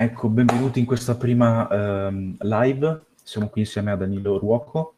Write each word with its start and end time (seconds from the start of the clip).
Ecco, 0.00 0.28
benvenuti 0.28 0.78
in 0.78 0.86
questa 0.86 1.16
prima 1.16 1.68
ehm, 1.68 2.36
live. 2.38 3.00
Siamo 3.20 3.48
qui 3.48 3.62
insieme 3.62 3.90
a 3.90 3.96
Danilo 3.96 4.38
Ruoco. 4.38 4.94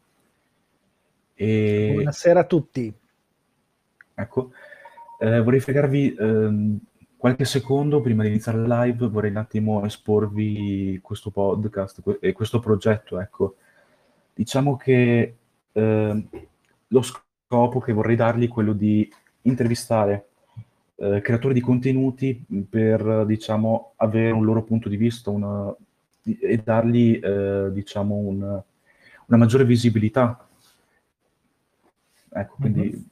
E... 1.33 1.93
Buonasera 1.95 2.41
a 2.41 2.43
tutti. 2.43 2.93
Ecco, 4.13 4.51
eh, 5.17 5.41
vorrei 5.41 5.59
fregarvi 5.59 6.13
ehm, 6.13 6.79
qualche 7.17 7.45
secondo 7.45 7.99
prima 7.99 8.21
di 8.21 8.29
iniziare 8.29 8.59
la 8.59 8.83
live, 8.83 9.07
vorrei 9.07 9.31
un 9.31 9.37
attimo 9.37 9.83
esporvi 9.85 10.99
questo 11.01 11.31
podcast 11.31 12.17
e 12.19 12.31
questo 12.33 12.59
progetto. 12.59 13.19
Ecco, 13.19 13.55
diciamo 14.35 14.77
che 14.77 15.35
eh, 15.71 16.27
lo 16.87 17.01
scopo 17.01 17.79
che 17.79 17.91
vorrei 17.91 18.15
dargli 18.15 18.45
è 18.45 18.49
quello 18.49 18.73
di 18.73 19.11
intervistare 19.41 20.27
eh, 20.95 21.21
creatori 21.21 21.53
di 21.53 21.61
contenuti 21.61 22.45
per, 22.69 23.25
diciamo, 23.25 23.93
avere 23.97 24.31
un 24.31 24.45
loro 24.45 24.63
punto 24.63 24.89
di 24.89 24.97
vista 24.97 25.29
una, 25.29 25.73
e 26.23 26.57
dargli, 26.63 27.19
eh, 27.21 27.69
diciamo, 27.71 28.15
un, 28.15 28.37
una 28.41 29.37
maggiore 29.37 29.65
visibilità. 29.65 30.47
Ecco, 32.33 32.55
quindi 32.59 33.09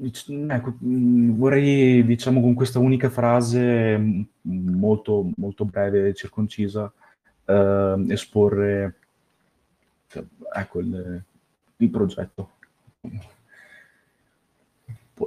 mm-hmm. 0.00 0.50
ecco, 0.50 0.76
mm, 0.84 1.36
vorrei, 1.36 2.04
diciamo, 2.04 2.40
con 2.40 2.54
questa 2.54 2.78
unica 2.78 3.10
frase 3.10 3.96
mm, 3.98 4.22
molto, 4.42 5.30
molto 5.36 5.64
breve 5.64 6.08
e 6.08 6.14
circoncisa, 6.14 6.92
eh, 7.46 8.04
esporre 8.08 8.94
ecco, 10.52 10.80
il, 10.80 11.22
il 11.76 11.90
progetto. 11.90 12.50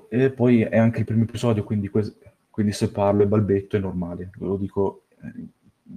E 0.09 0.31
poi 0.31 0.61
è 0.61 0.77
anche 0.77 0.99
il 0.99 1.05
primo 1.05 1.23
episodio, 1.23 1.63
quindi, 1.63 1.87
que- 1.89 2.15
quindi 2.49 2.73
se 2.73 2.91
parlo 2.91 3.23
e 3.23 3.27
balbetto 3.27 3.77
è 3.77 3.79
normale, 3.79 4.31
ve 4.37 4.45
lo 4.45 4.57
dico 4.57 5.03
eh, 5.21 5.47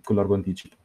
con 0.02 0.16
largo 0.16 0.34
anticipo. 0.34 0.76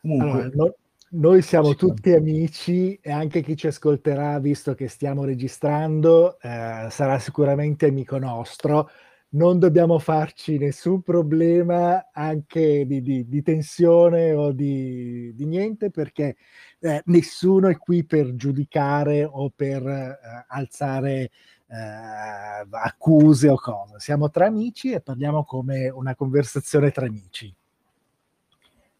Comunque, 0.00 0.30
allora, 0.30 0.50
no, 0.54 0.74
noi 1.10 1.42
siamo 1.42 1.74
tutti 1.74 2.10
amici 2.12 2.98
e 3.00 3.10
anche 3.12 3.40
chi 3.42 3.56
ci 3.56 3.68
ascolterà, 3.68 4.38
visto 4.40 4.74
che 4.74 4.88
stiamo 4.88 5.24
registrando, 5.24 6.40
eh, 6.40 6.88
sarà 6.90 7.18
sicuramente 7.18 7.86
amico 7.86 8.18
nostro. 8.18 8.90
Non 9.34 9.58
dobbiamo 9.58 9.98
farci 9.98 10.58
nessun 10.58 11.02
problema 11.02 12.10
anche 12.12 12.84
di, 12.86 13.02
di, 13.02 13.28
di 13.28 13.42
tensione 13.42 14.32
o 14.32 14.52
di, 14.52 15.32
di 15.34 15.44
niente, 15.44 15.90
perché 15.90 16.36
eh, 16.80 17.02
nessuno 17.06 17.68
è 17.68 17.76
qui 17.76 18.04
per 18.04 18.34
giudicare 18.34 19.24
o 19.24 19.50
per 19.54 19.86
eh, 19.86 20.18
alzare 20.48 21.30
eh, 21.66 22.66
accuse 22.70 23.48
o 23.48 23.56
cose. 23.56 23.98
Siamo 23.98 24.30
tre 24.30 24.46
amici 24.46 24.92
e 24.92 25.00
parliamo 25.00 25.44
come 25.44 25.88
una 25.88 26.14
conversazione 26.14 26.90
tra 26.90 27.06
amici. 27.06 27.54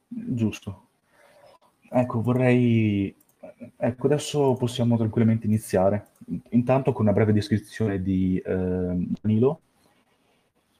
Giusto. 0.08 0.88
Ecco, 1.90 2.22
vorrei... 2.22 3.14
Ecco, 3.76 4.06
adesso 4.06 4.54
possiamo 4.54 4.96
tranquillamente 4.96 5.46
iniziare. 5.46 6.08
Intanto 6.50 6.92
con 6.92 7.04
una 7.04 7.14
breve 7.14 7.32
descrizione 7.32 8.02
di 8.02 8.38
eh, 8.38 9.08
Danilo, 9.20 9.60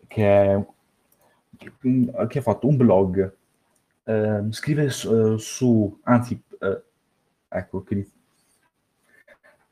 che, 0.07 0.27
è, 0.27 0.67
che 2.29 2.39
ha 2.39 2.43
fatto 2.43 2.67
un 2.67 2.77
blog. 2.77 3.37
Eh, 4.05 4.43
scrive 4.51 4.91
su, 4.91 5.37
su 5.37 6.01
anzi, 6.03 6.41
eh, 6.61 6.83
ecco, 7.49 7.83
che 7.83 8.07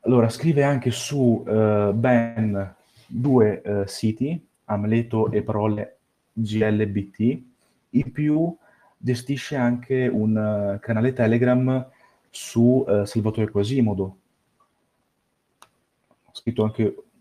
allora, 0.05 0.27
scrive 0.27 0.63
anche 0.63 0.91
su 0.91 1.43
uh, 1.45 1.93
ben 1.93 2.75
due 3.07 3.61
uh, 3.63 3.83
siti, 3.85 4.47
Amleto 4.65 5.31
e 5.31 5.43
Parole 5.43 5.97
GLBT. 6.33 7.41
In 7.91 8.11
più 8.11 8.53
gestisce 8.97 9.55
anche 9.55 10.07
un 10.07 10.35
uh, 10.75 10.79
canale 10.79 11.13
Telegram 11.13 11.89
su 12.29 12.83
Salvatore 13.03 13.51
Quasimodo. 13.51 14.17
Ha 16.25 16.31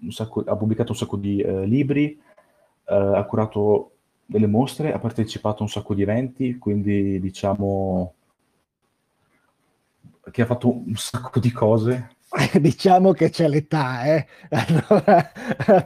sacco, 0.08 0.42
ha 0.46 0.56
pubblicato 0.56 0.92
un 0.92 0.96
sacco 0.96 1.18
di 1.18 1.44
libri, 1.66 2.18
ha 2.84 3.22
curato 3.24 3.90
delle 4.24 4.46
mostre, 4.46 4.94
ha 4.94 4.98
partecipato 4.98 5.58
a 5.58 5.62
un 5.64 5.68
sacco 5.68 5.92
di 5.92 6.00
eventi, 6.00 6.56
quindi 6.56 7.20
diciamo 7.20 8.14
che 10.30 10.40
ha 10.40 10.46
fatto 10.46 10.70
un 10.70 10.94
sacco 10.94 11.38
di 11.38 11.52
cose 11.52 12.16
diciamo 12.60 13.12
che 13.12 13.30
c'è 13.30 13.46
l'età, 13.46 14.04
eh? 14.04 14.26
allora 14.50 15.30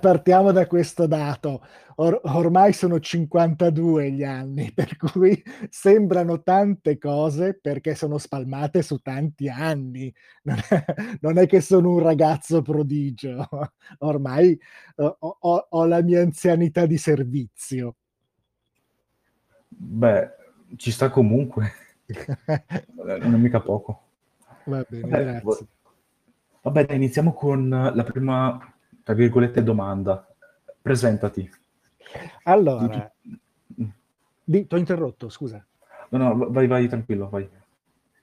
partiamo 0.01 0.53
da 0.53 0.67
questo 0.67 1.07
dato. 1.07 1.65
Or- 1.97 2.21
ormai 2.25 2.73
sono 2.73 3.01
52 3.01 4.12
gli 4.12 4.23
anni, 4.23 4.71
per 4.75 4.97
cui 4.97 5.43
sembrano 5.71 6.43
tante 6.43 6.99
cose 6.99 7.59
perché 7.59 7.95
sono 7.95 8.19
spalmate 8.19 8.83
su 8.83 8.99
tanti 8.99 9.49
anni. 9.49 10.12
Non 10.43 10.59
è, 10.69 10.85
non 11.21 11.39
è 11.39 11.47
che 11.47 11.61
sono 11.61 11.91
un 11.91 12.01
ragazzo 12.01 12.62
prodigio, 12.62 13.49
ormai 13.99 14.59
uh, 14.97 15.17
ho, 15.19 15.67
ho 15.69 15.85
la 15.87 16.03
mia 16.03 16.21
anzianità 16.21 16.87
di 16.87 16.99
servizio. 16.99 17.97
Beh, 19.69 20.31
ci 20.77 20.91
sta 20.91 21.11
comunque, 21.11 21.73
non 22.95 23.35
è 23.35 23.37
mica 23.37 23.61
poco. 23.61 24.03
Va 24.65 24.85
bene, 24.89 25.09
Beh, 25.09 25.23
grazie. 25.23 25.67
Vabbè, 26.66 26.93
iniziamo 26.94 27.32
con 27.32 27.69
la 27.69 28.03
prima, 28.03 28.59
tra 29.04 29.15
virgolette, 29.15 29.62
domanda. 29.62 30.27
Presentati. 30.82 31.49
Allora, 32.43 33.09
ti 34.44 34.66
ho 34.69 34.76
interrotto, 34.76 35.28
scusa. 35.28 35.65
No, 36.09 36.19
no, 36.19 36.50
vai, 36.50 36.66
vai, 36.66 36.88
tranquillo, 36.88 37.28
vai. 37.28 37.49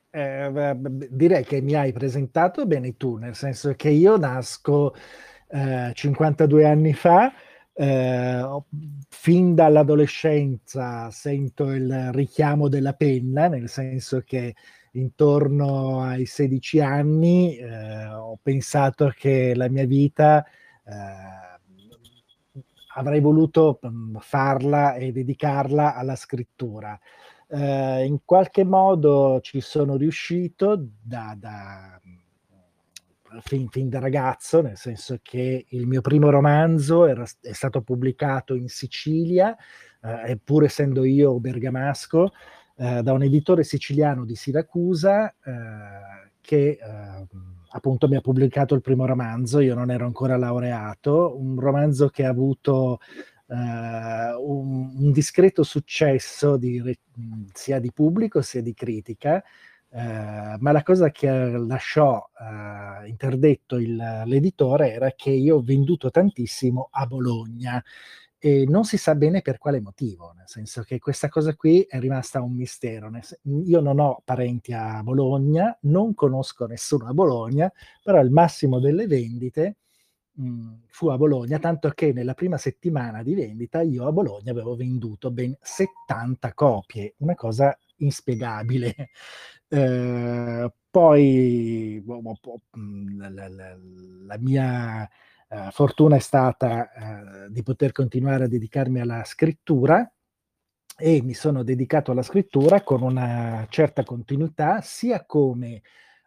Eh, 0.10 0.76
direi 1.10 1.46
che 1.46 1.62
mi 1.62 1.74
hai 1.76 1.94
presentato 1.94 2.66
bene 2.66 2.98
tu, 2.98 3.16
nel 3.16 3.34
senso 3.34 3.74
che 3.78 3.90
io 3.90 4.18
nasco 4.18 4.94
eh, 5.48 5.92
52 5.94 6.66
anni 6.66 6.94
fa, 6.94 7.32
eh, 7.74 8.62
fin 9.08 9.56
dall'adolescenza 9.56 11.10
sento 11.12 11.72
il 11.72 12.12
richiamo 12.12 12.68
della 12.68 12.94
penna, 12.94 13.48
nel 13.48 13.70
senso 13.70 14.22
che 14.26 14.54
intorno 14.94 16.02
ai 16.02 16.26
16 16.26 16.80
anni 16.80 17.58
eh, 17.58 18.06
ho 18.08 18.38
pensato 18.42 19.12
che 19.16 19.54
la 19.56 19.70
mia 19.70 19.86
vita 19.86 20.44
eh, 20.86 22.62
avrei 22.96 23.20
voluto 23.20 23.80
mm, 23.86 24.18
farla 24.20 24.96
e 24.96 25.12
dedicarla 25.12 25.96
alla 25.96 26.16
scrittura. 26.16 27.00
Eh, 27.48 28.06
in 28.06 28.20
qualche 28.26 28.64
modo 28.64 29.40
ci 29.42 29.62
sono 29.62 29.96
riuscito 29.96 30.88
da, 31.02 31.36
da 31.38 32.00
fin, 33.42 33.68
fin, 33.70 33.90
da 33.90 34.00
ragazzo, 34.00 34.62
nel 34.62 34.78
senso 34.78 35.20
che 35.22 35.66
il 35.70 35.88
mio 35.88 36.02
primo 36.02 36.30
romanzo 36.30 37.06
era, 37.06 37.26
è 37.42 37.54
stato 37.54 37.82
pubblicato 37.82 38.54
in 38.54 38.70
Sicilia, 38.70 39.56
eh, 40.02 40.32
eppur 40.32 40.64
essendo 40.64 41.04
io 41.04 41.40
bergamasco, 41.40 42.32
eh, 42.76 43.02
da 43.04 43.14
un 43.14 43.24
editore 43.24 43.64
siciliano 43.64 44.26
di 44.26 44.36
Siracusa 44.36 45.30
eh, 45.30 46.32
che 46.42 46.78
eh, 46.80 47.28
appunto 47.70 48.08
mi 48.08 48.16
ha 48.16 48.22
pubblicato 48.22 48.76
il 48.76 48.82
primo 48.82 49.06
romanzo, 49.06 49.60
io 49.60 49.76
non 49.76 49.92
ero 49.92 50.06
ancora 50.06 50.38
laureato, 50.38 51.40
un 51.40 51.60
romanzo 51.60 52.10
che 52.10 52.26
ha 52.26 52.30
avuto 52.30 53.00
Uh, 53.46 53.56
un, 53.56 54.94
un, 54.98 55.12
discreto 55.12 55.64
successo 55.64 56.56
di, 56.56 56.82
sia 57.52 57.80
di 57.80 57.92
pubblico 57.92 58.42
sia 58.42 58.62
di 58.62 58.74
critica, 58.74 59.44
uh, 59.90 60.00
ma 60.58 60.72
la 60.72 60.82
cosa 60.82 61.12
che 61.12 61.30
lasciò 61.30 62.16
uh, 62.16 63.06
interdetto 63.06 63.78
il, 63.78 64.24
l'editore 64.26 64.94
era 64.94 65.12
che 65.12 65.30
io 65.30 65.58
ho 65.58 65.62
venduto 65.62 66.10
tantissimo 66.10 66.88
a 66.90 67.06
Bologna 67.06 67.84
e 68.46 68.66
non 68.68 68.84
si 68.84 68.98
sa 68.98 69.16
bene 69.16 69.42
per 69.42 69.58
quale 69.58 69.80
motivo, 69.80 70.34
nel 70.36 70.48
senso 70.50 70.82
che 70.84 71.00
questa 71.00 71.30
cosa 71.30 71.56
qui 71.56 71.82
è 71.84 71.98
rimasta 72.00 72.42
un 72.42 72.54
mistero. 72.54 73.10
Io 73.66 73.80
non 73.80 74.00
ho 74.00 74.22
parenti 74.26 74.74
a 74.74 75.02
Bologna, 75.02 75.78
non 75.84 76.14
conosco 76.14 76.66
nessuno 76.66 77.08
a 77.08 77.14
Bologna, 77.14 77.72
però 78.04 78.20
il 78.22 78.32
massimo 78.32 78.80
delle 78.80 79.08
vendite 79.08 79.78
mh, 80.34 80.46
mhmm, 80.46 80.82
fu 80.88 81.08
a 81.08 81.18
Bologna, 81.18 81.58
tanto 81.60 81.90
che 81.92 82.12
nella 82.12 82.34
prima 82.34 82.58
settimana 82.58 83.24
di 83.24 83.34
vendita 83.34 83.82
io 83.82 84.08
a 84.08 84.12
Bologna 84.12 84.52
avevo 84.52 84.76
venduto 84.76 85.32
ben 85.32 85.56
70 85.62 86.54
copie, 86.54 87.14
una 87.20 87.36
cosa 87.36 87.78
inspiegabile. 87.98 88.96
Eh, 89.74 90.72
poi 90.92 92.00
boh, 92.06 92.22
boh, 92.22 92.38
boh, 92.40 92.60
mhmm, 92.78 93.18
la, 93.34 93.48
la, 93.50 93.76
la 94.28 94.38
mia 94.38 95.10
eh, 95.54 95.70
fortuna 95.70 96.16
è 96.16 96.20
stata 96.20 96.92
eh, 97.46 97.52
di 97.52 97.62
poter 97.62 97.92
continuare 97.92 98.46
a 98.46 98.48
dedicarmi 98.48 99.00
alla 99.00 99.24
scrittura 99.24 100.12
e 100.98 101.22
mi 101.22 101.34
sono 101.36 101.62
dedicato 101.62 102.12
alla 102.12 102.24
scrittura 102.24 102.82
con 102.82 103.04
una 103.04 103.66
certa 103.70 104.04
continuità, 104.04 104.82
sia 104.82 105.26
come 105.26 105.82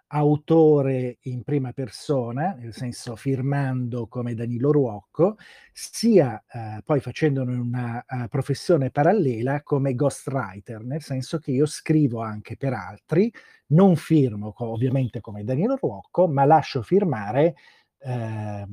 autore 0.09 1.19
in 1.23 1.43
prima 1.43 1.73
persona, 1.73 2.55
nel 2.57 2.73
senso 2.73 3.17
firmando 3.17 4.07
come 4.07 4.35
Danilo 4.35 4.71
Ruocco, 4.71 5.37
sia 5.73 6.45
eh, 6.49 6.83
poi 6.85 7.01
facendone 7.01 7.57
una 7.57 8.05
uh, 8.09 8.29
professione 8.29 8.91
parallela 8.91 9.63
come 9.65 9.97
ghostwriter, 9.97 10.85
nel 10.85 11.03
senso 11.03 11.39
che 11.39 11.51
io 11.51 11.67
scrivo 11.67 12.21
anche 12.21 12.57
per 12.57 12.73
altri, 12.75 13.33
non 13.69 13.97
firmo 13.97 14.53
co- 14.53 14.69
ovviamente 14.71 15.21
come 15.21 15.43
Danilo 15.43 15.77
Ruocco, 15.81 16.29
ma 16.29 16.45
lascio 16.45 16.83
firmare 16.83 17.57
eh, 17.99 18.67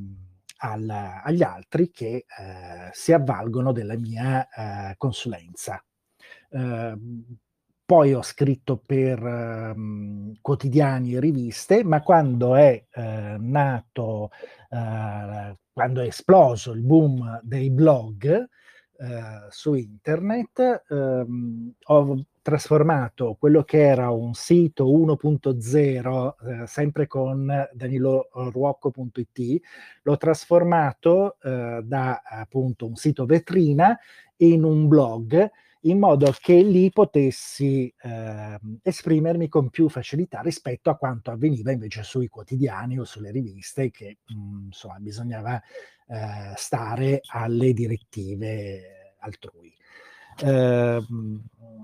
al, 0.63 0.89
agli 0.89 1.43
altri 1.43 1.91
che 1.91 2.25
eh, 2.25 2.89
si 2.91 3.11
avvalgono 3.11 3.71
della 3.71 3.97
mia 3.97 4.47
eh, 4.47 4.95
consulenza. 4.97 5.83
Ehm, 6.51 7.37
poi 7.85 8.13
ho 8.13 8.21
scritto 8.21 8.77
per 8.77 9.21
um, 9.21 10.33
quotidiani 10.41 11.15
e 11.15 11.19
riviste, 11.19 11.83
ma 11.83 12.01
quando 12.01 12.55
è 12.55 12.81
uh, 12.95 13.01
nato, 13.39 14.29
uh, 14.69 15.55
quando 15.71 16.01
è 16.01 16.05
esploso 16.05 16.71
il 16.71 16.81
boom 16.81 17.41
dei 17.43 17.69
blog 17.69 18.47
uh, 18.97 19.05
su 19.49 19.73
internet, 19.73 20.83
um, 20.89 21.73
ho 21.87 22.25
trasformato 22.43 23.35
quello 23.39 23.63
che 23.63 23.81
era 23.81 24.11
un 24.11 24.35
sito 24.35 24.85
1.0, 24.85 26.65
sempre 26.65 27.07
con 27.07 27.67
daniloruocco.it, 27.73 29.61
l'ho 30.03 30.17
trasformato 30.17 31.37
da 31.41 32.21
appunto 32.23 32.85
un 32.85 32.95
sito 32.95 33.25
vetrina 33.25 33.97
in 34.37 34.63
un 34.63 34.87
blog 34.87 35.49
in 35.85 35.99
modo 35.99 36.33
che 36.39 36.61
lì 36.61 36.91
potessi 36.91 37.93
eh, 38.01 38.59
esprimermi 38.81 39.49
con 39.49 39.69
più 39.69 39.89
facilità 39.89 40.41
rispetto 40.41 40.89
a 40.89 40.95
quanto 40.95 41.31
avveniva 41.31 41.71
invece 41.71 42.03
sui 42.03 42.27
quotidiani 42.27 42.99
o 42.99 43.03
sulle 43.03 43.31
riviste 43.31 43.91
che 43.91 44.19
mh, 44.25 44.35
mm, 44.35 44.65
insomma 44.67 44.97
bisognava 44.99 45.61
eh, 46.07 46.53
stare 46.55 47.19
alle 47.25 47.73
direttive 47.73 49.15
altrui. 49.19 49.75
Eh, 50.41 51.01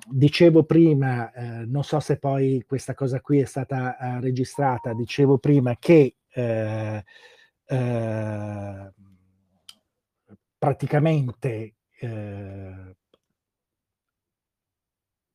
dicevo 0.09 0.63
prima, 0.63 1.31
eh, 1.31 1.65
non 1.65 1.83
so 1.83 1.99
se 1.99 2.17
poi 2.17 2.63
questa 2.67 2.93
cosa 2.93 3.21
qui 3.21 3.39
è 3.39 3.45
stata 3.45 3.97
uh, 3.99 4.19
registrata, 4.19 4.93
dicevo 4.93 5.37
prima 5.37 5.75
che 5.77 6.15
eh, 6.29 7.03
eh, 7.65 8.93
praticamente 10.57 11.73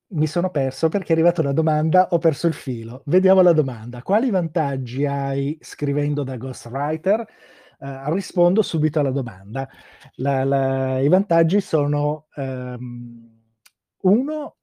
mi 0.07 0.27
sono 0.27 0.49
perso 0.49 0.89
perché 0.89 1.09
è 1.09 1.11
arrivata 1.13 1.41
una 1.41 1.51
domanda, 1.51 2.07
ho 2.11 2.17
perso 2.19 2.47
il 2.47 2.53
filo. 2.53 3.01
Vediamo 3.05 3.41
la 3.41 3.53
domanda. 3.53 4.01
Quali 4.01 4.29
vantaggi 4.29 5.05
hai 5.05 5.57
scrivendo 5.61 6.23
da 6.23 6.37
ghostwriter? 6.37 7.25
Uh, 7.79 8.11
rispondo 8.13 8.61
subito 8.61 8.99
alla 8.99 9.11
domanda. 9.11 9.67
La, 10.15 10.43
la, 10.43 10.99
I 10.99 11.07
vantaggi 11.07 11.61
sono 11.61 12.27
um, 12.35 13.41
uno 14.01 14.55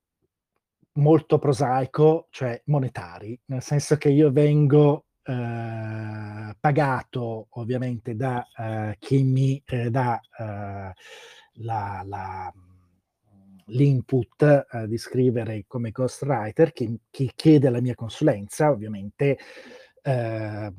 molto 0.94 1.38
prosaico, 1.38 2.28
cioè 2.30 2.60
monetari, 2.66 3.38
nel 3.46 3.62
senso 3.62 3.96
che 3.96 4.10
io 4.10 4.30
vengo 4.30 5.06
uh, 5.24 6.52
pagato 6.60 7.46
ovviamente 7.50 8.14
da 8.14 8.46
uh, 8.56 8.92
chi 8.98 9.22
mi 9.22 9.62
dà 9.90 10.20
la, 11.56 12.02
la 12.04 12.52
l'input 13.66 14.42
eh, 14.42 14.86
di 14.86 14.98
scrivere 14.98 15.64
come 15.66 15.90
ghostwriter, 15.90 16.72
chi, 16.72 16.98
chi 17.10 17.30
chiede 17.34 17.70
la 17.70 17.80
mia 17.80 17.94
consulenza 17.94 18.70
ovviamente 18.70 19.38
eh, 20.02 20.72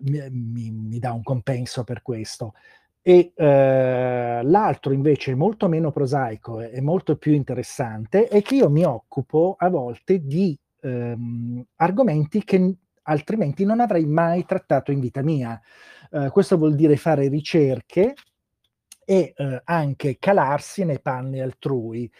mi, 0.00 0.70
mi, 0.70 0.98
dà 0.98 1.12
un 1.12 1.22
compenso 1.22 1.84
per 1.84 2.02
questo. 2.02 2.54
E 3.02 3.32
eh, 3.34 4.40
l'altro 4.42 4.92
invece 4.92 5.34
molto 5.34 5.68
meno 5.68 5.90
prosaico 5.90 6.60
e 6.60 6.80
molto 6.80 7.16
più 7.16 7.32
interessante 7.32 8.28
è 8.28 8.42
che 8.42 8.56
io 8.56 8.70
mi 8.70 8.84
occupo 8.84 9.56
a 9.58 9.68
volte 9.68 10.24
di 10.24 10.58
ehm, 10.80 11.64
argomenti 11.76 12.44
che 12.44 12.74
altrimenti 13.02 13.64
non 13.64 13.80
avrei 13.80 14.06
mai 14.06 14.44
trattato 14.44 14.92
in 14.92 15.00
vita 15.00 15.22
mia. 15.22 15.60
Uh, 16.10 16.30
questo 16.30 16.56
vuol 16.56 16.74
dire 16.74 16.96
fare 16.96 17.28
ricerche 17.28 18.14
e 19.04 19.32
eh, 19.34 19.62
anche 19.64 20.18
calarsi 20.18 20.84
nei 20.84 21.00
panni 21.00 21.40
altrui. 21.40 22.10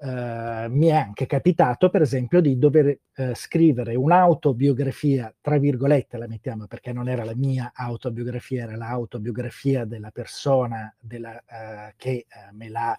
Eh, 0.00 0.66
mi 0.70 0.86
è 0.86 0.92
anche 0.92 1.26
capitato, 1.26 1.90
per 1.90 2.02
esempio, 2.02 2.40
di 2.40 2.56
dover 2.56 3.00
eh, 3.14 3.34
scrivere 3.34 3.96
un'autobiografia, 3.96 5.34
tra 5.40 5.58
virgolette 5.58 6.16
la 6.16 6.28
mettiamo 6.28 6.66
perché 6.68 6.92
non 6.92 7.08
era 7.08 7.24
la 7.24 7.34
mia 7.34 7.72
autobiografia, 7.74 8.62
era 8.62 8.76
l'autobiografia 8.76 9.84
della 9.84 10.10
persona 10.12 10.94
della, 11.00 11.36
eh, 11.38 11.94
che 11.96 12.26
me 12.52 12.68
l'ha, 12.68 12.96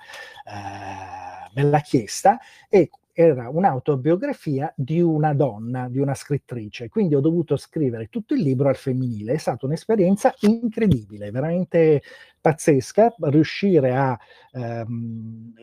me, 1.54 1.64
l'ha, 1.64 1.80
chiesta 1.80 2.38
e 2.68 2.90
era 3.22 3.50
un'autobiografia 3.50 4.72
di 4.78 5.02
una 5.02 5.34
donna, 5.34 5.90
di 5.90 6.00
una 6.00 6.14
scrittrice, 6.14 6.88
quindi 6.88 7.16
ho 7.16 7.20
dovuto 7.20 7.58
scrivere 7.58 8.08
tutto 8.08 8.34
il 8.34 8.40
libro 8.40 8.70
al 8.70 8.78
femminile. 8.78 9.34
È 9.34 9.38
stata 9.38 9.66
un'esperienza 9.66 10.34
incredibile, 10.40 11.30
veramente 11.30 12.02
pazzesca, 12.40 13.14
riuscire 13.24 13.94
a 13.94 14.18
ehm, 14.54 15.54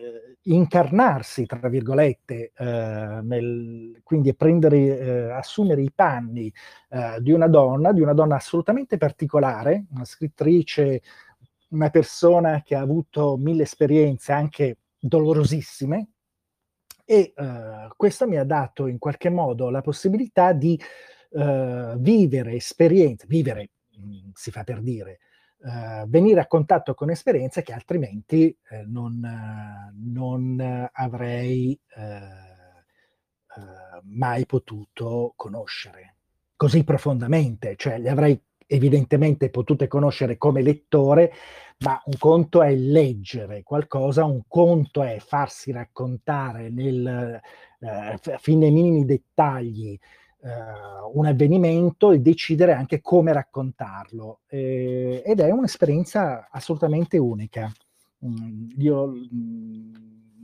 incarnarsi, 0.43 1.47
tra 1.47 1.67
virgolette, 1.71 2.53
eh, 2.55 3.21
nel, 3.23 4.01
quindi 4.03 4.35
prendere, 4.35 4.99
eh, 4.99 5.31
assumere 5.31 5.81
i 5.81 5.91
panni 5.95 6.53
eh, 6.91 7.17
di 7.23 7.33
una 7.33 7.49
donna, 7.49 7.91
di 7.93 8.03
una 8.03 8.13
donna 8.13 8.35
assolutamente 8.35 8.99
particolare, 8.99 9.87
una 9.95 10.05
scrittrice, 10.05 11.01
una 11.71 11.89
persona 11.89 12.61
che 12.63 12.75
ha 12.75 12.81
avuto 12.83 13.39
mille 13.39 13.63
esperienze 13.63 14.33
anche 14.33 14.77
dolorosissime, 14.99 16.09
e 17.09 17.33
uh, 17.37 17.89
questo 17.97 18.27
mi 18.27 18.37
ha 18.37 18.45
dato 18.45 18.89
in 18.89 18.99
qualche 18.99 19.31
modo 19.31 19.71
la 19.71 19.81
possibilità 19.81 20.53
di 20.53 20.79
uh, 21.31 21.97
vivere 21.99 22.55
esperienze, 22.55 23.27
vivere 23.29 23.71
mh, 23.97 24.09
mm, 24.09 24.31
si 24.35 24.51
fa 24.51 24.65
per 24.65 24.81
dire, 24.81 25.21
uh, 25.59 26.07
venire 26.09 26.41
a 26.41 26.49
contatto 26.49 26.95
con 26.95 27.11
esperienze 27.11 27.63
che 27.63 27.73
altrimenti 27.73 28.55
non, 28.87 29.21
non, 29.95 30.89
avrei 30.93 31.79
mai 34.03 34.45
potuto 34.45 35.33
conoscere 35.37 36.17
così 36.57 36.85
profondamente, 36.85 37.77
cioè 37.77 37.99
le 37.99 38.11
avrei 38.11 38.41
evidentemente 38.67 39.51
potute 39.51 39.87
conoscere 39.89 40.37
come 40.37 40.63
lettore, 40.63 41.33
ma 41.79 42.01
un 42.05 42.15
conto 42.19 42.63
è 42.63 42.75
leggere 42.75 43.63
qualcosa, 43.63 44.25
un 44.25 44.43
conto 44.49 45.03
è 45.03 45.19
farsi 45.19 45.73
raccontare 45.73 46.71
nel, 46.71 47.41
eh, 47.81 48.39
fin 48.39 48.59
nei 48.59 48.71
minimi 48.71 49.05
dettagli 49.05 49.99
eh, 50.41 50.51
un 51.13 51.27
avvenimento 51.27 52.13
e 52.13 52.21
decidere 52.21 52.73
anche 52.73 53.01
come 53.01 53.33
raccontarlo. 53.33 54.41
Eh, 54.47 55.23
ed 55.25 55.41
è 55.41 55.51
un'esperienza 55.51 56.49
assolutamente 56.51 57.19
unica. 57.19 57.71
Mm, 58.25 58.71
io 58.79 59.07
mm, 59.09 59.95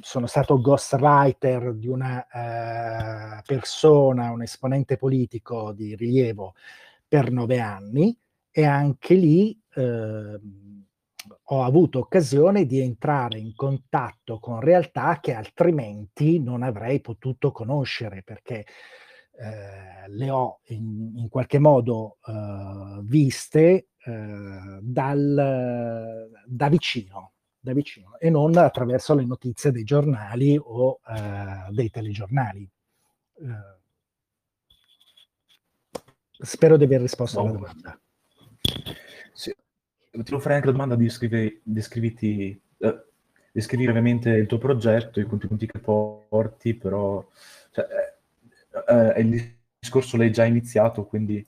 sono 0.00 0.26
stato 0.26 0.60
ghostwriter 0.60 1.74
di 1.74 1.88
una 1.88 2.26
eh, 2.26 3.42
persona, 3.46 4.30
un 4.30 4.42
esponente 4.42 4.96
politico 4.96 5.72
di 5.72 5.94
rilievo 5.94 6.54
per 7.12 7.30
nove 7.30 7.60
anni 7.60 8.18
e 8.50 8.64
anche 8.64 9.12
lì 9.12 9.60
eh, 9.74 10.40
ho 11.42 11.62
avuto 11.62 11.98
occasione 11.98 12.64
di 12.64 12.80
entrare 12.80 13.38
in 13.38 13.54
contatto 13.54 14.38
con 14.38 14.60
realtà 14.60 15.20
che 15.20 15.34
altrimenti 15.34 16.40
non 16.40 16.62
avrei 16.62 17.02
potuto 17.02 17.52
conoscere 17.52 18.22
perché 18.22 18.64
eh, 19.32 20.08
le 20.08 20.30
ho 20.30 20.60
in, 20.68 21.12
in 21.16 21.28
qualche 21.28 21.58
modo 21.58 22.16
eh, 22.26 23.00
viste 23.02 23.88
eh, 24.06 24.78
dal, 24.80 26.30
da, 26.46 26.68
vicino, 26.70 27.32
da 27.60 27.74
vicino 27.74 28.16
e 28.18 28.30
non 28.30 28.56
attraverso 28.56 29.14
le 29.14 29.26
notizie 29.26 29.70
dei 29.70 29.84
giornali 29.84 30.58
o 30.58 31.00
eh, 31.06 31.70
dei 31.72 31.90
telegiornali. 31.90 32.66
Eh, 33.34 33.80
spero 36.42 36.76
di 36.76 36.84
aver 36.84 37.00
risposto 37.00 37.38
oh. 37.38 37.42
alla 37.42 37.52
domanda. 37.52 38.00
Sì, 39.32 39.54
ti 40.10 40.22
devo 40.22 40.38
fare 40.38 40.54
anche 40.54 40.66
la 40.66 40.72
domanda 40.72 40.94
di 40.94 41.04
descrivi, 41.04 41.60
descriviti, 41.64 42.60
eh, 42.78 43.04
descrivi 43.50 43.84
brevemente 43.84 44.30
il 44.30 44.46
tuo 44.46 44.58
progetto, 44.58 45.20
i 45.20 45.26
contenuti 45.26 45.66
che 45.66 45.78
porti, 45.78 46.74
però 46.74 47.26
cioè, 47.70 47.86
eh, 48.88 49.14
eh, 49.16 49.20
il 49.20 49.56
discorso 49.78 50.16
l'hai 50.16 50.30
già 50.30 50.44
iniziato, 50.44 51.06
quindi... 51.06 51.44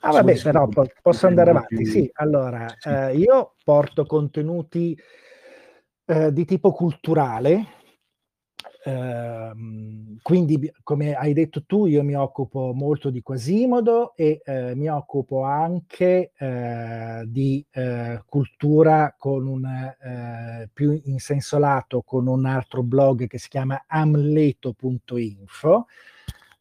Ah 0.00 0.12
vabbè, 0.12 0.40
però 0.42 0.68
po- 0.68 0.86
posso 1.02 1.26
andare 1.26 1.50
avanti. 1.50 1.76
Più... 1.76 1.86
Sì, 1.86 2.10
allora, 2.14 2.72
sì. 2.78 2.88
Eh, 2.88 3.16
io 3.16 3.54
porto 3.64 4.04
contenuti 4.04 4.96
eh, 6.04 6.32
di 6.32 6.44
tipo 6.44 6.72
culturale, 6.72 7.77
Ehm, 8.84 10.18
quindi, 10.22 10.70
come 10.82 11.14
hai 11.14 11.32
detto 11.32 11.64
tu, 11.64 11.86
io 11.86 12.02
mi 12.02 12.14
occupo 12.14 12.72
molto 12.74 13.10
di 13.10 13.22
Quasimodo 13.22 14.14
e 14.14 14.40
eh, 14.44 14.74
mi 14.74 14.88
occupo 14.88 15.42
anche 15.42 16.32
eh, 16.36 17.24
di 17.26 17.64
eh, 17.70 18.22
cultura 18.26 19.14
con 19.18 19.46
un 19.46 19.64
eh, 19.64 20.68
più 20.72 20.98
in 21.04 21.18
senso 21.18 21.58
lato 21.58 22.02
con 22.02 22.26
un 22.26 22.44
altro 22.46 22.82
blog 22.82 23.26
che 23.26 23.38
si 23.38 23.48
chiama 23.48 23.84
amleto.info 23.86 25.86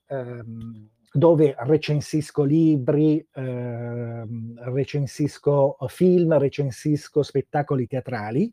ehm, 0.07 0.89
dove 1.11 1.55
recensisco 1.59 2.43
libri, 2.43 3.25
ehm, 3.33 4.53
recensisco 4.71 5.77
film, 5.87 6.37
recensisco 6.37 7.23
spettacoli 7.23 7.87
teatrali 7.87 8.51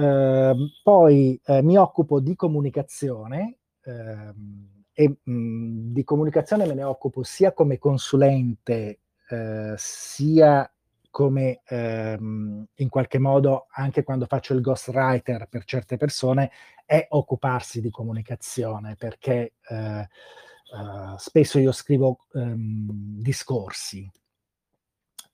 Ehm, 0.00 0.70
poi 0.82 1.38
eh, 1.44 1.62
mi 1.62 1.76
occupo 1.76 2.20
di 2.20 2.34
comunicazione 2.34 3.58
ehm, 3.82 4.84
e 4.92 5.08
mh, 5.08 5.32
mhmm, 5.32 5.92
di 5.92 6.04
comunicazione 6.04 6.66
me 6.66 6.74
ne 6.74 6.84
occupo 6.84 7.22
sia 7.22 7.52
come 7.52 7.78
consulente 7.78 9.00
eh, 9.28 9.74
sia 9.76 10.70
come 11.10 11.60
ehm, 11.66 12.66
in 12.76 12.88
qualche 12.88 13.18
modo 13.18 13.66
anche 13.72 14.02
quando 14.02 14.24
faccio 14.26 14.54
il 14.54 14.62
ghostwriter 14.62 15.48
per 15.48 15.64
certe 15.64 15.96
persone 15.98 16.50
è 16.86 17.06
occuparsi 17.10 17.80
di 17.80 17.90
comunicazione 17.90 18.96
perché 18.96 19.54
eh, 19.68 20.08
Uh, 20.70 21.16
spesso 21.18 21.58
io 21.58 21.72
scrivo 21.72 22.26
um, 22.34 22.86
discorsi, 23.20 24.08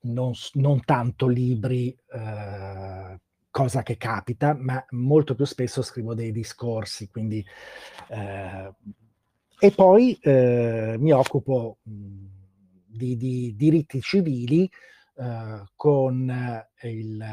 non, 0.05 0.33
non, 0.55 0.83
tanto 0.83 1.27
libri 1.27 1.95
uh, 2.09 3.19
cosa 3.57 3.83
che 3.83 3.97
capita, 3.97 4.55
ma 4.55 4.85
molto 4.91 5.35
più 5.35 5.47
spesso 5.47 5.81
scrivo 5.81 6.15
dei 6.15 6.31
discorsi, 6.31 7.09
quindi... 7.09 7.43
Eh, 8.09 8.71
e 9.59 9.71
poi 9.71 10.19
eh, 10.21 10.97
mi 10.99 11.11
occupo 11.13 11.79
di, 11.83 13.17
di, 13.17 13.55
diritti 13.57 14.03
civili 14.03 14.71
eh, 15.17 15.65
con 15.75 16.67
il, 16.83 17.25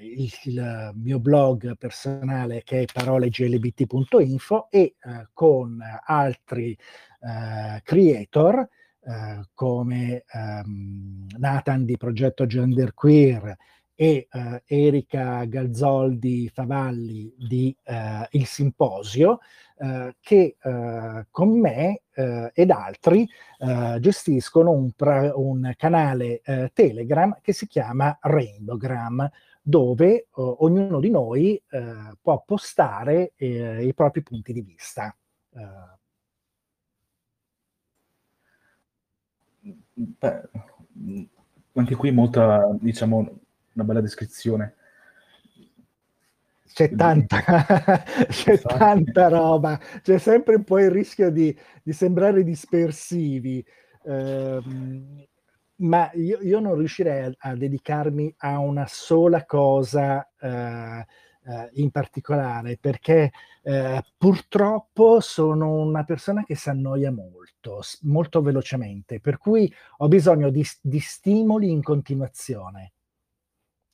il, 0.00 0.32
il, 0.44 0.92
mio 0.94 1.18
blog 1.18 1.76
personale 1.76 2.62
che 2.62 2.82
è 2.82 2.84
paroleglbt.info 2.92 4.68
e 4.70 4.78
eh, 4.78 4.94
con 5.32 5.82
altri 6.04 6.70
eh, 6.70 7.80
creator 7.82 8.68
eh, 9.00 9.48
come 9.52 10.24
ehm, 10.30 11.26
Nathan 11.38 11.84
di 11.84 11.96
Progetto 11.96 12.46
Genderqueer 12.46 13.56
e 13.94 14.28
eh, 14.30 14.62
Erika 14.66 15.44
Galzoldi 15.44 16.50
Favalli 16.52 17.34
di 17.36 17.76
eh, 17.84 18.26
Il 18.30 18.46
Simposio, 18.46 19.38
eh, 19.76 20.16
che 20.20 20.56
eh, 20.60 21.26
con 21.30 21.60
me 21.60 22.02
eh, 22.12 22.50
ed 22.54 22.70
altri 22.70 23.28
eh, 23.58 23.98
gestiscono 24.00 24.70
un, 24.70 24.92
pra- 24.92 25.32
un 25.36 25.72
canale 25.76 26.40
Telegram 26.72 27.36
che 27.40 27.52
si 27.52 27.66
chiama 27.66 28.16
Rainbowgram, 28.20 29.28
dove 29.62 30.26
ognuno 30.32 31.00
di 31.00 31.10
noi 31.10 31.60
può 32.20 32.42
postare 32.44 33.32
i 33.36 33.92
propri 33.94 34.22
punti 34.22 34.52
di 34.52 34.60
vista. 34.60 35.16
Beh, 39.94 40.48
anche 41.72 41.94
qui 41.94 42.10
molta, 42.10 42.76
diciamo, 42.78 43.43
una 43.74 43.84
bella 43.84 44.00
descrizione. 44.00 44.76
C'è 46.74 46.92
tanta, 46.94 47.40
c'è 48.28 48.52
esatto. 48.52 48.76
tanta 48.76 49.28
roba, 49.28 49.78
c'è 50.02 50.18
sempre 50.18 50.56
un 50.56 50.64
po' 50.64 50.80
il 50.80 50.90
rischio 50.90 51.30
di, 51.30 51.56
di 51.82 51.92
sembrare 51.92 52.42
dispersivi, 52.42 53.64
eh, 54.04 54.60
ma 55.76 56.10
io, 56.14 56.38
io, 56.40 56.58
non 56.58 56.74
riuscirei 56.74 57.26
a, 57.26 57.32
a, 57.50 57.54
dedicarmi 57.54 58.34
a 58.38 58.58
una 58.58 58.86
sola 58.88 59.44
cosa 59.44 60.28
eh, 60.40 61.06
eh, 61.46 61.70
in 61.74 61.90
particolare, 61.90 62.76
perché 62.80 63.30
eh, 63.62 64.02
purtroppo 64.16 65.20
sono 65.20 65.74
una 65.74 66.02
persona 66.02 66.42
che 66.44 66.54
si 66.54 66.70
annoia 66.70 67.12
molto, 67.12 67.82
molto 68.02 68.42
velocemente, 68.42 69.20
per 69.20 69.38
cui 69.38 69.72
ho 69.98 70.08
bisogno 70.08 70.50
di, 70.50 70.66
di 70.80 70.98
stimoli 70.98 71.70
in 71.70 71.82
continuazione. 71.82 72.93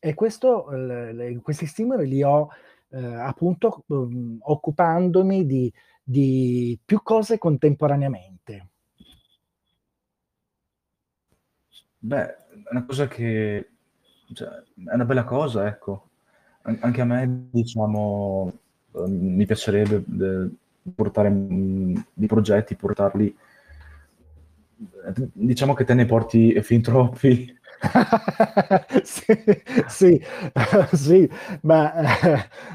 E 0.02 0.14
questo, 0.14 0.70
le, 0.70 1.38
questi 1.42 1.66
stimoli 1.66 2.08
li 2.08 2.22
ho 2.22 2.48
eh, 2.88 3.04
appunto 3.04 3.84
um, 3.88 4.38
occupandomi 4.40 5.44
di, 5.46 5.72
di 6.02 6.78
più 6.84 7.02
cose 7.02 7.36
contemporaneamente. 7.38 8.68
Beh, 11.98 12.26
è 12.26 12.70
una 12.70 12.86
cosa 12.86 13.06
che 13.06 13.68
cioè, 14.32 14.48
è 14.48 14.94
una 14.94 15.04
bella 15.04 15.24
cosa, 15.24 15.66
ecco. 15.66 16.08
An- 16.62 16.78
anche 16.80 17.00
a 17.00 17.04
me, 17.04 17.48
diciamo, 17.50 18.52
uh, 18.92 19.06
mi 19.06 19.44
piacerebbe 19.46 20.02
de- 20.06 20.50
portare 20.94 21.28
um, 21.28 22.04
di 22.12 22.26
progetti, 22.26 22.74
portarli. 22.74 23.36
Diciamo 25.32 25.74
che 25.74 25.84
te 25.84 25.94
ne 25.94 26.06
porti 26.06 26.60
fin 26.62 26.80
troppi 26.80 27.58
sì, 29.02 29.24
sì, 29.88 30.22
sì, 30.92 31.30
ma 31.62 31.94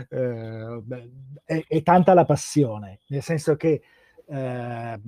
eh, 0.09 0.83
è, 1.43 1.63
è, 1.67 1.83
tanta 1.83 2.13
la 2.13 2.25
passione, 2.25 2.99
nel 3.07 3.21
senso 3.21 3.55
che 3.55 3.81
eh, 4.27 4.99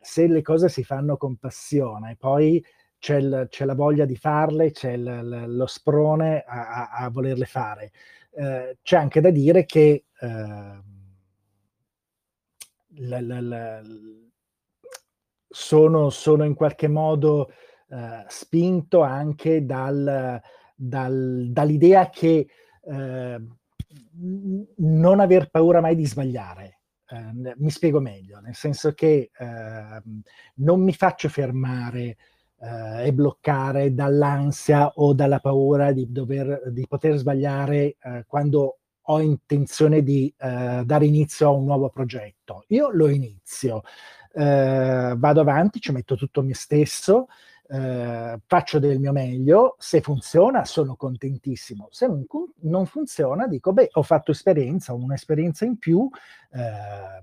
se 0.00 0.26
le 0.26 0.42
cose 0.42 0.68
si 0.68 0.82
fanno 0.84 1.16
con 1.18 1.36
passione, 1.36 2.16
poi 2.18 2.64
c'è, 2.98 3.16
il, 3.16 3.46
c'è 3.50 3.64
la 3.66 3.74
voglia 3.74 4.06
di 4.06 4.16
farle, 4.16 4.70
c'è 4.70 4.92
il, 4.92 5.44
lo 5.48 5.66
sprone 5.66 6.44
a, 6.46 6.88
a, 6.88 7.04
a 7.04 7.10
volerle 7.10 7.44
fare. 7.44 7.92
Eh, 8.34 8.78
c'è 8.82 8.96
anche 8.96 9.20
da 9.20 9.30
dire 9.30 9.66
che 9.66 10.04
ehm, 10.20 10.82
la, 12.96 13.20
la, 13.20 13.40
la, 13.40 13.82
sono, 15.52 16.10
sono 16.10 16.44
in 16.44 16.54
qualche 16.54 16.88
modo 16.88 17.52
eh, 17.88 18.24
spinto 18.26 19.02
anche 19.02 19.64
dal, 19.64 20.40
dal, 20.74 21.46
dall'idea 21.50 22.08
che 22.08 22.48
eh, 22.84 23.40
non 24.76 25.20
aver 25.20 25.50
paura 25.50 25.80
mai 25.80 25.94
di 25.94 26.06
sbagliare. 26.06 26.80
Eh, 27.06 27.54
mi 27.56 27.70
spiego 27.70 28.00
meglio, 28.00 28.40
nel 28.40 28.54
senso 28.54 28.92
che 28.92 29.30
ehm, 29.36 30.22
non 30.56 30.80
mi 30.80 30.94
faccio 30.94 31.28
fermare 31.28 32.16
eh, 32.58 33.06
e 33.06 33.12
bloccare 33.12 33.92
dall'ansia 33.92 34.92
o 34.94 35.12
dalla 35.12 35.40
paura 35.40 35.92
di, 35.92 36.10
dover, 36.10 36.70
di 36.70 36.86
poter 36.88 37.16
sbagliare 37.16 37.96
eh, 38.00 38.24
quando 38.26 38.78
ho 39.06 39.20
intenzione 39.20 40.02
di 40.02 40.32
eh, 40.38 40.82
dare 40.84 41.04
inizio 41.04 41.48
a 41.48 41.50
un 41.50 41.64
nuovo 41.64 41.90
progetto. 41.90 42.64
Io 42.68 42.88
lo 42.90 43.08
inizio, 43.08 43.82
eh, 44.34 45.14
vado 45.16 45.40
avanti, 45.40 45.80
ci 45.80 45.92
metto 45.92 46.16
tutto 46.16 46.42
me 46.42 46.54
stesso, 46.54 47.26
eh, 47.68 48.38
faccio 48.46 48.78
del 48.78 48.98
mio 48.98 49.12
meglio, 49.12 49.76
se 49.78 50.00
funziona 50.00 50.64
sono 50.64 50.94
contentissimo, 50.96 51.88
se 51.90 52.06
non, 52.06 52.26
non, 52.60 52.86
funziona 52.86 53.46
dico, 53.46 53.72
beh, 53.72 53.90
ho 53.92 54.02
fatto 54.02 54.30
esperienza, 54.30 54.92
ho 54.92 54.96
un'esperienza 54.96 55.64
in 55.64 55.78
più, 55.78 56.08
eh, 56.52 57.22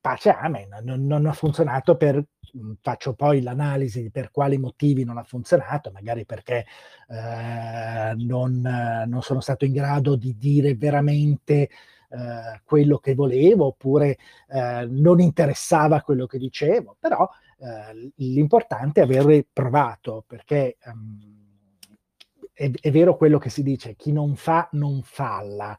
pace 0.00 0.30
amen, 0.30 0.68
non, 0.82 1.04
non 1.04 1.26
ha 1.26 1.32
funzionato 1.32 1.96
per 1.96 2.16
mm, 2.56 2.72
faccio 2.80 3.14
poi 3.14 3.42
l'analisi 3.42 4.10
per 4.10 4.30
quali 4.30 4.56
motivi 4.56 5.04
non 5.04 5.18
ha 5.18 5.24
funzionato, 5.24 5.90
magari 5.92 6.24
perché 6.24 6.64
eh, 7.08 8.14
non, 8.16 8.60
non, 8.60 9.22
sono 9.22 9.40
stato 9.40 9.64
in 9.64 9.72
grado 9.72 10.14
di 10.14 10.36
dire 10.36 10.76
veramente 10.76 11.70
eh, 12.10 12.60
quello 12.64 12.98
che 12.98 13.14
volevo 13.14 13.66
oppure 13.66 14.18
eh, 14.48 14.86
non 14.88 15.20
interessava 15.20 16.02
quello 16.02 16.26
che 16.26 16.38
dicevo, 16.38 16.96
però 16.98 17.28
eh, 17.58 18.12
l'importante 18.16 19.00
è 19.00 19.18
aver 19.18 19.46
provato, 19.52 20.24
perché 20.26 20.76
um, 20.84 21.18
è, 22.52 22.70
è, 22.80 22.90
vero 22.90 23.16
quello 23.16 23.38
che 23.38 23.50
si 23.50 23.62
dice, 23.62 23.94
chi 23.96 24.12
non 24.12 24.36
fa 24.36 24.68
non 24.72 25.02
falla. 25.02 25.76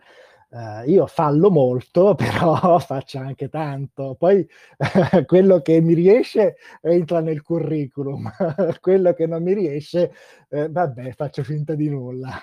Uh, 0.49 0.89
io 0.89 1.07
fallo 1.07 1.51
molto, 1.51 2.15
però 2.15 2.79
faccio 2.79 3.19
anche 3.19 3.49
tanto. 3.49 4.15
Poi 4.17 4.47
quello 5.25 5.61
che 5.61 5.81
mi 5.81 5.93
riesce 5.93 6.55
entra 6.81 7.19
nel 7.19 7.41
curriculum, 7.41 8.31
quello 8.79 9.13
che 9.13 9.27
non 9.27 9.43
mi 9.43 9.53
riesce, 9.53 10.13
eh, 10.49 10.69
vabbè, 10.69 11.11
faccio 11.13 11.43
finta 11.43 11.75
di 11.75 11.89
nulla. 11.89 12.41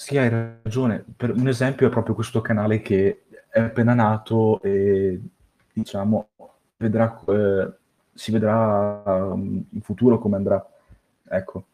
Sì, 0.00 0.16
hai 0.16 0.30
ragione. 0.30 1.04
Per 1.14 1.30
un 1.30 1.46
esempio 1.46 1.86
è 1.86 1.90
proprio 1.90 2.14
questo 2.14 2.40
canale 2.40 2.80
che 2.80 3.24
è 3.50 3.60
appena 3.60 3.92
nato 3.92 4.62
e 4.62 5.20
diciamo 5.74 6.28
vedrà, 6.78 7.22
eh, 7.28 7.70
si 8.14 8.32
vedrà 8.32 9.02
um, 9.04 9.62
in 9.70 9.80
futuro 9.82 10.18
come 10.18 10.36
andrà. 10.36 10.66
Ecco. 11.28 11.66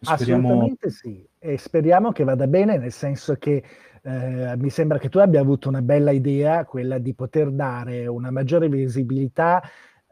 Speriamo... 0.00 0.48
Assolutamente 0.48 0.90
sì, 0.90 1.26
e 1.38 1.56
speriamo 1.56 2.12
che 2.12 2.24
vada 2.24 2.46
bene, 2.46 2.76
nel 2.76 2.92
senso 2.92 3.36
che 3.36 3.64
eh, 4.02 4.54
mi 4.58 4.68
sembra 4.68 4.98
che 4.98 5.08
tu 5.08 5.16
abbia 5.16 5.40
avuto 5.40 5.70
una 5.70 5.80
bella 5.80 6.10
idea, 6.10 6.66
quella 6.66 6.98
di 6.98 7.14
poter 7.14 7.50
dare 7.52 8.06
una 8.06 8.30
maggiore 8.30 8.68
visibilità 8.68 9.62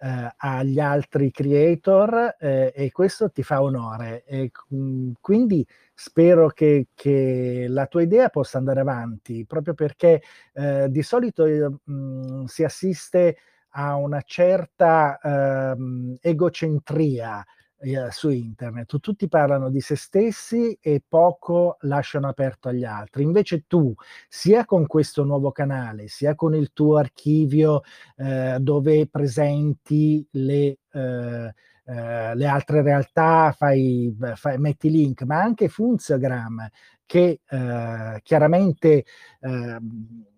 eh, 0.00 0.32
agli 0.36 0.78
altri 0.78 1.30
creator 1.30 2.36
eh, 2.38 2.72
e 2.74 2.90
questo 2.90 3.30
ti 3.30 3.42
fa 3.42 3.62
onore. 3.62 4.24
E, 4.24 4.50
mh, 4.68 5.12
quindi 5.20 5.66
spero 5.94 6.48
che, 6.48 6.88
che, 6.94 7.66
la 7.68 7.86
tua 7.86 8.02
idea 8.02 8.28
possa 8.28 8.58
andare 8.58 8.80
avanti, 8.80 9.44
proprio 9.46 9.74
perché 9.74 10.22
eh, 10.54 10.86
di 10.88 11.02
solito 11.02 11.80
mh, 11.84 12.44
si 12.44 12.64
assiste 12.64 13.36
a 13.70 13.96
una 13.96 14.22
certa 14.22 15.18
ehm, 15.22 16.16
egocentria 16.20 17.44
eh, 17.80 18.11
su 18.11 18.30
internet. 18.30 18.99
Tutti 18.99 19.28
parlano 19.28 19.70
di 19.70 19.80
se 19.80 19.97
stessi 19.97 20.76
e 20.80 21.02
poco 21.06 21.76
lasciano 21.80 22.28
aperto 22.28 22.68
agli 22.68 22.85
altri. 22.85 23.23
Invece 23.23 23.64
tu, 23.66 23.94
sia 24.28 24.64
con 24.64 24.87
questo 24.87 25.25
nuovo 25.25 25.52
canale, 25.52 26.08
sia 26.08 26.35
con 26.35 26.54
il 26.54 26.73
tuo 26.73 26.97
archivio 26.97 27.82
eh, 28.16 28.56
dove 28.61 29.06
presenti 29.08 30.26
le... 30.32 30.78
Eh, 30.92 31.54
Uh, 31.88 32.35
le 32.35 32.44
altre 32.44 32.82
realtà, 32.82 33.50
fai, 33.56 34.14
fai, 34.35 34.58
metti 34.58 34.90
link, 34.90 35.23
ma 35.23 35.40
anche 35.40 35.68
Funziogram 35.70 36.68
che 37.06 37.40
uh, 37.49 38.18
chiaramente 38.23 39.06
uh, 39.40 39.78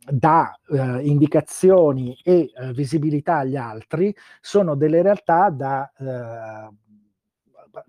dà 0.09 0.57
indicazioni 1.03 2.17
e 2.23 2.53
visibilità 2.73 3.39
agli 3.39 3.57
altri, 3.57 4.15
sono 4.41 4.77
delle 4.77 5.03
realtà 5.03 5.51
da 5.51 5.91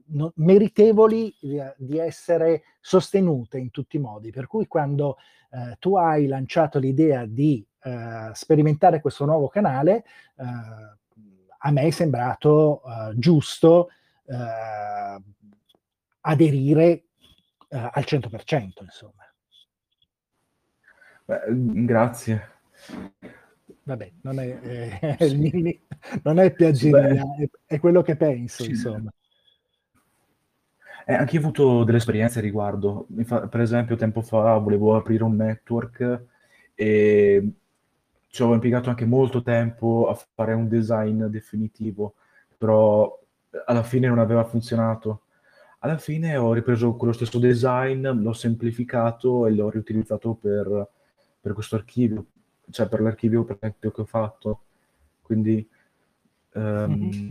no, 0.07 0.31
meritevoli 0.35 1.33
di, 1.39 1.59
di, 1.77 1.97
essere 1.97 2.63
sostenute 2.79 3.57
in 3.57 3.71
tutti 3.71 3.97
i 3.97 3.99
modi. 3.99 4.31
Per 4.31 4.47
cui 4.47 4.67
quando 4.67 5.17
eh, 5.51 5.75
tu 5.79 5.95
hai 5.95 6.27
lanciato 6.27 6.79
l'idea 6.79 7.25
di 7.25 7.65
eh, 7.83 8.29
sperimentare 8.33 9.01
questo 9.01 9.25
nuovo 9.25 9.47
canale, 9.47 10.05
eh, 10.37 10.43
a 11.63 11.71
me 11.71 11.81
è 11.81 11.91
sembrato 11.91 12.81
eh, 12.83 13.13
giusto 13.17 13.89
eh, 14.25 15.21
aderire 16.21 17.03
eh, 17.69 17.89
al 17.91 18.03
100%, 18.05 18.83
insomma. 18.83 19.25
Beh, 21.25 21.41
grazie. 21.85 22.49
Vabbè, 23.83 24.11
non 24.21 24.39
è, 24.39 24.59
eh, 24.61 25.27
sì. 25.27 25.81
non 26.23 26.39
è 26.39 26.51
piaceria, 26.51 27.23
è, 27.37 27.49
è, 27.65 27.79
quello 27.79 28.01
che 28.01 28.15
penso, 28.15 28.63
sì. 28.63 28.71
insomma. 28.71 29.11
Eh, 31.11 31.15
anche 31.15 31.35
io 31.35 31.41
ho 31.41 31.43
avuto 31.43 31.83
delle 31.83 31.97
esperienze 31.97 32.39
a 32.39 32.41
riguardo. 32.41 33.07
Infa- 33.17 33.47
per 33.49 33.59
esempio, 33.59 33.97
tempo 33.97 34.21
fa 34.21 34.57
volevo 34.57 34.95
aprire 34.95 35.25
un 35.25 35.35
network 35.35 36.23
e 36.73 37.51
ci 38.29 38.41
ho 38.41 38.53
impiegato 38.53 38.89
anche 38.89 39.03
molto 39.03 39.41
tempo 39.41 40.07
a 40.07 40.17
fare 40.33 40.53
un 40.53 40.69
design 40.69 41.25
definitivo, 41.25 42.13
però 42.57 43.19
alla 43.65 43.83
fine 43.83 44.07
non 44.07 44.19
aveva 44.19 44.45
funzionato. 44.45 45.23
Alla 45.79 45.97
fine 45.97 46.37
ho 46.37 46.53
ripreso 46.53 46.95
quello 46.95 47.11
stesso 47.11 47.39
design, 47.39 48.07
l'ho 48.07 48.31
semplificato 48.31 49.47
e 49.47 49.51
l'ho 49.51 49.69
riutilizzato 49.69 50.35
per, 50.35 50.87
per 51.41 51.51
questo 51.51 51.75
archivio, 51.75 52.25
cioè 52.69 52.87
per 52.87 53.01
l'archivio 53.01 53.43
che 53.43 53.73
ho 53.93 54.05
fatto. 54.05 54.61
Quindi, 55.21 55.67
um, 56.53 56.61
mm-hmm. 56.61 57.29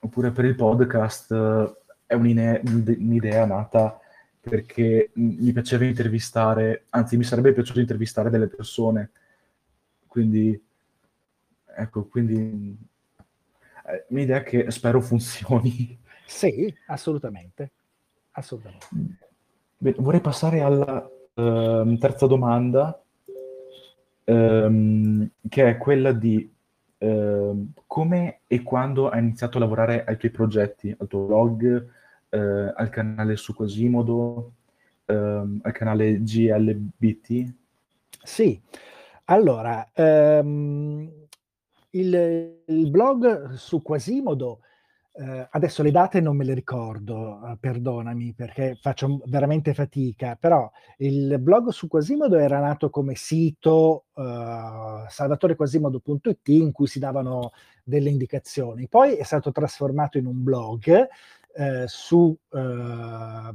oppure 0.00 0.30
per 0.30 0.44
il 0.44 0.56
podcast 0.56 1.82
è 2.14 2.60
un'idea 2.64 3.44
nata 3.46 3.98
perché 4.40 5.10
mi 5.14 5.52
piaceva 5.52 5.84
intervistare, 5.84 6.84
anzi 6.90 7.16
mi 7.16 7.24
sarebbe 7.24 7.52
piaciuto 7.54 7.80
intervistare 7.80 8.28
delle 8.28 8.46
persone. 8.46 9.10
Quindi, 10.06 10.62
ecco, 11.76 12.04
quindi 12.04 12.76
è 13.84 14.04
un'idea 14.08 14.42
che 14.42 14.70
spero 14.70 15.00
funzioni. 15.00 15.98
Sì, 16.26 16.72
assolutamente. 16.86 17.70
assolutamente. 18.32 18.86
Bene, 19.78 19.96
vorrei 19.98 20.20
passare 20.20 20.60
alla 20.60 21.08
uh, 21.34 21.96
terza 21.98 22.26
domanda, 22.26 23.02
um, 24.24 25.28
che 25.48 25.68
è 25.68 25.76
quella 25.78 26.12
di 26.12 26.50
uh, 26.98 27.72
come 27.86 28.40
e 28.46 28.62
quando 28.62 29.08
hai 29.08 29.20
iniziato 29.20 29.56
a 29.56 29.60
lavorare 29.60 30.04
ai 30.04 30.16
tuoi 30.16 30.30
progetti, 30.30 30.94
al 30.98 31.06
tuo 31.06 31.24
blog, 31.26 31.88
eh, 32.34 32.72
al 32.74 32.90
canale 32.90 33.36
su 33.36 33.54
Quasimodo, 33.54 34.52
ehm, 35.06 35.60
al 35.62 35.72
canale 35.72 36.20
GLBT? 36.20 37.52
Sì, 38.22 38.60
allora, 39.26 39.88
ehm, 39.92 41.10
il, 41.90 42.62
il, 42.66 42.90
blog 42.90 43.52
su 43.52 43.82
Quasimodo, 43.82 44.60
eh, 45.12 45.46
adesso 45.48 45.84
le 45.84 45.92
date 45.92 46.20
non 46.20 46.36
me 46.36 46.44
le 46.44 46.54
ricordo, 46.54 47.40
eh, 47.46 47.56
perdonami 47.60 48.34
perché 48.34 48.76
faccio 48.80 49.20
veramente 49.26 49.72
fatica, 49.72 50.36
però 50.38 50.68
il 50.98 51.38
blog 51.38 51.68
su 51.68 51.86
Quasimodo 51.86 52.36
era 52.36 52.58
nato 52.58 52.90
come 52.90 53.14
sito 53.14 54.06
eh, 54.16 55.04
salvatorequasimodo.it 55.08 56.48
in 56.48 56.72
cui 56.72 56.88
si 56.88 56.98
davano 56.98 57.52
delle 57.84 58.10
indicazioni, 58.10 58.88
poi 58.88 59.14
è 59.14 59.22
stato 59.22 59.52
trasformato 59.52 60.18
in 60.18 60.26
un 60.26 60.42
blog 60.42 61.08
eh, 61.54 61.84
su, 61.86 62.36
eh, 62.52 63.54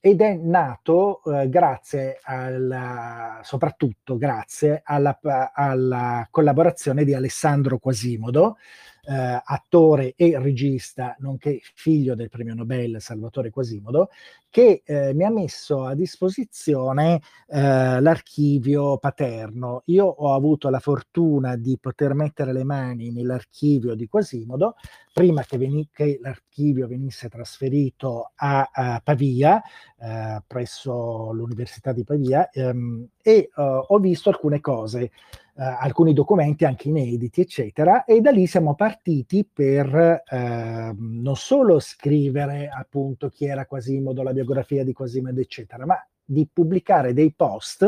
ed 0.00 0.20
è 0.20 0.34
nato 0.34 1.22
eh, 1.24 1.48
grazie 1.48 2.18
alla, 2.22 3.40
soprattutto 3.42 4.16
grazie 4.16 4.82
alla, 4.84 5.18
alla 5.52 6.26
collaborazione 6.30 7.04
di 7.04 7.14
Alessandro 7.14 7.78
Quasimodo, 7.78 8.58
eh, 9.06 9.42
attore 9.44 10.14
e 10.16 10.38
regista, 10.38 11.14
nonché 11.18 11.60
figlio 11.74 12.14
del 12.14 12.28
premio 12.28 12.54
Nobel 12.54 13.00
Salvatore 13.00 13.50
Quasimodo, 13.50 14.08
che 14.50 14.82
eh, 14.84 15.12
mi 15.14 15.24
ha 15.24 15.30
messo 15.30 15.84
a 15.84 15.94
disposizione 15.94 17.20
eh, 17.48 18.00
l'archivio 18.00 18.98
paterno. 18.98 19.82
Io 19.86 20.06
ho 20.06 20.34
avuto 20.34 20.68
la 20.70 20.78
fortuna 20.78 21.56
di 21.56 21.76
poter 21.80 22.14
mettere 22.14 22.52
le 22.52 22.64
mani 22.64 23.10
nell'archivio 23.10 23.94
di 23.94 24.06
Quasimodo 24.06 24.76
prima 25.14 25.44
che, 25.44 25.58
veni- 25.58 25.88
che 25.92 26.18
l'archivio 26.20 26.88
venisse 26.88 27.28
trasferito 27.28 28.32
a, 28.34 28.68
a 28.72 29.00
Pavia, 29.02 29.62
eh, 30.00 30.42
presso 30.44 31.30
l'Università 31.32 31.92
di 31.92 32.02
Pavia, 32.02 32.50
ehm, 32.50 33.08
e 33.22 33.48
uh, 33.54 33.62
ho 33.62 33.98
visto 33.98 34.28
alcune 34.28 34.60
cose 34.60 35.12
eh, 35.56 35.62
alcuni 35.62 36.12
documenti 36.12 36.64
anche 36.64 36.88
inediti, 36.88 37.40
eccetera, 37.40 38.04
e 38.04 38.20
da 38.20 38.30
lì 38.30 38.46
siamo 38.46 38.74
partiti 38.74 39.48
per 39.50 40.22
eh, 40.26 40.94
non 40.96 41.36
solo 41.36 41.78
scrivere 41.78 42.68
appunto 42.68 43.28
chi 43.28 43.46
era 43.46 43.66
Quasimodo, 43.66 44.22
la 44.22 44.32
biografia 44.32 44.84
di 44.84 44.92
Quasimodo, 44.92 45.40
eccetera, 45.40 45.86
ma 45.86 46.04
di 46.24 46.48
pubblicare 46.50 47.12
dei 47.12 47.32
post 47.32 47.82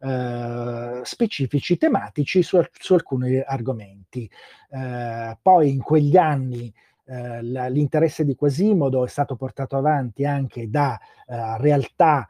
eh, 0.00 1.00
specifici 1.02 1.76
tematici 1.76 2.42
su, 2.42 2.60
su 2.72 2.94
alcuni 2.94 3.40
argomenti. 3.40 4.30
Eh, 4.70 5.36
poi 5.42 5.70
in 5.70 5.82
quegli 5.82 6.16
anni 6.16 6.72
eh, 7.04 7.42
l'interesse 7.42 8.24
di 8.24 8.34
Quasimodo 8.34 9.04
è 9.04 9.08
stato 9.08 9.36
portato 9.36 9.76
avanti 9.76 10.24
anche 10.24 10.70
da 10.70 10.98
eh, 11.26 11.58
realtà 11.58 12.28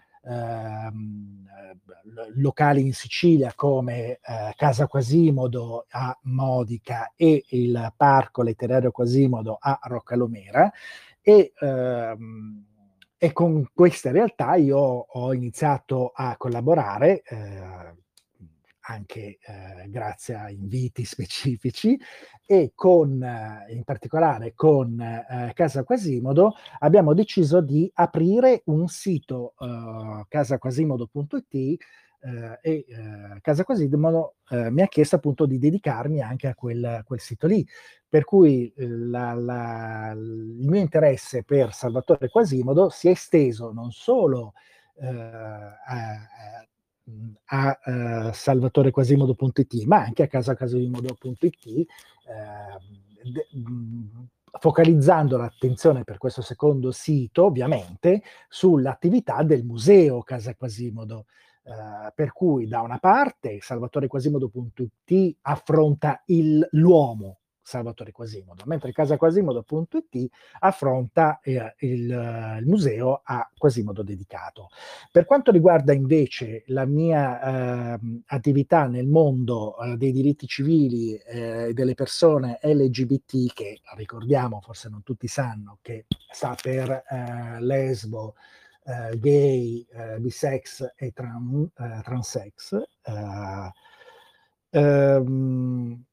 locali 2.35 2.83
in 2.83 2.93
Sicilia 2.93 3.53
come 3.55 4.21
eh, 4.23 4.53
Casa 4.57 4.87
Quasimodo 4.87 5.87
a 5.91 6.17
Modica 6.23 7.13
e 7.17 7.45
il 7.51 7.93
Parco 7.97 8.43
Letterario 8.43 8.91
Quasimodo 8.91 9.57
a 9.61 9.79
Roccalomera 9.83 10.71
e, 11.21 11.53
ehm, 11.59 12.65
e 13.17 13.33
con 13.33 13.69
queste 13.73 14.11
realtà 14.11 14.57
io 14.57 14.79
ho 14.79 15.33
iniziato 15.33 16.11
a 16.15 16.37
collaborare 16.37 17.23
eh, 17.23 18.02
anche 18.83 19.39
eh, 19.41 19.89
grazie 19.89 20.35
a 20.35 20.51
inviti 20.51 21.05
specifici 21.07 21.99
e 22.47 22.73
con, 22.75 23.23
eh, 23.23 23.73
in 23.73 23.85
particolare 23.85 24.53
con 24.55 25.01
eh, 25.01 25.53
Casa 25.55 25.85
Quasimodo 25.85 26.55
abbiamo 26.81 27.15
deciso 27.15 27.61
di 27.61 27.91
aprire 27.95 28.63
un 28.67 28.89
sito 28.89 29.55
uh, 29.59 30.25
casaquasimodo.it 30.29 31.81
eh, 32.25 32.59
e 32.63 32.85
eh, 32.89 33.41
Casa 33.41 33.65
Quasimodo 33.65 34.37
eh, 34.51 34.71
mi 34.71 34.83
ha 34.83 34.87
chiesto 34.87 35.17
appunto 35.17 35.45
di 35.45 35.59
dedicarmi 35.59 36.23
anche 36.23 36.47
a 36.47 36.55
quel, 36.55 37.03
quel 37.05 37.19
sito 37.19 37.49
lì, 37.49 37.67
per 38.09 38.25
cui 38.25 38.73
la, 38.77 39.35
la, 39.35 40.13
il 40.15 40.69
mio 40.69 40.81
interesse 40.81 41.43
per 41.43 41.73
Salvatore 41.73 42.29
Quasimodo 42.29 42.91
si 42.91 43.09
è 43.09 43.11
esteso 43.11 43.73
non 43.73 43.91
solo 43.91 44.53
a, 45.01 45.81
a 45.85 46.67
a 47.47 47.81
uh, 47.85 48.31
salvatorequasimodo.it, 48.33 49.85
ma 49.85 50.03
anche 50.03 50.23
a 50.23 50.29
casaquasimodo.it, 50.29 51.87
uh, 52.27 54.29
focalizzando 54.59 55.37
l'attenzione 55.37 56.05
per 56.05 56.19
questo 56.19 56.43
secondo 56.43 56.93
sito, 56.93 57.47
ovviamente, 57.47 58.23
sull'attività 58.49 59.43
del 59.43 59.65
museo 59.65 60.23
Casa 60.23 60.55
Quasimodo. 60.55 61.27
Uh, 61.65 62.11
per 62.13 62.33
cui 62.33 62.67
da 62.67 62.81
una 62.81 62.99
parte 62.99 63.59
salvatorequasimodo.it 63.61 65.37
affronta 65.43 66.21
il, 66.27 66.67
l'uomo 66.73 67.42
Salvatore 67.63 68.11
Quasimodo, 68.11 68.65
mentre 68.67 68.93
casaquasimodo.it 68.93 70.29
affronta 70.61 71.41
eh, 71.41 71.75
il, 71.79 72.59
il, 72.59 72.67
museo 72.67 73.21
a 73.25 73.49
Quasimodo 73.57 74.03
dedicato. 74.03 74.69
Per 75.11 75.25
quanto 75.25 75.53
riguarda 75.53 75.93
invece 75.93 76.65
la 76.67 76.85
mia 76.85 77.95
eh, 77.95 77.99
attività 78.27 78.87
nel 78.87 79.07
mondo 79.07 79.79
eh, 79.79 79.97
dei 79.97 80.13
diritti 80.13 80.47
civili 80.47 81.15
eh, 81.17 81.73
delle 81.73 81.95
persone 81.95 82.59
LGBT, 82.61 83.53
che 83.53 83.81
ricordiamo, 83.97 84.61
forse 84.61 84.89
non 84.89 85.03
tutti 85.03 85.29
sanno, 85.29 85.79
che 85.81 86.07
sta 86.31 86.57
per 86.61 86.91
eh, 86.91 87.61
lesbo, 87.61 88.35
eh, 88.85 89.17
gay, 89.19 89.87
bisex 90.19 90.95
e 90.97 91.13
tran, 91.13 91.71
transex, 92.03 92.83
ehm, 94.71 96.05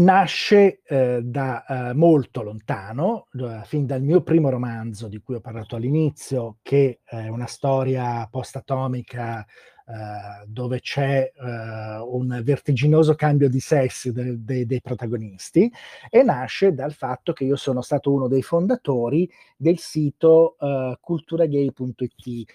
nasce 0.00 0.80
eh, 0.84 1.20
da 1.22 1.64
eh, 1.90 1.94
molto 1.94 2.42
lontano, 2.42 3.28
fin 3.64 3.86
dal 3.86 4.02
mio 4.02 4.22
primo 4.22 4.48
romanzo 4.50 5.08
di 5.08 5.20
cui 5.20 5.36
ho 5.36 5.40
parlato 5.40 5.76
all'inizio, 5.76 6.58
che 6.62 7.00
è 7.04 7.28
una 7.28 7.46
storia 7.46 8.26
post-atomica 8.30 9.44
eh, 9.90 10.46
dove 10.46 10.80
c'è 10.80 11.32
eh, 11.34 11.98
un 11.98 12.40
vertiginoso 12.42 13.14
cambio 13.14 13.48
di 13.48 13.60
sessi 13.60 14.12
de- 14.12 14.42
de- 14.42 14.64
dei 14.66 14.80
protagonisti, 14.80 15.70
e 16.08 16.22
nasce 16.22 16.72
dal 16.72 16.92
fatto 16.92 17.32
che 17.32 17.44
io 17.44 17.56
sono 17.56 17.82
stato 17.82 18.12
uno 18.12 18.28
dei 18.28 18.42
fondatori 18.42 19.28
del 19.56 19.78
sito 19.78 20.56
eh, 20.58 20.96
culturagay.it 21.00 22.52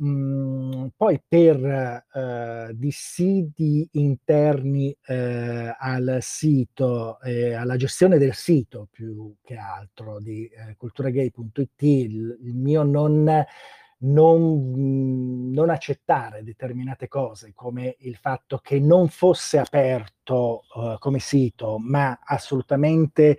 Mhmm, 0.00 0.90
poi 0.96 1.20
per 1.26 2.04
eh, 2.14 2.70
dissidi 2.74 3.88
interni 3.92 4.96
eh, 5.04 5.74
al 5.76 6.18
sito, 6.20 7.20
eh, 7.20 7.54
alla 7.54 7.76
gestione 7.76 8.16
del 8.18 8.34
sito 8.34 8.86
più 8.92 9.34
che 9.42 9.56
altro 9.56 10.20
di 10.20 10.46
eh, 10.46 10.76
culturagay.it, 10.76 11.82
il, 11.82 12.38
il 12.42 12.54
mio 12.54 12.84
non, 12.84 13.44
non, 13.98 15.50
non, 15.52 15.70
accettare 15.70 16.44
determinate 16.44 17.08
cose, 17.08 17.52
come 17.52 17.96
il 18.00 18.14
fatto 18.16 18.58
che 18.58 18.78
non 18.78 19.08
fosse 19.08 19.58
aperto 19.58 20.62
eh, 20.76 20.96
come 21.00 21.18
sito, 21.18 21.76
ma 21.80 22.20
assolutamente 22.22 23.36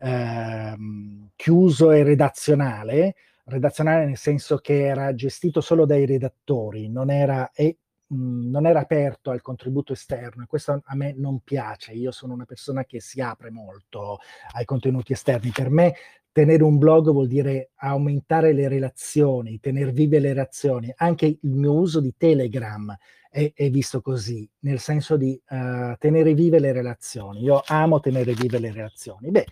ehm, 0.00 1.30
chiuso 1.36 1.92
e 1.92 2.02
redazionale, 2.02 3.14
redazionale 3.50 4.06
nel 4.06 4.16
senso 4.16 4.58
che 4.58 4.86
era 4.86 5.14
gestito 5.14 5.60
solo 5.60 5.84
dai 5.84 6.06
redattori, 6.06 6.88
non 6.88 7.10
era, 7.10 7.50
e, 7.52 7.78
mh, 8.06 8.48
non 8.50 8.66
era 8.66 8.80
aperto 8.80 9.30
al 9.30 9.42
contributo 9.42 9.92
esterno 9.92 10.44
e 10.44 10.46
questo 10.46 10.80
a 10.82 10.96
me 10.96 11.12
non 11.16 11.40
piace. 11.40 11.92
Io 11.92 12.10
sono 12.10 12.32
una 12.32 12.46
persona 12.46 12.84
che 12.84 13.00
si 13.00 13.20
apre 13.20 13.50
molto 13.50 14.18
ai 14.54 14.64
contenuti 14.64 15.12
esterni. 15.12 15.50
Per 15.50 15.68
me 15.70 15.94
tenere 16.32 16.62
un 16.62 16.78
blog 16.78 17.10
vuol 17.10 17.26
dire 17.26 17.70
aumentare 17.76 18.52
le 18.52 18.68
relazioni, 18.68 19.60
tenere 19.60 19.92
vive 19.92 20.18
le 20.20 20.28
relazioni. 20.28 20.92
Anche 20.96 21.26
il 21.26 21.38
mio 21.42 21.74
uso 21.74 22.00
di 22.00 22.14
Telegram 22.16 22.96
è, 23.28 23.52
è 23.54 23.70
visto 23.70 24.00
così, 24.00 24.48
nel 24.60 24.78
senso 24.78 25.16
di 25.16 25.40
uh, 25.48 25.94
tenere 25.98 26.34
vive 26.34 26.58
le 26.58 26.72
relazioni. 26.72 27.42
Io 27.42 27.62
amo 27.66 28.00
tenere 28.00 28.32
vive 28.34 28.58
le 28.58 28.72
relazioni. 28.72 29.30
Beh, 29.30 29.46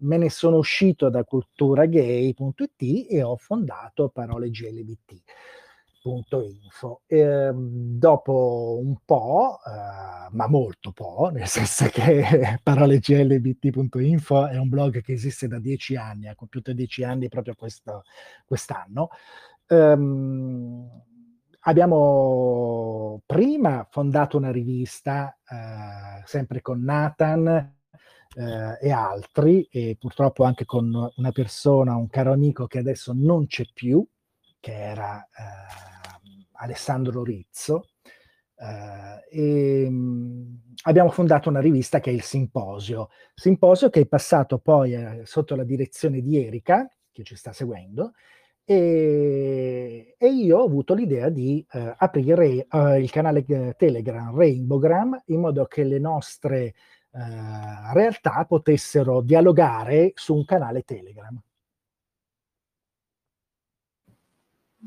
me 0.00 0.16
ne 0.16 0.30
sono 0.30 0.56
uscito 0.58 1.08
da 1.08 1.24
culturagay.it 1.24 3.06
e 3.10 3.22
ho 3.22 3.36
fondato 3.36 4.08
Parole 4.08 4.50
GLBT. 4.50 5.22
Info. 6.02 7.02
Eh, 7.06 7.50
dopo 7.52 8.78
un 8.82 8.96
po', 9.04 9.58
eh, 9.66 10.28
ma 10.30 10.48
molto 10.48 10.92
po', 10.92 11.28
nel 11.32 11.46
senso 11.46 11.88
che 11.88 12.58
paroleglbt.info 12.62 14.46
è 14.46 14.56
un 14.56 14.68
blog 14.70 15.02
che 15.02 15.12
esiste 15.12 15.46
da 15.46 15.58
dieci 15.58 15.96
anni, 15.96 16.28
ha 16.28 16.34
compiuto 16.34 16.72
dieci 16.72 17.02
anni 17.04 17.28
proprio 17.28 17.54
questo, 17.54 18.04
quest'anno. 18.46 19.10
Um, 19.68 20.88
abbiamo 21.60 23.20
prima 23.26 23.86
fondato 23.90 24.38
una 24.38 24.50
rivista, 24.50 25.36
eh, 25.46 26.22
sempre 26.24 26.62
con 26.62 26.82
Nathan, 26.82 27.79
eh, 28.36 28.78
e 28.80 28.90
altri, 28.90 29.66
e 29.70 29.96
purtroppo 29.98 30.44
anche 30.44 30.64
con 30.64 31.10
una 31.16 31.32
persona, 31.32 31.96
un 31.96 32.08
caro 32.08 32.32
amico 32.32 32.66
che 32.66 32.78
adesso 32.78 33.12
non 33.14 33.46
c'è 33.46 33.64
più, 33.72 34.06
che 34.60 34.72
era 34.72 35.22
eh, 35.22 36.40
Alessandro 36.52 37.22
Rizzo. 37.24 37.90
Eh, 38.56 39.84
e, 39.84 39.90
mh, 39.90 39.94
mm, 39.94 40.54
abbiamo 40.84 41.10
fondato 41.10 41.48
una 41.48 41.60
rivista 41.60 42.00
che 42.00 42.10
è 42.10 42.12
il 42.12 42.22
Simposio, 42.22 43.08
Simposio 43.34 43.90
che 43.90 44.00
è 44.00 44.06
passato 44.06 44.58
poi 44.58 44.94
eh, 44.94 45.22
sotto 45.24 45.56
la 45.56 45.64
direzione 45.64 46.20
di 46.20 46.44
Erika, 46.44 46.88
che 47.10 47.24
ci 47.24 47.36
sta 47.36 47.52
seguendo, 47.52 48.12
e, 48.64 50.14
e, 50.16 50.28
io 50.28 50.58
ho 50.58 50.64
avuto 50.64 50.94
l'idea 50.94 51.28
di 51.28 51.66
uh, 51.72 51.92
aprire 51.96 52.68
uh, 52.70 52.94
il 53.00 53.10
canale 53.10 53.44
Telegram 53.76 54.32
Rainbowgram 54.32 55.22
in 55.26 55.40
modo 55.40 55.64
che 55.64 55.82
le 55.82 55.98
nostre 55.98 56.74
eh, 57.12 57.92
realtà 57.92 58.44
potessero 58.44 59.20
dialogare 59.20 60.12
su 60.14 60.34
un 60.34 60.44
canale 60.44 60.82
Telegram. 60.82 61.38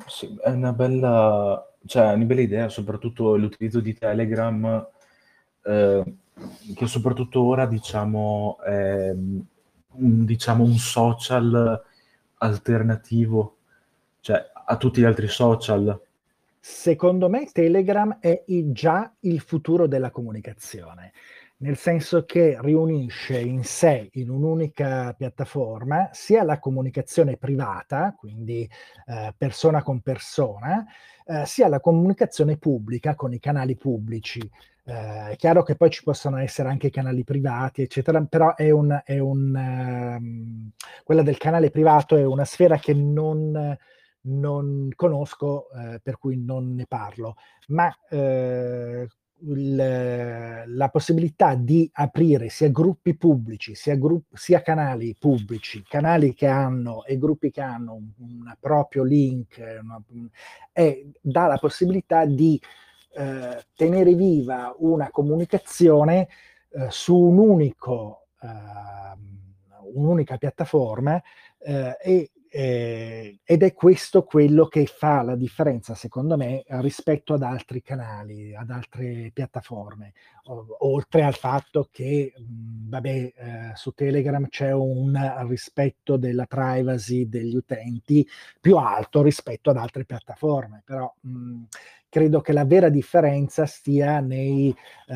Sì, 0.07 0.35
è 0.41 0.49
una 0.49 0.73
bella, 0.73 1.75
cioè, 1.85 2.13
una 2.13 2.25
bella 2.25 2.41
idea, 2.41 2.69
soprattutto 2.69 3.35
l'utilizzo 3.35 3.79
di 3.79 3.93
Telegram, 3.93 4.87
eh, 5.63 6.15
che 6.73 6.87
soprattutto 6.87 7.43
ora 7.43 7.67
diciamo 7.67 8.57
è 8.63 9.11
un, 9.11 10.25
diciamo, 10.25 10.63
un 10.63 10.77
social 10.77 11.83
alternativo, 12.37 13.57
cioè 14.21 14.51
a 14.65 14.77
tutti 14.77 15.01
gli 15.01 15.05
altri 15.05 15.27
social. 15.27 16.01
Secondo 16.59 17.29
me 17.29 17.51
Telegram 17.51 18.17
è 18.19 18.43
già 18.71 19.13
il 19.21 19.41
futuro 19.41 19.85
della 19.85 20.11
comunicazione 20.11 21.11
nel 21.57 21.77
senso 21.77 22.25
che 22.25 22.57
riunisce 22.59 23.39
in 23.39 23.63
sé, 23.63 24.09
in 24.13 24.29
un'unica 24.29 25.13
piattaforma, 25.13 26.09
sia 26.11 26.43
la 26.43 26.59
comunicazione 26.59 27.37
privata, 27.37 28.13
quindi 28.17 28.69
eh, 29.05 29.33
persona 29.37 29.81
con 29.81 30.01
persona, 30.01 30.85
eh, 31.25 31.45
sia 31.45 31.67
la 31.67 31.79
comunicazione 31.79 32.57
pubblica 32.57 33.15
con 33.15 33.33
i 33.33 33.39
canali 33.39 33.77
pubblici. 33.77 34.39
Eh, 34.85 35.29
è 35.31 35.35
chiaro 35.37 35.63
che 35.63 35.75
poi 35.75 35.89
ci 35.89 36.03
possono 36.03 36.37
essere 36.37 36.67
anche 36.67 36.89
canali 36.89 37.23
privati, 37.23 37.81
eccetera, 37.83 38.21
però 38.25 38.55
è 38.55 38.69
un, 38.69 39.01
è 39.05 39.19
un, 39.19 39.55
um, 39.55 40.71
quella 41.05 41.21
del 41.21 41.37
canale 41.37 41.69
privato 41.71 42.17
è 42.17 42.25
una 42.25 42.43
sfera 42.43 42.77
che 42.77 42.93
non, 42.93 43.77
non 44.21 44.89
conosco, 44.95 45.69
eh, 45.71 45.99
per 46.03 46.17
cui 46.17 46.37
non 46.37 46.75
ne 46.75 46.85
parlo, 46.87 47.35
ma 47.67 47.95
eh, 48.09 49.07
il, 49.45 50.63
la 50.65 50.89
possibilità 50.89 51.55
di 51.55 51.89
aprire 51.93 52.49
sia 52.49 52.69
gruppi 52.69 53.15
pubblici, 53.15 53.75
sia, 53.75 53.95
grupp, 53.95 54.33
sia, 54.33 54.61
canali 54.61 55.15
pubblici, 55.19 55.83
canali 55.83 56.33
che 56.33 56.47
hanno 56.47 57.03
e 57.05 57.17
gruppi 57.17 57.51
che 57.51 57.61
hanno 57.61 57.93
un, 57.93 58.09
un 58.19 58.55
proprio 58.59 59.03
link, 59.03 59.57
una, 59.81 60.01
e 60.71 61.11
dà 61.21 61.47
la 61.47 61.57
possibilità 61.57 62.25
di 62.25 62.59
eh, 63.15 63.63
tenere 63.75 64.13
viva 64.15 64.73
una 64.79 65.09
comunicazione 65.09 66.27
eh, 66.69 66.87
su 66.89 67.15
un 67.15 67.37
unico, 67.37 68.27
eh, 68.41 68.47
un'unica 69.93 70.37
piattaforma 70.37 71.21
eh, 71.59 71.97
e 72.01 72.31
eh, 72.55 73.39
ed 73.43 73.63
è 73.63 73.73
questo 73.73 74.25
quello 74.25 74.67
che 74.67 74.85
fa 74.85 75.23
la 75.23 75.35
differenza, 75.35 75.95
secondo 75.95 76.37
me, 76.37 76.63
rispetto 76.67 77.33
ad 77.33 77.41
altri 77.41 77.81
canali, 77.81 78.55
ad 78.55 78.69
altre 78.69 79.31
piattaforme, 79.33 80.13
o, 80.43 80.67
oltre 80.81 81.23
al 81.23 81.33
fatto 81.33 81.89
che, 81.91 82.31
mh, 82.37 82.89
vabbè, 82.89 83.09
eh, 83.09 83.71
su 83.73 83.93
Telegram 83.93 84.47
c'è 84.49 84.71
un 84.71 85.19
rispetto 85.47 86.15
della 86.17 86.45
privacy 86.45 87.27
degli 87.27 87.55
utenti 87.55 88.27
più 88.61 88.77
alto 88.77 89.23
rispetto 89.23 89.71
ad 89.71 89.77
altre 89.77 90.05
piattaforme, 90.05 90.83
però 90.85 91.11
mh, 91.21 91.63
credo 92.07 92.41
che 92.41 92.53
la 92.53 92.65
vera 92.65 92.89
differenza 92.89 93.65
stia 93.65 94.19
nei, 94.19 94.71
eh, 95.07 95.15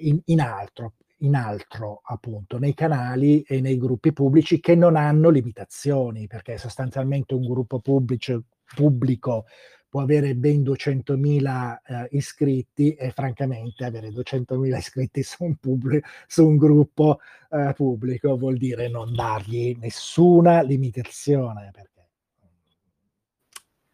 in, 0.00 0.20
in 0.26 0.40
altro, 0.42 0.92
in 1.20 1.34
altro, 1.34 2.00
appunto, 2.04 2.58
nei 2.58 2.74
canali 2.74 3.42
e 3.42 3.60
nei 3.60 3.78
gruppi 3.78 4.12
pubblici 4.12 4.60
che 4.60 4.74
non 4.74 4.96
hanno 4.96 5.30
limitazioni, 5.30 6.26
perché 6.26 6.58
sostanzialmente 6.58 7.34
un 7.34 7.46
gruppo 7.46 7.80
pubblico, 7.80 8.44
pubblico 8.74 9.46
può 9.90 10.00
avere 10.02 10.36
ben 10.36 10.62
200.000 10.62 11.78
eh, 11.84 12.08
iscritti 12.12 12.94
e 12.94 13.10
francamente 13.10 13.84
avere 13.84 14.08
200.000 14.10 14.76
iscritti 14.76 15.22
su 15.24 15.42
un, 15.42 15.56
pubblico, 15.56 16.06
su 16.28 16.46
un 16.46 16.56
gruppo 16.56 17.18
eh, 17.50 17.72
pubblico 17.74 18.36
vuol 18.36 18.56
dire 18.56 18.88
non 18.88 19.12
dargli 19.12 19.76
nessuna 19.80 20.62
limitazione 20.62 21.70
perché 21.72 22.08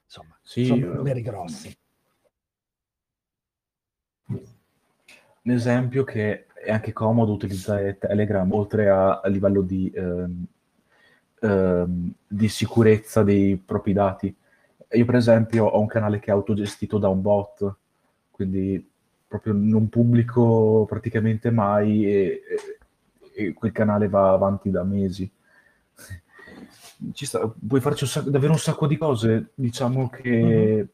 insomma 0.04 0.38
sì, 0.42 0.66
sono 0.66 0.92
numeri 0.92 1.22
grossi. 1.22 1.74
Un 4.28 5.52
esempio 5.52 6.04
che 6.04 6.45
è 6.64 6.70
anche 6.70 6.92
comodo 6.92 7.32
utilizzare 7.32 7.98
Telegram 7.98 8.50
oltre 8.52 8.88
a, 8.88 9.20
a 9.20 9.28
livello 9.28 9.62
di, 9.62 9.90
ehm, 9.94 10.44
ehm, 11.40 12.12
di 12.26 12.48
sicurezza 12.48 13.22
dei 13.22 13.56
propri 13.56 13.92
dati 13.92 14.36
io 14.92 15.04
per 15.04 15.16
esempio 15.16 15.66
ho 15.66 15.80
un 15.80 15.86
canale 15.86 16.20
che 16.20 16.30
è 16.30 16.34
autogestito 16.34 16.98
da 16.98 17.08
un 17.08 17.20
bot, 17.20 17.74
quindi 18.30 18.84
proprio 19.26 19.52
non 19.52 19.88
pubblico 19.88 20.84
praticamente 20.88 21.50
mai 21.50 22.04
e, 22.06 22.42
e, 23.34 23.44
e 23.48 23.52
quel 23.52 23.72
canale 23.72 24.08
va 24.08 24.32
avanti 24.32 24.70
da 24.70 24.84
mesi. 24.84 25.30
Ci 27.12 27.26
sta, 27.26 27.52
puoi 27.66 27.80
farci 27.80 28.04
un 28.04 28.10
sacco, 28.10 28.30
davvero 28.30 28.52
un 28.52 28.58
sacco 28.58 28.86
di 28.86 28.96
cose, 28.96 29.50
diciamo 29.54 30.08
che 30.08 30.30
mm-hmm. 30.30 30.84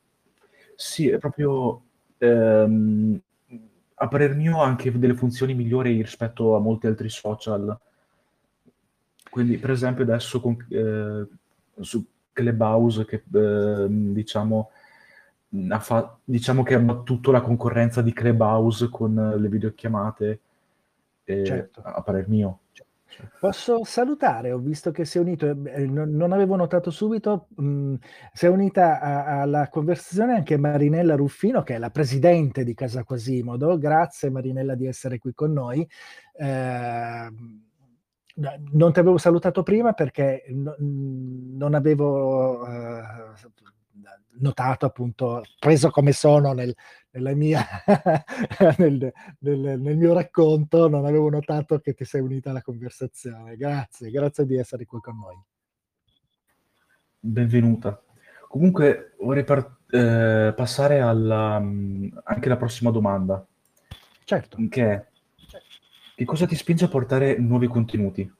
sì, 0.74 1.08
è 1.08 1.18
proprio 1.18 1.82
ehm, 2.18 3.20
a 4.02 4.08
parer 4.08 4.34
mio 4.34 4.60
ha 4.60 4.66
anche 4.66 4.90
delle 4.98 5.14
funzioni 5.14 5.54
migliori 5.54 5.96
rispetto 6.02 6.56
a 6.56 6.60
molti 6.60 6.88
altri 6.88 7.08
social. 7.08 7.78
Quindi, 9.30 9.58
per 9.58 9.70
esempio, 9.70 10.02
adesso 10.02 10.40
con, 10.40 10.56
eh, 10.68 11.26
su 11.80 12.04
Clubhouse 12.32 13.04
che 13.04 13.22
eh, 13.32 13.86
diciamo, 13.88 14.70
ha 15.68 15.78
fa- 15.78 16.18
diciamo 16.24 16.64
che 16.64 16.74
ha 16.74 16.80
battuto 16.80 17.30
la 17.30 17.40
concorrenza 17.40 18.02
di 18.02 18.12
Clubhouse 18.12 18.88
con 18.88 19.36
le 19.38 19.48
videochiamate, 19.48 20.40
eh, 21.22 21.44
certo. 21.44 21.80
a 21.82 22.02
parer 22.02 22.28
mio. 22.28 22.58
Posso 23.38 23.84
salutare, 23.84 24.52
ho 24.52 24.58
visto 24.58 24.90
che 24.90 25.04
si 25.04 25.18
è 25.18 25.20
unito, 25.20 25.46
eh, 25.46 25.86
non, 25.86 26.32
avevo 26.32 26.56
notato 26.56 26.90
subito, 26.90 27.48
mh, 27.56 27.64
mm, 27.64 27.94
si 28.32 28.46
è 28.46 28.48
unita 28.48 29.00
alla 29.00 29.68
conversazione 29.68 30.34
anche 30.34 30.56
Marinella 30.56 31.14
Ruffino, 31.16 31.62
che 31.62 31.74
è 31.74 31.78
la 31.78 31.90
presidente 31.90 32.64
di 32.64 32.74
Casa 32.74 33.04
Quasimodo. 33.04 33.78
Grazie 33.78 34.30
Marinella 34.30 34.74
di 34.74 34.86
essere 34.86 35.18
qui 35.18 35.32
con 35.34 35.52
noi. 35.52 35.86
Eh, 36.34 37.30
non 38.34 38.92
ti 38.92 38.98
avevo 38.98 39.18
salutato 39.18 39.62
prima 39.62 39.92
perché 39.92 40.44
no, 40.48 40.74
non 40.78 41.74
avevo 41.74 42.66
eh, 42.66 43.02
notato 44.40 44.86
appunto, 44.86 45.42
preso 45.58 45.90
come 45.90 46.12
sono 46.12 46.52
nel, 46.52 46.74
nella 47.10 47.34
mia, 47.34 47.64
nel, 48.78 49.12
nel, 49.38 49.80
nel, 49.80 49.96
mio 49.96 50.12
racconto, 50.12 50.88
non 50.88 51.04
avevo 51.04 51.28
notato 51.28 51.78
che 51.80 51.94
ti 51.94 52.04
sei 52.04 52.20
unita 52.20 52.50
alla 52.50 52.62
conversazione. 52.62 53.56
Grazie, 53.56 54.10
grazie 54.10 54.46
di 54.46 54.56
essere 54.56 54.86
qui 54.86 55.00
con 55.00 55.18
noi. 55.18 55.40
Benvenuta. 57.18 58.02
Comunque 58.48 59.14
vorrei 59.20 59.44
par- 59.44 59.78
eh, 59.88 60.52
passare 60.54 61.00
alla, 61.00 61.56
anche 61.56 62.46
alla 62.46 62.56
prossima 62.56 62.90
domanda. 62.90 63.46
Certo. 64.24 64.58
Che 64.68 64.90
è, 64.90 65.06
che 66.14 66.24
cosa 66.24 66.46
ti 66.46 66.54
spinge 66.54 66.84
a 66.84 66.88
portare 66.88 67.38
nuovi 67.38 67.66
contenuti? 67.66 68.30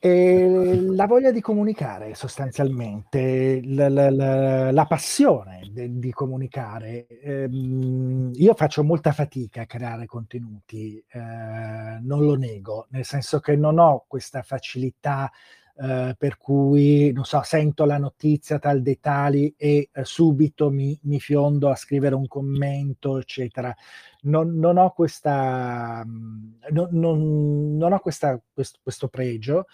E 0.00 0.80
la 0.94 1.06
voglia 1.06 1.32
di 1.32 1.40
comunicare 1.40 2.14
sostanzialmente, 2.14 3.60
la, 3.64 3.88
la, 3.88 4.10
la, 4.10 4.70
la 4.70 4.86
passione 4.86 5.68
de, 5.70 5.98
di 5.98 6.12
comunicare. 6.12 7.06
Ehm, 7.06 8.30
io 8.34 8.54
faccio 8.54 8.84
molta 8.84 9.12
fatica 9.12 9.62
a 9.62 9.66
creare 9.66 10.06
contenuti, 10.06 11.02
eh, 11.08 11.18
non 12.00 12.24
lo 12.24 12.34
nego, 12.36 12.86
nel 12.90 13.04
senso 13.04 13.40
che 13.40 13.56
non 13.56 13.78
ho 13.78 14.04
questa 14.06 14.42
facilità 14.42 15.30
eh, 15.80 16.16
per 16.18 16.38
cui, 16.38 17.12
non 17.12 17.24
so, 17.24 17.40
sento 17.44 17.84
la 17.84 17.98
notizia 17.98 18.58
tal 18.58 18.82
dei 18.82 18.98
tali 18.98 19.54
e 19.56 19.90
eh, 19.92 20.04
subito 20.04 20.70
mi, 20.70 20.98
mi, 21.04 21.20
fiondo 21.20 21.70
a 21.70 21.76
scrivere 21.76 22.16
un 22.16 22.26
commento, 22.26 23.18
eccetera. 23.18 23.72
Non, 24.22 24.56
non 24.56 24.76
ho 24.76 24.90
questa, 24.92 26.02
mm, 26.04 26.52
non, 26.70 26.88
non, 26.90 27.76
non 27.76 27.92
ho 27.92 28.00
questa, 28.00 28.40
questo, 28.52 28.80
questo 28.82 29.06
pregio. 29.06 29.66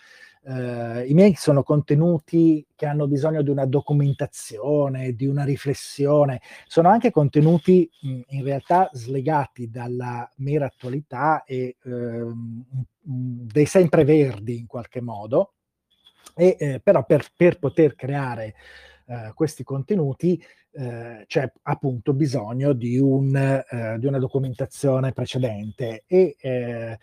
Uh, 0.47 1.01
I 1.07 1.15
miei 1.15 1.35
sono 1.37 1.63
contenuti 1.63 2.67
che 2.75 2.85
hanno 2.85 3.09
bisogno 3.09 3.41
di 3.41 3.49
una 3.49 3.65
documentazione, 3.65 5.15
di 5.15 5.25
una 5.27 5.43
riflessione, 5.43 6.43
sono 6.67 6.91
anche 6.91 7.11
contenuti 7.11 7.89
mh, 8.03 8.09
mm, 8.11 8.21
in 8.29 8.45
realtà 8.45 8.91
slegati 8.93 9.71
dalla 9.71 10.31
mera 10.37 10.67
attualità 10.67 11.45
e 11.45 11.77
uh, 11.85 12.35
dei 13.01 13.65
sempreverdi 13.65 14.59
in 14.59 14.67
qualche 14.67 15.01
modo, 15.01 15.54
e, 16.35 16.57
eh, 16.59 16.81
però 16.81 17.05
per, 17.05 17.27
per, 17.37 17.59
poter 17.59 17.95
creare 17.95 18.55
eh, 19.07 19.33
questi 19.35 19.63
contenuti 19.63 20.43
eh, 20.73 21.25
c'è 21.27 21.53
appunto 21.63 22.13
bisogno 22.13 22.73
di, 22.73 22.99
un, 22.99 23.35
eh, 23.37 23.97
di, 23.99 24.07
una 24.07 24.19
documentazione 24.19 25.13
precedente. 25.13 26.05
E 26.07 26.37
eh, 26.41 26.51
eh, 26.91 26.99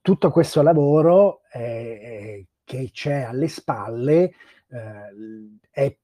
tutto 0.00 0.30
questo 0.30 0.62
lavoro 0.62 1.42
che 1.50 2.90
c'è 2.92 3.22
alle 3.22 3.48
spalle 3.48 4.32
è 5.70 5.96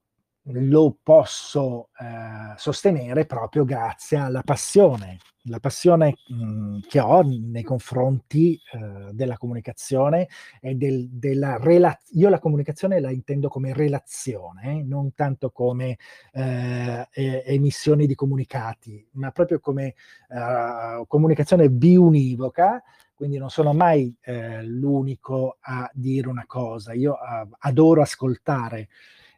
lo 0.48 0.96
posso 1.02 1.88
eh, 1.98 2.54
sostenere 2.56 3.24
proprio 3.24 3.64
grazie 3.64 4.18
alla 4.18 4.42
passione, 4.42 5.18
la 5.44 5.58
passione 5.58 6.16
mh, 6.28 6.34
mhmm, 6.34 6.80
che 6.86 7.00
ho 7.00 7.22
nei 7.22 7.62
confronti 7.62 8.54
eh, 8.54 9.12
della 9.12 9.38
comunicazione 9.38 10.28
e 10.60 10.74
del, 10.74 11.08
della 11.08 11.56
relazione. 11.58 12.20
Io 12.20 12.28
la 12.28 12.38
comunicazione 12.38 13.00
la 13.00 13.10
intendo 13.10 13.48
come 13.48 13.72
relazione, 13.72 14.82
non 14.82 15.14
tanto 15.14 15.50
come 15.50 15.96
eh, 16.32 17.08
emissioni 17.46 18.06
di 18.06 18.14
comunicati, 18.14 19.06
ma 19.12 19.30
proprio 19.30 19.60
come 19.60 19.94
eh, 20.28 21.04
comunicazione 21.06 21.70
biunivoca 21.70 22.82
quindi 23.14 23.38
non 23.38 23.48
sono 23.48 23.72
mai 23.72 24.14
eh, 24.22 24.62
l'unico 24.64 25.58
a 25.60 25.88
dire 25.94 26.26
una 26.26 26.44
cosa, 26.46 26.92
io 26.94 27.12
uh, 27.12 27.48
adoro 27.60 28.02
ascoltare 28.02 28.88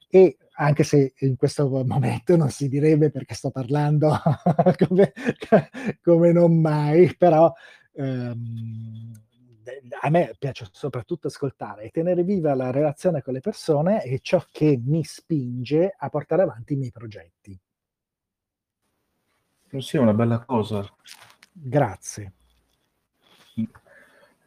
e 0.09 0.39
anche 0.57 0.85
se 0.85 1.15
in 1.19 1.37
questo 1.37 1.69
momento 1.85 2.37
non 2.37 2.51
si 2.51 2.69
direbbe 2.69 3.11
perché 3.11 3.35
sto 3.35 3.51
parlando 3.51 4.17
come, 4.89 5.13
come, 6.03 6.33
non 6.33 6.61
mai, 6.61 7.15
però 7.17 7.53
ehm, 7.93 9.13
a 10.01 10.11
me 10.11 10.35
piace 10.39 10.67
soprattutto 10.71 11.27
ascoltare 11.27 11.85
e 11.85 11.91
tenere 11.91 12.23
viva 12.23 12.55
la 12.55 12.71
relazione 12.71 13.23
con 13.23 13.35
le 13.35 13.41
persone 13.41 14.01
è 14.01 14.19
ciò 14.21 14.45
che 14.51 14.81
mi 14.83 15.05
spinge 15.05 15.95
a 15.97 16.09
portare 16.09 16.43
avanti 16.43 16.75
i 16.75 16.77
miei 16.77 16.93
progetti. 16.93 17.59
Sì, 19.79 19.97
è 19.97 20.01
una 20.01 20.15
bella 20.15 20.45
cosa. 20.45 20.87
Grazie. 21.53 22.33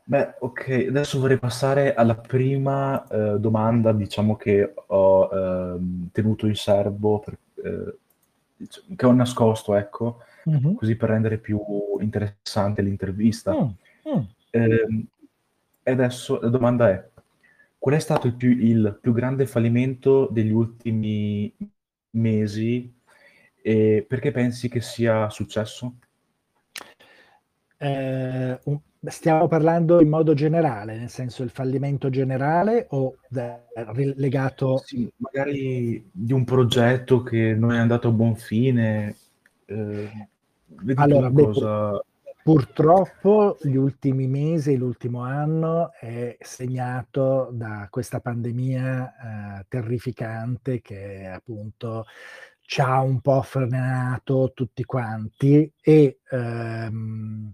Beh, 0.09 0.37
ok, 0.39 0.87
adesso 0.87 1.19
vorrei 1.19 1.37
passare 1.37 1.93
alla 1.93 2.15
prima 2.15 3.07
eh, 3.07 3.39
domanda, 3.39 3.93
diciamo 3.93 4.35
che 4.37 4.73
ho 4.87 5.29
ehm, 5.31 6.09
tenuto 6.11 6.47
in 6.47 6.55
serbo, 6.55 7.19
per, 7.19 7.37
eh, 7.63 7.95
diciamo, 8.57 8.95
che 8.95 9.05
ho 9.05 9.11
nascosto, 9.11 9.75
ecco, 9.75 10.23
mm-hmm. 10.49 10.73
così 10.73 10.95
per 10.95 11.09
rendere 11.09 11.37
più 11.37 11.61
interessante 11.99 12.81
l'intervista. 12.81 13.53
Mm, 13.53 13.67
mm. 14.11 14.21
Eh, 14.49 15.05
e 15.83 15.91
adesso 15.91 16.39
la 16.39 16.49
domanda 16.49 16.89
è, 16.89 17.07
qual 17.77 17.93
è 17.93 17.99
stato 17.99 18.25
il 18.25 18.33
più, 18.33 18.49
il 18.49 18.97
più 18.99 19.13
grande 19.13 19.45
fallimento 19.45 20.27
degli 20.31 20.49
ultimi 20.49 21.53
mesi 22.15 22.91
e 23.61 24.03
perché 24.09 24.31
pensi 24.31 24.69
che 24.69 24.81
sia 24.81 25.29
successo? 25.29 25.97
Eh, 27.79 28.59
Stiamo 29.01 29.47
parlando 29.47 30.01
in 30.01 30.09
modo 30.09 30.33
generale, 30.33 30.97
nel 30.97 31.09
senso 31.09 31.41
il 31.43 31.51
fallimento 31.51 32.09
generale 32.09 32.85
o 32.89 33.15
legato... 34.15 34.81
Sì, 34.83 35.09
magari 35.15 36.05
di 36.11 36.33
un 36.33 36.43
progetto 36.43 37.23
che 37.23 37.53
non 37.53 37.71
è 37.71 37.77
andato 37.77 38.09
a 38.09 38.11
buon 38.11 38.35
fine. 38.35 39.15
Eh, 39.63 40.27
allora, 40.95 41.29
beh, 41.29 41.43
cosa... 41.43 42.03
purtroppo 42.43 43.57
gli 43.61 43.77
ultimi 43.77 44.27
mesi, 44.27 44.75
l'ultimo 44.75 45.21
anno 45.21 45.93
è 45.93 46.35
segnato 46.41 47.47
da 47.53 47.87
questa 47.89 48.19
pandemia 48.19 49.59
eh, 49.59 49.65
terrificante 49.69 50.81
che 50.81 51.25
appunto 51.25 52.03
ci 52.69 52.81
ha 52.81 53.01
un 53.01 53.19
po' 53.19 53.41
frenato 53.41 54.51
tutti 54.53 54.83
quanti 54.83 55.73
e... 55.81 56.19
Ehm, 56.29 57.53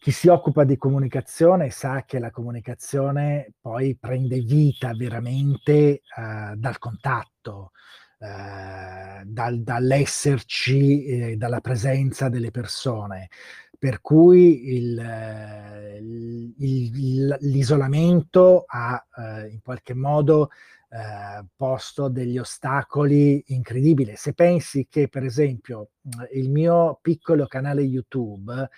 chi 0.00 0.10
si 0.10 0.26
occupa 0.26 0.64
di 0.64 0.76
comunicazione 0.76 1.70
sa 1.70 2.02
che 2.04 2.18
la 2.18 2.32
comunicazione 2.32 3.52
poi 3.60 3.96
prende 3.96 4.40
vita 4.40 4.90
veramente 4.94 6.02
uh, 6.16 6.56
dal 6.56 6.78
contatto, 6.78 7.70
eh, 8.18 9.22
dal, 9.24 9.60
dall'esserci, 9.60 11.04
eh, 11.04 11.36
dalla 11.36 11.60
presenza 11.60 12.28
delle 12.28 12.50
persone. 12.50 13.28
Per 13.78 14.00
cui 14.00 14.74
il, 14.74 14.98
il, 16.00 16.54
il, 16.58 17.36
l'isolamento 17.42 18.64
ha 18.66 19.06
eh, 19.16 19.50
in 19.50 19.62
qualche 19.62 19.94
modo 19.94 20.50
eh, 20.90 21.44
posto 21.54 22.08
degli 22.08 22.38
ostacoli 22.38 23.42
incredibili. 23.48 24.16
Se 24.16 24.32
pensi 24.32 24.86
che, 24.88 25.08
per 25.08 25.24
esempio, 25.24 25.90
il 26.32 26.50
mio 26.50 26.98
piccolo 27.02 27.46
canale 27.46 27.82
YouTube 27.82 28.68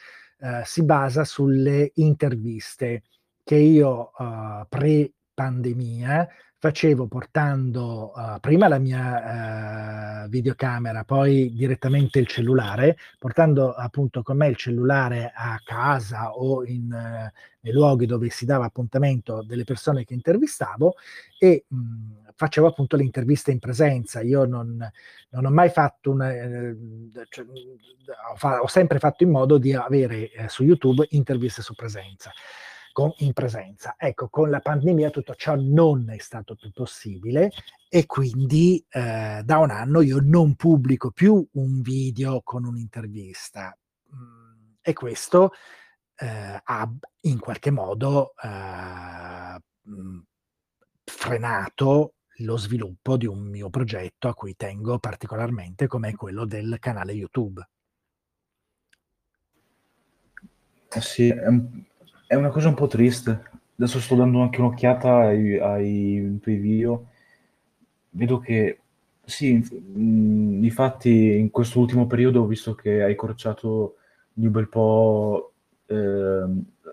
eh, 0.40 0.62
si 0.64 0.84
basa 0.84 1.24
sulle 1.24 1.92
interviste 1.94 3.02
che 3.44 3.56
io 3.56 4.12
eh, 4.18 4.66
pre-pandemia 4.68 6.28
facevo 6.60 7.06
portando 7.06 8.12
uh, 8.14 8.38
prima 8.38 8.68
la 8.68 8.78
mia 8.78 10.24
uh, 10.24 10.28
videocamera, 10.28 11.04
poi 11.04 11.54
direttamente 11.54 12.18
il 12.18 12.26
cellulare, 12.26 12.98
portando 13.18 13.72
appunto 13.72 14.22
con 14.22 14.36
me 14.36 14.48
il 14.48 14.56
cellulare 14.56 15.32
a 15.34 15.58
casa 15.64 16.32
o 16.32 16.62
in, 16.66 16.92
uh, 16.92 17.32
nei 17.60 17.72
luoghi 17.72 18.04
dove 18.04 18.28
si 18.28 18.44
dava 18.44 18.66
appuntamento 18.66 19.42
delle 19.42 19.64
persone 19.64 20.04
che 20.04 20.12
intervistavo 20.12 20.96
e 21.38 21.64
mh, 21.66 21.76
facevo 22.34 22.66
appunto 22.66 22.96
le 22.96 23.04
interviste 23.04 23.50
in 23.50 23.58
presenza. 23.58 24.20
Io 24.20 24.44
non, 24.44 24.86
non 25.30 25.44
ho 25.46 25.50
mai 25.50 25.70
fatto 25.70 26.10
una... 26.10 26.30
Eh, 26.30 26.76
cioè, 27.30 27.46
ho, 28.32 28.36
fa- 28.36 28.60
ho, 28.60 28.66
sempre 28.66 28.98
fatto 28.98 29.22
in 29.24 29.30
modo 29.30 29.56
di 29.56 29.72
avere 29.72 30.30
eh, 30.30 30.48
su 30.50 30.62
YouTube 30.62 31.06
interviste 31.10 31.62
su 31.62 31.74
presenza 31.74 32.30
con, 32.92 33.12
in 33.18 33.32
presenza. 33.32 33.94
Ecco, 33.96 34.28
con 34.28 34.50
la 34.50 34.60
pandemia 34.60 35.10
tutto 35.10 35.34
ciò 35.34 35.54
non 35.56 36.10
è 36.10 36.18
stato 36.18 36.54
più 36.54 36.70
possibile 36.70 37.50
e 37.88 38.06
quindi 38.06 38.84
eh, 38.88 39.42
da 39.44 39.58
un 39.58 39.70
anno 39.70 40.00
io 40.00 40.20
non 40.20 40.54
pubblico 40.54 41.10
più 41.10 41.46
un 41.52 41.80
video 41.80 42.40
con 42.42 42.64
un'intervista. 42.64 43.76
Mm, 44.14 44.72
e 44.80 44.92
questo 44.92 45.52
eh, 46.16 46.60
ha 46.62 46.92
in 47.22 47.38
qualche 47.38 47.70
modo 47.70 48.34
eh, 48.42 49.60
mm, 49.88 50.18
frenato 51.04 52.14
lo 52.40 52.56
sviluppo 52.56 53.16
di 53.16 53.26
un 53.26 53.40
mio 53.40 53.68
progetto 53.68 54.28
a 54.28 54.34
cui 54.34 54.56
tengo 54.56 54.98
particolarmente 54.98 55.86
come 55.86 56.14
quello 56.14 56.44
del 56.44 56.78
canale 56.78 57.12
YouTube. 57.12 57.66
Sì, 60.98 61.28
è 61.28 61.48
è 62.30 62.36
una 62.36 62.50
cosa 62.50 62.68
un 62.68 62.74
po' 62.74 62.86
triste. 62.86 63.42
Adesso 63.76 63.98
sto 63.98 64.14
dando 64.14 64.40
anche 64.40 64.60
un'occhiata 64.60 65.16
ai, 65.16 65.58
ai 65.58 66.38
tuoi 66.40 66.56
video. 66.58 67.08
Vedo 68.10 68.38
che 68.38 68.78
sì, 69.24 69.54
mh, 69.54 70.62
infatti 70.62 71.38
in 71.38 71.50
questo 71.50 71.80
ultimo 71.80 72.06
periodo 72.06 72.42
ho 72.42 72.46
visto 72.46 72.76
che 72.76 73.02
hai 73.02 73.16
corciato 73.16 73.96
di 74.32 74.46
un 74.46 74.52
bel 74.52 74.68
po' 74.68 75.54
eh, 75.86 76.44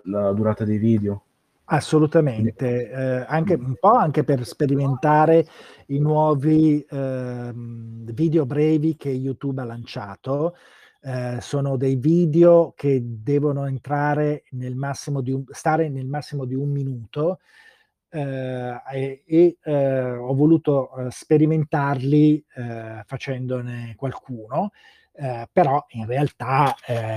la 0.05 0.31
durata 0.31 0.65
dei 0.65 0.79
video. 0.79 1.21
Assolutamente, 1.65 2.89
eh, 2.89 3.25
anche, 3.27 3.53
un 3.53 3.75
po' 3.79 3.93
anche 3.93 4.23
per 4.23 4.43
sperimentare 4.43 5.45
i 5.87 5.99
nuovi 5.99 6.83
eh, 6.83 7.51
video 7.53 8.47
brevi 8.47 8.95
che 8.95 9.09
YouTube 9.09 9.61
ha 9.61 9.65
lanciato 9.65 10.55
eh, 11.01 11.37
sono 11.41 11.77
dei 11.77 11.95
video 11.95 12.73
che 12.75 13.01
devono 13.03 13.65
entrare 13.65 14.43
nel 14.51 14.75
massimo 14.75 15.21
di 15.21 15.31
un, 15.31 15.43
stare 15.49 15.89
nel 15.89 16.07
massimo 16.07 16.45
di 16.45 16.55
un 16.55 16.69
minuto 16.69 17.39
eh, 18.09 18.81
e, 18.93 19.23
e 19.25 19.57
eh, 19.63 20.11
ho 20.11 20.33
voluto 20.33 20.95
eh, 20.95 21.11
sperimentarli 21.11 22.45
eh, 22.55 23.03
facendone 23.05 23.93
qualcuno, 23.95 24.71
però 25.51 25.83
in 25.93 26.05
realtà 26.05 26.75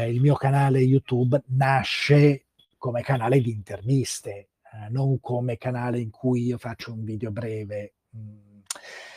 il 0.09 0.23
mio 0.23 0.35
canale 0.35 0.79
YouTube 0.79 1.43
nasce 1.49 2.47
come 2.79 3.03
canale 3.03 3.43
di 3.43 3.51
interviste, 3.51 4.53
non 4.89 5.21
come 5.21 5.59
canale 5.59 5.99
in 6.01 6.09
cui 6.09 6.45
io 6.45 6.57
faccio 6.57 6.95
un 6.95 7.05
video 7.05 7.31
breve. 7.31 7.93
Mm. 8.17 8.61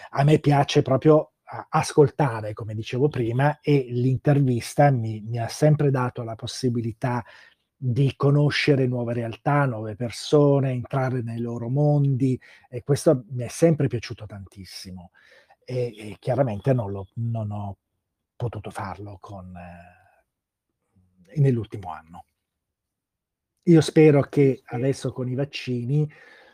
A 0.10 0.23
me 0.26 0.38
piace 0.39 0.82
proprio 0.82 1.33
ascoltare, 1.69 2.53
come 2.53 2.73
dicevo 2.73 3.07
prima, 3.09 3.59
e 3.61 3.85
l'intervista 3.89 4.89
mi, 4.91 5.21
mi, 5.21 5.39
ha 5.39 5.47
sempre 5.47 5.91
dato 5.91 6.23
la 6.23 6.35
possibilità 6.35 7.23
di 7.75 8.13
conoscere 8.15 8.87
nuove 8.87 9.13
realtà, 9.13 9.65
nuove 9.65 9.95
persone, 9.95 10.71
entrare 10.71 11.21
nei 11.21 11.39
loro 11.39 11.67
mondi 11.69 12.39
e 12.69 12.81
questo 12.81 13.25
mi 13.31 13.43
è 13.43 13.49
sempre 13.49 13.87
piaciuto 13.87 14.25
tantissimo 14.25 15.11
e, 15.65 15.93
e 15.97 16.15
chiaramente 16.19 16.73
non, 16.73 16.91
lo, 16.91 17.07
non, 17.15 17.51
ho 17.51 17.77
potuto 18.37 18.69
farlo 18.69 19.17
con, 19.19 19.53
eh, 19.55 21.39
nell'ultimo 21.41 21.91
anno. 21.91 22.25
Io 23.63 23.81
spero 23.81 24.21
che 24.21 24.61
adesso 24.65 25.11
con 25.11 25.27
i 25.29 25.35
vaccini 25.35 26.09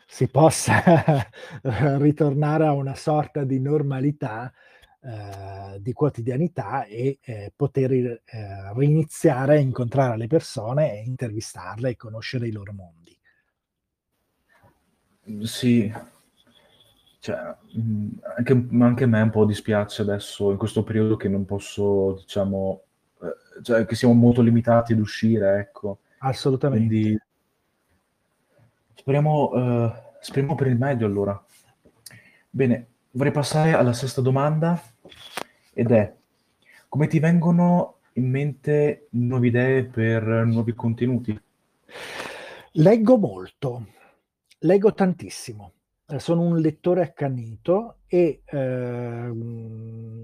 si 0.06 0.28
possa 0.28 1.28
ritornare 1.98 2.66
a 2.66 2.72
una 2.72 2.94
sorta 2.94 3.44
di 3.44 3.60
normalità 3.60 4.52
eh, 5.02 5.80
di 5.80 5.92
quotidianità 5.92 6.84
e 6.84 7.18
eh, 7.22 7.52
poter 7.56 7.92
eh, 7.92 8.20
riniziare 8.74 9.56
a 9.56 9.60
incontrare 9.60 10.16
le 10.16 10.26
persone 10.26 10.92
e 10.92 11.04
intervistarle 11.04 11.90
e 11.90 11.96
conoscere 11.96 12.48
i 12.48 12.52
loro 12.52 12.72
mondi. 12.72 13.18
Sì, 15.46 15.90
cioè, 17.20 17.54
mm, 17.78 18.08
anche, 18.36 18.66
anche, 18.72 19.04
a 19.04 19.06
me 19.06 19.20
un 19.20 19.30
po' 19.30 19.44
dispiace 19.44 20.02
adesso 20.02 20.50
in 20.50 20.56
questo 20.56 20.82
periodo 20.82 21.16
che 21.16 21.28
non 21.28 21.44
posso, 21.44 22.14
diciamo, 22.14 22.82
eh, 23.22 23.62
cioè 23.62 23.84
che 23.84 23.94
siamo 23.94 24.14
molto 24.14 24.40
limitati 24.40 24.94
ad 24.94 25.00
uscire, 25.00 25.58
ecco. 25.58 26.00
Assolutamente. 26.18 26.86
Quindi 26.88 27.20
speriamo, 28.94 29.50
uh, 29.50 29.92
speriamo 30.20 30.54
per 30.54 30.66
il 30.68 30.78
meglio 30.78 31.06
allora. 31.06 31.44
Bene, 32.48 32.89
vorrei 33.12 33.32
passare 33.32 33.72
alla 33.72 33.92
sesta 33.92 34.20
domanda 34.20 34.80
ed 35.72 35.90
è 35.90 36.14
come 36.88 37.06
ti 37.06 37.18
vengono 37.20 37.98
in 38.14 38.28
mente 38.28 39.06
nuove 39.10 39.46
idee 39.46 39.84
per 39.84 40.24
nuovi 40.44 40.74
contenuti? 40.74 41.40
Leggo 42.72 43.16
molto, 43.16 43.86
leggo 44.58 44.92
tantissimo. 44.92 45.72
Eh, 46.06 46.18
sono 46.18 46.42
un 46.42 46.58
lettore 46.58 47.02
accanito 47.02 47.98
e 48.08 48.42
eh, 48.44 49.30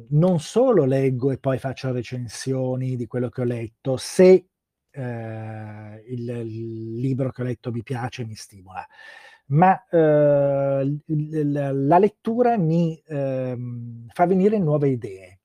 non 0.08 0.40
solo 0.40 0.84
leggo 0.84 1.30
e 1.30 1.38
poi 1.38 1.58
faccio 1.58 1.92
recensioni 1.92 2.96
di 2.96 3.06
quello 3.06 3.28
che 3.28 3.42
ho 3.42 3.44
letto, 3.44 3.96
se 3.96 4.48
eh, 4.90 6.04
il, 6.08 6.28
il 6.28 6.96
libro 6.96 7.30
che 7.30 7.42
ho 7.42 7.44
letto 7.44 7.70
mi 7.70 7.84
piace 7.84 8.24
mi 8.24 8.34
stimola 8.34 8.84
ma 9.46 9.86
eh, 9.88 11.00
la 11.06 11.98
lettura 11.98 12.56
mi 12.56 13.00
eh, 13.06 13.56
fa 14.08 14.26
venire 14.26 14.58
nuove 14.58 14.88
idee 14.88 15.40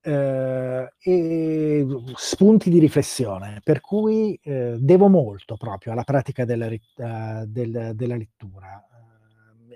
eh, 0.00 0.92
e 0.98 1.86
spunti 2.14 2.70
di 2.70 2.78
riflessione, 2.78 3.60
per 3.62 3.80
cui 3.80 4.38
eh, 4.42 4.76
devo 4.80 5.08
molto 5.08 5.56
proprio 5.56 5.92
alla 5.92 6.04
pratica 6.04 6.44
della, 6.44 6.66
uh, 6.66 7.44
del, 7.46 7.92
della 7.94 8.16
lettura. 8.16 8.84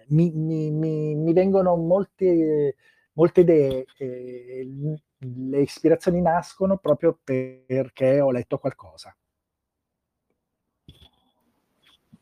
Mi, 0.08 0.30
mi, 0.32 0.70
mi, 0.70 1.14
mi 1.14 1.32
vengono 1.32 1.76
molte, 1.76 2.76
molte 3.14 3.40
idee, 3.40 3.86
le 3.96 5.60
ispirazioni 5.60 6.20
nascono 6.20 6.76
proprio 6.76 7.18
perché 7.22 8.20
ho 8.20 8.30
letto 8.30 8.58
qualcosa. 8.58 9.16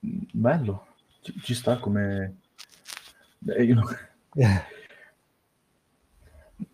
Bello 0.01 0.92
ci, 1.23 1.41
ci 1.41 1.55
sta 1.55 1.79
come... 1.79 2.41
Beh, 3.39 3.65
io... 3.65 3.81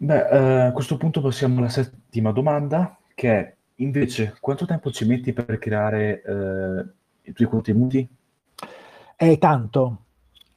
Beh, 0.00 0.28
eh, 0.28 0.60
a 0.66 0.72
questo 0.72 0.96
punto 0.96 1.20
passiamo 1.20 1.58
alla 1.58 1.68
settima 1.68 2.32
domanda, 2.32 2.98
che 3.14 3.30
è 3.30 3.56
invece 3.76 4.36
quanto 4.40 4.66
tempo 4.66 4.90
ci 4.90 5.06
metti 5.06 5.32
per 5.32 5.58
creare 5.58 6.22
eh, 6.22 6.84
i 7.30 7.32
tuoi 7.32 7.48
contenuti? 7.48 8.08
È 9.16 9.38
tanto, 9.38 10.04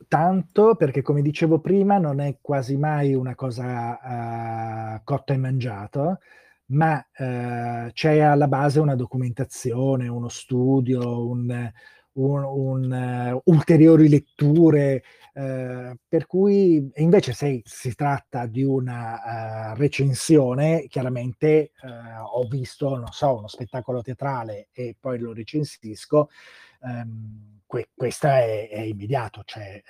tanto 0.08 0.76
perché 0.76 1.02
come 1.02 1.22
dicevo 1.22 1.60
prima 1.60 1.98
non 1.98 2.20
è 2.20 2.38
quasi 2.42 2.78
mai 2.78 3.14
una 3.14 3.34
cosa 3.34 4.96
uh, 4.98 5.02
cotta 5.04 5.34
e 5.34 5.38
mangiata, 5.38 6.20
ma 6.68 6.98
uh, 6.98 7.92
c'è 7.92 8.20
alla 8.20 8.48
base 8.48 8.80
una 8.80 8.96
documentazione, 8.96 10.08
uno 10.08 10.30
studio, 10.30 11.28
un, 11.28 11.72
un, 12.14 12.44
un, 12.44 12.92
uh, 12.92 13.42
ulteriori 13.46 14.10
letture, 14.10 15.04
uh, 15.34 15.96
per 16.08 16.26
cui 16.28 16.92
invece 16.96 17.34
se 17.34 17.62
si 17.64 17.96
tratta 17.96 18.46
di 18.48 18.64
una 18.64 19.72
uh, 19.72 19.76
recensione, 19.76 20.88
chiaramente 20.88 21.72
ho 22.34 22.48
visto, 22.48 22.96
non 22.96 23.12
so, 23.12 23.38
uno 23.38 23.48
spettacolo 23.48 24.02
teatrale 24.02 24.68
e 24.72 24.96
poi 25.00 25.20
lo 25.20 25.34
recensisco. 25.34 26.30
Um, 26.82 27.60
que- 27.66 27.90
questa 27.96 28.40
è, 28.40 28.70
è, 28.70 28.82
immediato. 28.82 29.44
Cioè, 29.46 29.82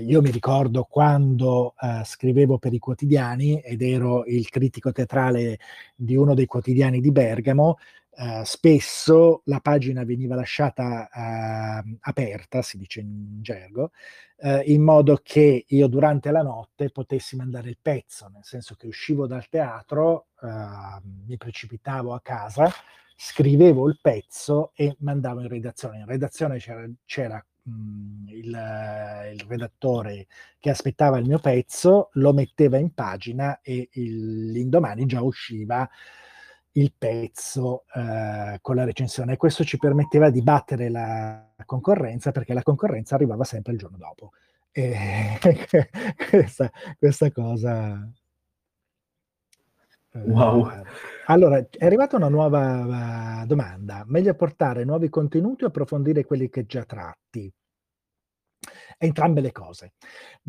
io 0.00 0.20
mi 0.22 0.30
ricordo 0.30 0.84
quando 0.84 1.74
scrivevo 2.04 2.58
per 2.58 2.72
i 2.72 2.78
quotidiani 2.78 3.60
ed 3.60 3.82
ero 3.82 4.24
il 4.24 4.48
critico 4.48 4.90
teatrale 4.90 5.58
di 5.94 6.16
uno 6.16 6.34
dei 6.34 6.46
quotidiani 6.46 7.00
di 7.00 7.12
Bergamo, 7.12 7.76
eh, 8.18 8.42
spesso 8.44 9.42
la 9.44 9.60
pagina 9.60 10.02
veniva 10.04 10.34
lasciata 10.34 11.08
eh, 11.08 11.98
aperta, 12.00 12.62
si 12.62 12.78
dice 12.78 13.00
in 13.00 13.42
gergo, 13.42 13.90
eh, 14.38 14.62
in 14.66 14.82
modo 14.82 15.20
che 15.22 15.64
io 15.66 15.86
durante 15.86 16.30
la 16.30 16.42
notte 16.42 16.90
potessi 16.90 17.36
mandare 17.36 17.68
il 17.68 17.78
pezzo, 17.80 18.28
nel 18.32 18.44
senso 18.44 18.74
che 18.74 18.86
uscivo 18.86 19.26
dal 19.26 19.48
teatro, 19.48 20.28
eh, 20.42 20.48
mi 21.26 21.36
precipitavo 21.36 22.14
a 22.14 22.20
casa, 22.22 22.70
scrivevo 23.14 23.86
il 23.88 23.98
pezzo 24.00 24.72
e 24.74 24.96
mandavo 25.00 25.40
in 25.40 25.48
redazione. 25.48 25.98
In 25.98 26.06
redazione 26.06 26.58
c'era, 26.58 26.88
c'era 27.04 27.44
mh, 27.62 27.70
mm, 27.70 28.28
il, 28.28 28.46
il, 29.34 29.44
redattore 29.46 30.26
che 30.58 30.70
aspettava 30.70 31.18
il 31.18 31.26
mio 31.26 31.38
pezzo, 31.38 32.08
lo 32.14 32.32
metteva 32.32 32.78
in 32.78 32.94
pagina 32.94 33.60
e 33.60 33.88
il, 33.92 34.52
l'indomani 34.52 35.04
già 35.04 35.20
usciva 35.20 35.86
il 36.76 36.92
pezzo 36.96 37.84
eh, 37.94 38.58
con 38.60 38.76
la 38.76 38.84
recensione 38.84 39.34
e 39.34 39.36
questo 39.36 39.64
ci 39.64 39.78
permetteva 39.78 40.30
di 40.30 40.42
battere 40.42 40.88
la 40.90 41.52
concorrenza 41.64 42.32
perché 42.32 42.52
la 42.54 42.62
concorrenza 42.62 43.14
arrivava 43.14 43.44
sempre 43.44 43.72
il 43.72 43.78
giorno 43.78 43.96
dopo. 43.96 44.32
E 44.72 45.38
questa, 46.30 46.70
questa 46.98 47.30
cosa 47.30 48.10
Wow. 50.24 50.70
Allora, 51.26 51.58
è 51.58 51.84
arrivata 51.84 52.16
una 52.16 52.28
nuova 52.28 53.42
uh, 53.42 53.46
domanda. 53.46 54.02
Meglio 54.06 54.34
portare 54.34 54.84
nuovi 54.84 55.08
contenuti 55.08 55.64
o 55.64 55.66
approfondire 55.66 56.24
quelli 56.24 56.48
che 56.48 56.64
già 56.64 56.84
tratti? 56.84 57.52
Entrambe 58.98 59.42
le 59.42 59.52
cose, 59.52 59.92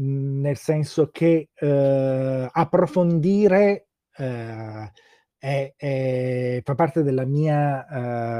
mm, 0.02 0.40
nel 0.40 0.56
senso 0.56 1.10
che 1.12 1.50
uh, 1.60 2.48
approfondire 2.50 3.88
uh, 4.18 4.90
è, 5.38 5.74
è, 5.76 6.62
fa 6.64 6.76
parte 6.76 7.04
mia, 7.26 7.86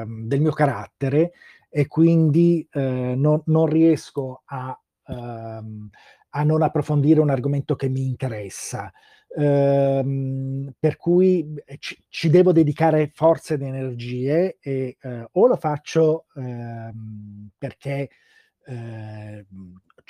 del 0.06 0.42
mio 0.42 0.52
carattere 0.52 1.32
e 1.70 1.88
quindi 1.88 2.68
non, 2.72 3.42
non, 3.46 3.66
riesco 3.66 4.42
a, 4.46 4.80
ehm, 5.08 5.90
a 6.30 6.44
non 6.44 6.62
approfondire 6.62 7.20
un 7.20 7.30
argomento 7.30 7.76
che 7.76 7.90
mi 7.90 8.06
interessa. 8.06 8.92
Ehm, 9.36 10.74
per 10.80 10.96
cui 10.96 11.54
eh, 11.66 11.78
ci, 11.80 12.02
ci, 12.08 12.30
devo 12.30 12.52
dedicare 12.52 13.12
forze 13.14 13.56
ed 13.56 13.62
energie 13.62 14.58
e 14.60 14.98
eh, 15.00 15.28
o 15.32 15.48
lo 15.48 15.58
faccio 15.58 16.26
perché 17.58 18.10
eh, 18.68 19.46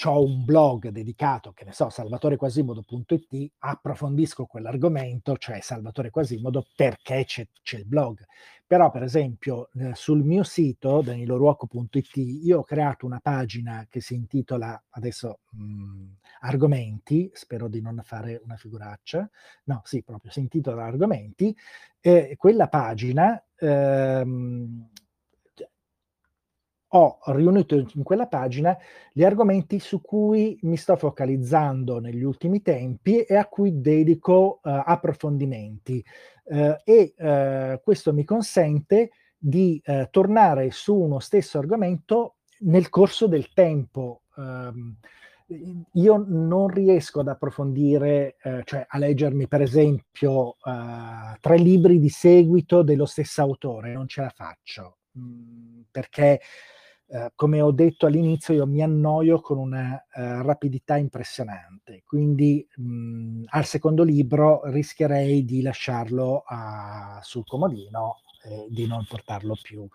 ho 0.05 0.24
un 0.24 0.43
blog 0.45 0.89
dedicato, 0.89 1.53
che 1.53 1.66
ne 1.66 1.72
so, 1.72 1.89
salvatorequasimodo.it, 1.89 3.51
approfondisco 3.60 4.45
quell'argomento, 4.45 5.38
cioè 5.38 5.60
Salvatore 5.62 6.10
Quasimodo, 6.10 6.66
perché 6.76 7.24
c'è, 7.26 7.47
c'è 7.62 7.78
il 7.78 7.86
blog. 7.86 8.24
Però, 8.66 8.91
per 8.91 9.03
esempio, 9.03 9.70
eh, 9.76 9.95
sul 9.95 10.24
mio 10.24 10.43
sito, 10.43 11.01
daniloruoco.it, 11.01 12.16
io 12.18 12.60
ho 12.60 12.64
creato 12.64 13.05
una 13.05 13.20
pagina 13.20 13.86
che 13.89 14.01
si 14.01 14.14
intitola, 14.14 14.82
adesso, 14.91 15.39
mh, 15.51 15.64
mm, 15.64 16.05
argomenti, 16.41 17.32
spero 17.34 17.68
di 17.68 17.82
non 17.82 17.99
fare 18.03 18.41
una 18.43 18.55
figuraccia, 18.55 19.30
no, 19.66 19.82
sì, 19.84 20.03
proprio 20.03 20.32
si 20.32 20.39
intitola 20.39 20.86
argomenti, 20.86 21.55
e 21.99 22.36
quella 22.38 22.68
pagina... 22.68 23.41
Ehm, 23.60 24.89
ho 26.90 27.20
riunito 27.26 27.76
in 27.76 28.04
quella 28.04 28.28
pagina 28.28 28.78
gli 29.12 29.24
argomenti 29.24 29.80
su 29.80 30.00
cui 30.02 30.58
mi 30.62 30.78
sto 30.78 30.96
focalizzando 30.96 32.00
negli 32.00 32.24
ultimi 32.24 32.62
tempi 32.62 33.22
e 33.22 33.36
a 33.36 33.46
cui 33.48 33.82
dedico 33.82 34.60
uh, 34.64 34.70
approfondimenti 34.86 36.04
uh, 36.46 36.76
e 36.86 37.14
uh, 37.18 37.82
questo 37.84 38.14
mi 38.14 38.24
consente 38.24 39.12
di 39.40 39.82
tornare 40.10 40.72
su 40.72 40.96
uno 40.96 41.20
stesso 41.20 41.60
argomento 41.60 42.38
nel 42.62 42.90
corso 42.90 43.28
del 43.28 43.54
tempo. 43.54 44.24
Um, 44.36 44.98
io 45.94 46.26
non 46.28 46.68
riesco 46.68 47.20
ad 47.20 47.28
approfondire, 47.28 48.36
cioè 48.66 48.84
a 48.86 48.98
leggermi 48.98 49.48
per 49.48 49.62
esempio 49.62 50.58
tre 51.40 51.58
libri 51.58 52.00
di 52.00 52.10
seguito 52.10 52.82
dello 52.82 53.06
stesso 53.06 53.44
autore, 53.44 53.94
non 53.94 54.08
ce 54.08 54.22
la 54.22 54.34
faccio, 54.36 54.98
mh, 55.12 55.22
mm, 55.22 55.82
perché 55.92 56.42
eh, 57.10 57.32
come 57.36 57.62
ho 57.62 57.72
detto 57.72 58.05
all'inizio, 58.05 58.53
io 58.53 58.68
mi 58.68 58.82
annoio 58.82 59.39
con 59.39 59.58
una 59.58 59.93
uh, 59.93 60.41
rapidità 60.41 60.97
impressionante, 60.97 62.03
quindi 62.05 62.68
mh, 62.76 63.43
al 63.45 63.64
secondo 63.64 64.03
libro 64.03 64.62
rischierei 64.66 65.45
di 65.45 65.62
lasciarlo 65.62 66.43
uh, 66.45 67.22
sul 67.22 67.45
comodino 67.45 68.24
e 68.43 68.68
di 68.70 68.86
non 68.88 69.05
portarlo 69.08 69.55
più 69.62 69.84
uh, 69.84 69.89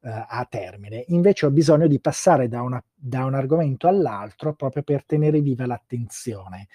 a 0.00 0.44
termine. 0.50 1.04
Invece 1.08 1.46
ho 1.46 1.52
bisogno 1.52 1.86
di 1.86 2.00
passare 2.00 2.48
da, 2.48 2.62
una, 2.62 2.82
da, 2.92 3.24
un 3.24 3.34
argomento 3.34 3.86
all'altro 3.86 4.54
proprio 4.54 4.82
per 4.82 5.04
tenere 5.04 5.40
viva 5.40 5.66
l'attenzione. 5.66 6.66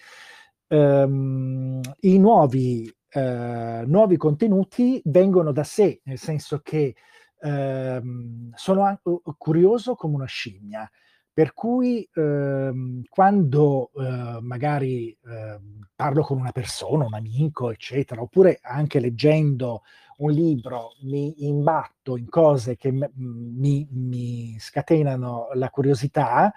Um, 0.68 1.82
I 2.00 2.18
nuovi, 2.18 2.90
nuovi 3.14 4.16
contenuti 4.16 5.02
vengono 5.04 5.52
da 5.52 5.66
sé, 5.66 6.00
nel 6.06 6.18
senso 6.18 6.62
che 6.64 6.96
ehm, 7.42 8.52
sono 8.56 8.84
anche 8.84 9.02
curioso 9.38 9.96
come 9.96 10.16
una 10.16 10.26
scimmia, 10.26 10.90
per 11.34 11.54
cui 11.54 12.08
ehm, 12.14 13.04
quando 13.10 13.92
eh, 13.96 14.40
magari 14.42 15.10
eh, 15.12 15.60
parlo 15.96 16.24
con 16.24 16.40
una 16.40 16.52
persona, 16.52 17.06
un 17.06 17.14
amico, 17.14 17.72
eccetera, 17.72 18.22
oppure 18.22 18.60
anche 18.62 19.00
leggendo 19.00 19.84
un 20.18 20.32
libro 20.32 20.92
mi 21.02 21.48
imbatto 21.48 22.16
in 22.16 22.30
cose 22.30 22.76
che 22.76 22.92
mi, 22.92 23.88
mi 23.90 24.56
scatenano 24.60 25.50
la 25.54 25.70
curiosità, 25.70 26.54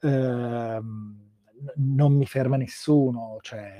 ehm, 0.00 1.22
non 1.76 2.12
mi 2.14 2.26
ferma 2.26 2.56
nessuno, 2.56 3.38
cioè 3.40 3.74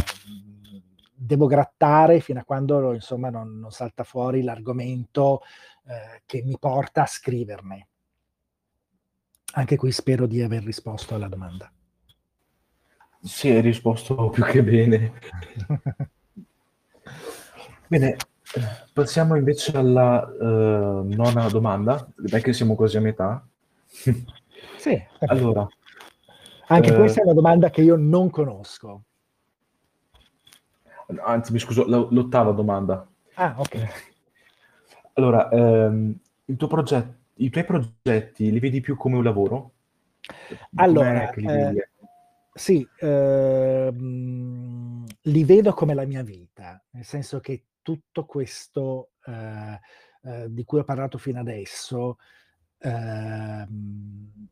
devo 1.17 1.47
grattare 1.47 2.21
fino 2.21 2.41
a 2.41 2.45
quando 2.45 2.93
insomma 2.93 3.31
non, 3.31 3.59
non 3.59 3.71
salta 3.71 4.03
fuori 4.05 4.43
l'argomento 4.43 5.43
eh, 5.87 6.23
che 6.27 6.43
mi 6.43 6.57
porta 6.59 7.03
a 7.03 7.07
scriverne. 7.07 7.89
Anche 9.55 9.77
qui 9.77 9.93
spero 9.93 10.27
di 10.27 10.43
aver 10.43 10.65
risposto 10.65 11.15
alla 11.15 11.29
domanda. 11.29 11.71
Sì, 13.23 13.49
hai 13.51 13.61
risposto 13.61 14.31
più 14.31 14.45
che 14.45 14.63
bene. 14.63 15.13
bene, 17.87 18.17
passiamo 18.93 19.37
invece 19.37 19.77
alla 19.77 20.27
uh, 20.27 21.07
nona 21.07 21.49
domanda. 21.49 22.07
Dai 22.17 22.43
che 22.43 22.53
siamo 22.53 22.75
quasi 22.75 22.97
a 22.97 23.01
metà. 23.01 23.47
sì. 24.77 25.03
Allora. 25.21 25.67
Anche 26.67 26.93
uh, 26.93 26.97
questa 26.97 27.21
è 27.21 27.25
una 27.25 27.35
domanda 27.35 27.71
che 27.71 27.83
io 27.83 27.97
non 27.97 28.29
conosco. 28.31 29.05
Anzi, 31.23 31.53
mi 31.53 31.59
scuso, 31.59 31.85
l'ottava 31.87 32.53
domanda. 32.53 33.07
Ah, 33.35 33.55
ok. 33.59 34.13
Allora, 35.15 35.49
ehm, 35.49 36.15
il 36.47 36.57
tuo 36.57 36.67
progetto, 36.67 37.23
i 37.37 37.51
tuoi 37.51 37.65
progetti 37.65 38.51
li 38.51 38.59
vedi 38.59 38.81
più 38.81 38.97
come 38.97 39.17
un 39.17 39.25
lavoro? 39.25 39.73
Allora, 40.77 41.31
eh, 41.31 41.89
sì, 42.53 42.87
ehm, 42.99 45.05
li 45.23 45.45
vedo 45.45 45.73
come 45.73 45.95
la 45.95 46.05
mia 46.05 46.23
vita, 46.23 46.83
nel 46.91 47.05
senso 47.05 47.41
che 47.41 47.65
tutto 47.83 48.25
questo 48.25 49.11
eh, 49.27 49.81
eh, 50.23 50.47
di 50.49 50.65
cui 50.65 50.79
ho 50.79 50.85
parlato 50.85 51.19
fino 51.19 51.41
adesso, 51.41 52.19
ehm, 52.79 54.47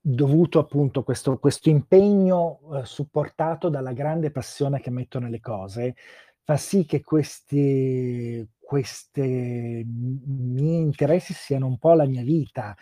dovuto 0.00 0.58
appunto 0.58 1.00
a 1.00 1.04
questo, 1.04 1.38
questo 1.38 1.68
impegno 1.68 2.60
eh, 2.74 2.84
supportato 2.84 3.68
dalla 3.68 3.92
grande 3.92 4.30
passione 4.30 4.80
che 4.80 4.90
metto 4.90 5.18
nelle 5.18 5.40
cose, 5.40 5.94
fa 6.42 6.56
sì 6.56 6.84
che 6.86 7.02
questi, 7.02 8.46
questi 8.58 9.84
miei 9.86 10.80
interessi 10.80 11.34
siano 11.34 11.66
un 11.66 11.78
po' 11.78 11.92
la 11.94 12.06
mia 12.06 12.22
vita, 12.22 12.74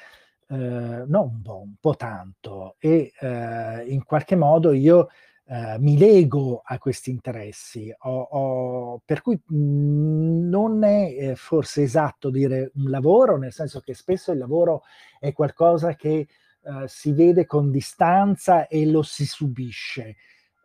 eh, 0.48 0.56
non 0.56 1.30
un 1.34 1.42
po', 1.42 1.60
un 1.60 1.74
po' 1.80 1.96
tanto, 1.96 2.76
e 2.78 3.12
eh, 3.20 3.84
in 3.88 4.04
qualche 4.04 4.36
modo 4.36 4.72
io 4.72 5.08
Uh, 5.50 5.80
mi 5.80 5.96
lego 5.96 6.60
a 6.62 6.76
questi 6.76 7.08
interessi, 7.08 7.90
ho, 8.00 8.20
ho, 8.20 9.00
per 9.02 9.22
cui 9.22 9.40
mh, 9.42 10.46
non 10.46 10.84
è 10.84 11.16
eh, 11.18 11.36
forse 11.36 11.82
esatto 11.82 12.28
dire 12.28 12.70
un 12.74 12.90
lavoro, 12.90 13.38
nel 13.38 13.54
senso 13.54 13.80
che 13.80 13.94
spesso 13.94 14.30
il 14.30 14.36
lavoro 14.36 14.82
è 15.18 15.32
qualcosa 15.32 15.94
che 15.94 16.28
uh, 16.62 16.86
si 16.86 17.12
vede 17.12 17.46
con 17.46 17.70
distanza 17.70 18.66
e 18.66 18.86
lo 18.86 19.02
si 19.02 19.26
subisce. 19.26 20.16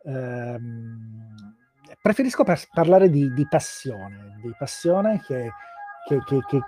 Uh, 0.02 0.58
preferisco 2.00 2.44
par- 2.44 2.68
parlare 2.72 3.08
di, 3.10 3.32
di, 3.32 3.46
passione, 3.48 4.38
di 4.42 4.54
passione 4.58 5.22
che, 5.26 5.50
che, 6.06 6.22
che, 6.24 6.38
che, 6.46 6.60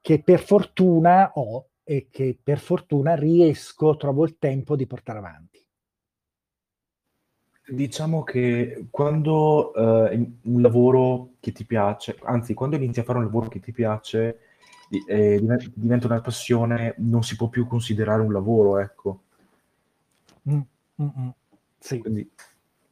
che 0.00 0.22
per 0.22 0.40
fortuna 0.40 1.32
ho 1.34 1.66
e 1.84 2.08
che 2.10 2.38
per 2.42 2.58
fortuna 2.58 3.14
riesco, 3.14 3.96
trovo 3.96 4.24
il 4.24 4.38
tempo 4.38 4.76
di 4.76 4.86
portare 4.86 5.18
avanti. 5.18 5.60
Diciamo 7.64 8.22
che 8.22 8.86
quando 8.90 9.72
eh, 9.74 10.30
un 10.42 10.60
lavoro 10.60 11.34
che 11.40 11.52
ti 11.52 11.64
piace, 11.64 12.18
anzi, 12.22 12.54
quando 12.54 12.76
inizi 12.76 13.00
a 13.00 13.04
fare 13.04 13.18
un 13.18 13.24
lavoro 13.24 13.48
che 13.48 13.60
ti 13.60 13.72
piace, 13.72 14.38
eh, 15.06 15.40
diventa 15.74 16.06
una 16.06 16.20
passione, 16.20 16.94
non 16.98 17.22
si 17.22 17.36
può 17.36 17.48
più 17.48 17.66
considerare 17.66 18.22
un 18.22 18.32
lavoro, 18.32 18.78
ecco. 18.78 19.22
Mm, 20.50 20.60
mm, 21.02 21.08
mm. 21.18 21.28
Sì. 21.78 21.98
Quindi... 21.98 22.30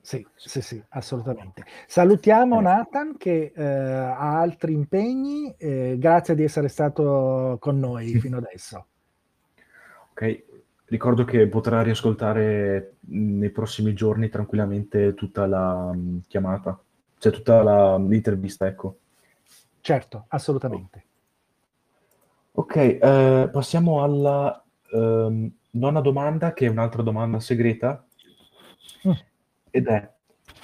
Sì, 0.02 0.26
sì, 0.34 0.60
sì, 0.62 0.82
assolutamente. 0.90 1.64
Salutiamo 1.86 2.58
eh. 2.58 2.62
Nathan 2.62 3.16
che 3.16 3.52
eh, 3.54 3.62
ha 3.62 4.40
altri 4.40 4.72
impegni. 4.72 5.54
Eh, 5.56 5.96
grazie 5.98 6.34
di 6.34 6.42
essere 6.42 6.68
stato 6.68 7.58
con 7.60 7.78
noi 7.78 8.18
fino 8.18 8.38
adesso. 8.38 8.86
Ok, 10.10 10.44
Ricordo 10.90 11.22
che 11.24 11.46
potrà 11.46 11.82
riascoltare 11.82 12.94
nei 13.10 13.50
prossimi 13.50 13.94
giorni 13.94 14.28
tranquillamente 14.28 15.14
tutta 15.14 15.46
la 15.46 15.96
chiamata, 16.26 16.76
cioè 17.18 17.30
tutta 17.30 17.62
la, 17.62 17.96
l'intervista, 17.96 18.66
ecco. 18.66 18.98
Certo, 19.80 20.24
assolutamente. 20.26 21.04
Ok, 22.60 22.76
eh, 22.76 23.48
passiamo 23.50 24.02
alla 24.02 24.62
um, 24.92 25.50
nona 25.70 26.00
domanda, 26.02 26.52
che 26.52 26.66
è 26.66 26.68
un'altra 26.68 27.00
domanda 27.00 27.40
segreta, 27.40 28.04
mm. 29.08 29.12
ed 29.70 29.86
è, 29.86 30.10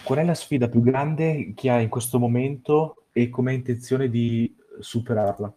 qual 0.05 0.18
è 0.18 0.24
la 0.24 0.34
sfida 0.34 0.68
più 0.68 0.82
grande 0.82 1.55
che 1.55 1.70
hai 1.70 1.84
in 1.84 1.88
questo 1.88 2.18
momento 2.18 3.07
e 3.12 3.30
come 3.30 3.53
hai 3.53 3.57
intenzione 3.57 4.11
di 4.11 4.55
superarla? 4.78 5.55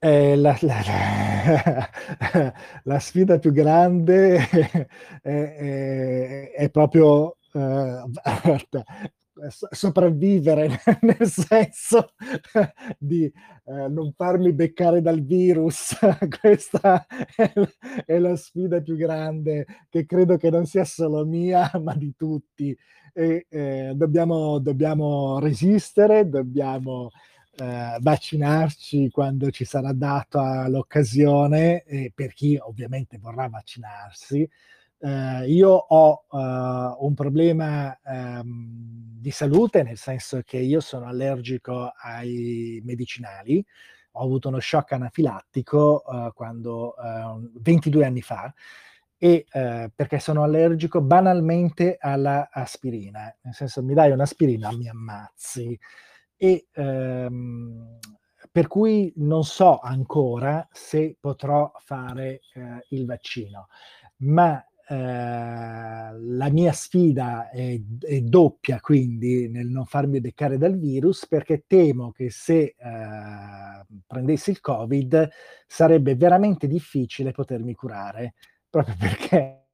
Eh, 0.00 0.34
la, 0.34 0.58
la, 0.62 1.88
la, 2.82 2.98
sfida 2.98 3.38
più 3.38 3.52
grande 3.52 4.36
è, 5.22 5.30
è, 5.30 6.50
è 6.50 6.70
proprio 6.70 7.36
eh, 7.52 8.02
sopravvivere 9.70 10.80
nel 11.02 11.28
senso 11.28 12.12
di 12.98 13.24
eh, 13.24 13.88
non 13.88 14.12
farmi 14.14 14.52
beccare 14.52 15.00
dal 15.02 15.22
virus 15.22 15.96
questa 16.40 17.06
è, 18.06 18.18
la 18.18 18.36
sfida 18.36 18.80
più 18.80 18.96
grande 18.96 19.66
che 19.90 20.06
credo 20.06 20.36
che 20.36 20.50
non 20.50 20.66
sia 20.66 20.84
solo 20.84 21.24
mia 21.26 21.70
ma 21.82 21.94
di 21.94 22.14
tutti 22.16 22.76
e 23.12 23.46
eh, 23.48 23.92
dobbiamo, 23.94 24.58
dobbiamo 24.58 25.38
resistere 25.38 26.28
dobbiamo 26.28 27.10
eh, 27.58 27.96
vaccinarci 28.00 29.10
quando 29.10 29.50
ci 29.50 29.64
sarà 29.64 29.92
data 29.92 30.68
l'occasione, 30.68 31.84
e 31.84 32.12
per 32.14 32.34
chi 32.34 32.56
ovviamente 32.60 33.18
vorrà 33.18 33.48
vaccinarsi. 33.48 34.48
Eh, 35.00 35.44
io 35.50 35.70
ho 35.70 36.24
uh, 36.30 37.04
un 37.04 37.12
problema 37.14 37.98
um, 38.04 39.18
di 39.20 39.30
salute, 39.30 39.82
nel 39.82 39.98
senso 39.98 40.40
che 40.44 40.56
io 40.58 40.80
sono 40.80 41.06
allergico 41.06 41.92
ai 42.02 42.80
medicinali. 42.84 43.64
Ho 44.12 44.22
avuto 44.24 44.48
uno 44.48 44.58
shock 44.60 44.92
anafilattico 44.92 46.02
uh, 46.06 46.32
quando, 46.32 46.94
uh, 46.96 47.50
22 47.60 48.06
anni 48.06 48.22
fa, 48.22 48.52
e 49.18 49.46
eh, 49.50 49.90
perché 49.94 50.18
sono 50.18 50.42
allergico 50.42 51.00
banalmente 51.00 51.96
all'aspirina, 51.98 53.34
nel 53.42 53.54
senso 53.54 53.82
mi 53.82 53.94
dai 53.94 54.10
un'aspirina 54.10 54.70
mi 54.72 54.88
ammazzi. 54.88 55.78
E 56.36 56.66
ehm, 56.72 57.98
per 58.52 58.66
cui 58.68 59.12
non 59.16 59.42
so 59.44 59.78
ancora 59.78 60.66
se 60.70 61.16
potrò 61.18 61.72
fare 61.78 62.40
eh, 62.54 62.84
il 62.90 63.06
vaccino, 63.06 63.68
ma 64.18 64.62
eh, 64.62 64.65
la 64.94 66.48
mia 66.50 66.72
sfida 66.72 67.50
è, 67.50 67.80
è, 68.00 68.20
doppia 68.20 68.78
quindi 68.78 69.48
nel 69.48 69.66
non 69.66 69.84
farmi 69.84 70.20
beccare 70.20 70.58
dal 70.58 70.78
virus 70.78 71.26
perché 71.26 71.64
temo 71.66 72.12
che 72.12 72.30
se 72.30 72.76
eh, 72.76 72.76
prendessi 74.06 74.50
il 74.50 74.60
covid 74.60 75.28
sarebbe 75.66 76.14
veramente 76.14 76.68
difficile 76.68 77.32
potermi 77.32 77.74
curare 77.74 78.34
proprio 78.70 78.94
perché 79.00 79.66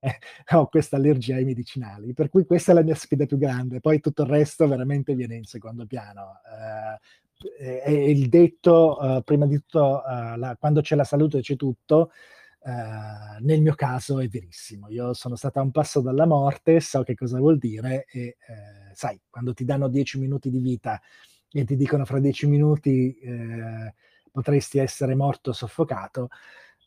ho 0.52 0.66
questa 0.66 0.96
allergia 0.96 1.36
ai 1.36 1.44
medicinali, 1.44 2.12
per 2.12 2.28
cui 2.28 2.44
questa 2.44 2.72
è 2.72 2.74
la 2.74 2.82
mia 2.82 2.94
sfida 2.94 3.24
più 3.26 3.38
grande, 3.38 3.80
poi 3.80 4.00
tutto 4.00 4.22
il 4.22 4.28
resto 4.28 4.66
veramente 4.66 5.14
viene 5.14 5.36
in 5.36 5.44
secondo 5.44 5.86
piano. 5.86 6.40
Eh, 6.44 7.80
è 7.82 7.90
il 7.90 8.28
detto, 8.28 8.98
uh, 9.00 9.22
prima 9.22 9.46
di 9.46 9.56
tutto, 9.56 10.02
uh, 10.04 10.36
la, 10.36 10.56
quando 10.58 10.80
c'è 10.80 10.94
la 10.94 11.04
salute 11.04 11.40
c'è 11.40 11.56
tutto, 11.56 12.10
uh, 12.64 13.44
nel 13.44 13.60
mio 13.62 13.74
caso 13.74 14.20
è 14.20 14.28
verissimo. 14.28 14.88
Io 14.88 15.12
sono 15.14 15.36
stata 15.36 15.60
a 15.60 15.62
un 15.62 15.70
passo 15.70 16.00
dalla 16.00 16.26
morte, 16.26 16.80
so 16.80 17.02
che 17.02 17.14
cosa 17.14 17.38
vuol 17.38 17.58
dire 17.58 18.06
e 18.10 18.36
sai, 18.94 19.20
quando 19.30 19.54
ti 19.54 19.64
danno 19.64 19.88
dieci 19.88 20.18
minuti 20.18 20.50
di 20.50 20.60
vita 20.60 21.00
e 21.50 21.64
ti 21.64 21.76
dicono 21.76 22.04
fra 22.04 22.18
dieci 22.20 22.46
minuti 22.46 23.18
potresti 24.32 24.78
essere 24.78 25.14
morto 25.14 25.52
soffocato, 25.52 26.30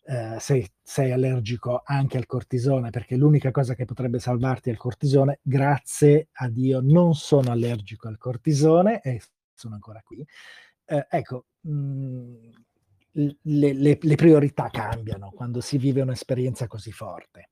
eh, 0.08 0.38
sei, 0.40 0.68
sei, 0.82 1.12
allergico 1.12 1.82
anche 1.84 2.18
al 2.18 2.26
cortisone, 2.26 2.90
perché 2.90 3.16
l'unica 3.16 3.52
cosa 3.52 3.76
che 3.76 3.86
potrebbe 3.86 4.20
salvarti 4.20 4.70
è 4.70 4.72
il 4.72 4.78
cortisone. 4.78 5.40
Grazie 5.42 6.28
a 6.34 6.50
Dio 6.50 6.82
non 6.82 7.16
sono 7.16 7.52
allergico 7.52 8.08
al 8.08 8.18
cortisone 8.18 9.02
e 9.02 9.22
sono 9.54 9.76
ancora 9.76 10.02
qui. 10.04 10.26
Eh, 10.86 11.08
ecco, 11.10 11.46
mh, 11.62 11.72
mm, 11.72 12.50
le, 13.16 13.74
le, 13.74 13.98
le 14.00 14.16
priorità 14.16 14.70
cambiano 14.70 15.32
quando 15.32 15.62
si 15.62 15.78
vive 15.78 16.02
un'esperienza 16.02 16.68
così 16.68 16.92
forte. 16.92 17.50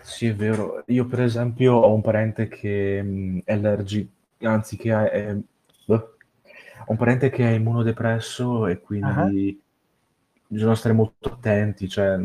Sì, 0.00 0.26
è 0.26 0.34
vero. 0.34 0.84
Io, 0.88 1.06
per 1.06 1.20
esempio, 1.22 1.74
ho 1.74 1.92
un 1.92 2.02
parente 2.02 2.48
che 2.48 3.02
mh, 3.02 3.40
è 3.44 3.52
allergico, 3.54 4.12
anzi, 4.40 4.76
che 4.76 4.90
è, 4.92 5.28
è, 5.28 5.36
ho 5.86 6.16
un 6.86 6.96
parente 6.96 7.30
che 7.30 7.48
è 7.48 7.52
immunodepresso 7.52 8.66
e 8.66 8.80
quindi 8.80 9.48
uh-huh 9.48 9.62
bisogna 10.46 10.74
stare 10.76 10.94
molto 10.94 11.30
attenti, 11.32 11.88
cioè, 11.88 12.16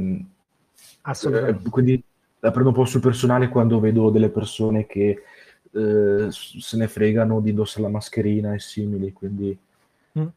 Assolutamente. 1.02 1.68
Eh, 1.68 1.70
quindi 1.70 2.04
la 2.40 2.52
prendo 2.52 2.70
un 2.70 2.76
po' 2.76 2.86
sul 2.86 3.02
personale 3.02 3.50
quando 3.50 3.80
vedo 3.80 4.10
delle 4.10 4.30
persone 4.30 4.86
che 4.86 5.24
eh, 5.72 6.28
se 6.30 6.78
ne 6.78 6.88
fregano 6.88 7.40
di 7.42 7.50
indossare 7.50 7.84
la 7.84 7.90
mascherina 7.90 8.54
e 8.54 8.60
simili, 8.60 9.12
quindi... 9.12 9.58
Mm. 10.18 10.28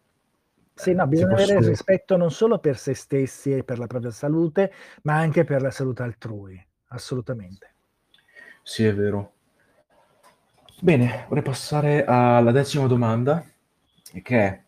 Sì, 0.83 0.95
no, 0.95 1.07
bisogna 1.07 1.35
avere 1.35 1.61
rispetto 1.61 2.17
non 2.17 2.33
solo 2.33 2.59
per 2.59 2.77
se 2.77 2.93
stessi 2.95 3.53
e 3.53 3.63
per 3.63 3.79
la 3.79 3.87
propria 3.87 4.11
salute, 4.11 4.73
ma 5.03 5.15
anche 5.15 5.45
per 5.45 5.63
la 5.63 5.71
salute 5.71 6.03
altrui, 6.03 6.61
assolutamente. 6.89 7.75
Sì, 8.65 8.85
è 8.85 8.93
vero. 8.93 9.35
Bene, 10.81 11.27
vorrei 11.29 11.45
passare 11.45 12.05
alla 12.05 12.51
decima 12.51 12.89
domanda, 12.89 13.45
che 14.23 14.39
è 14.39 14.63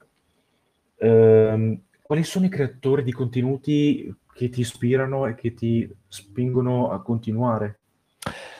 ehm, 1.04 1.80
quali 2.00 2.22
sono 2.22 2.46
i 2.46 2.48
creatori 2.48 3.02
di 3.02 3.12
contenuti 3.12 4.16
che 4.32 4.48
ti 4.50 4.60
ispirano 4.60 5.26
e 5.26 5.34
che 5.34 5.52
ti 5.52 5.92
spingono 6.06 6.92
a 6.92 7.02
continuare? 7.02 7.80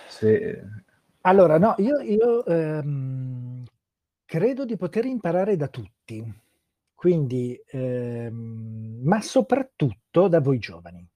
Se... 0.09 0.61
Allora, 1.21 1.57
no, 1.59 1.77
io, 1.79 2.01
io 2.01 2.45
ehm, 2.45 3.63
credo 4.25 4.65
di 4.65 4.77
poter 4.77 5.05
imparare 5.05 5.55
da 5.55 5.69
tutti, 5.69 6.43
quindi, 7.05 7.63
ehm, 7.67 9.03
ma 9.05 9.21
soprattutto 9.21 10.27
da 10.27 10.41
voi 10.41 10.59
giovani. 10.59 11.07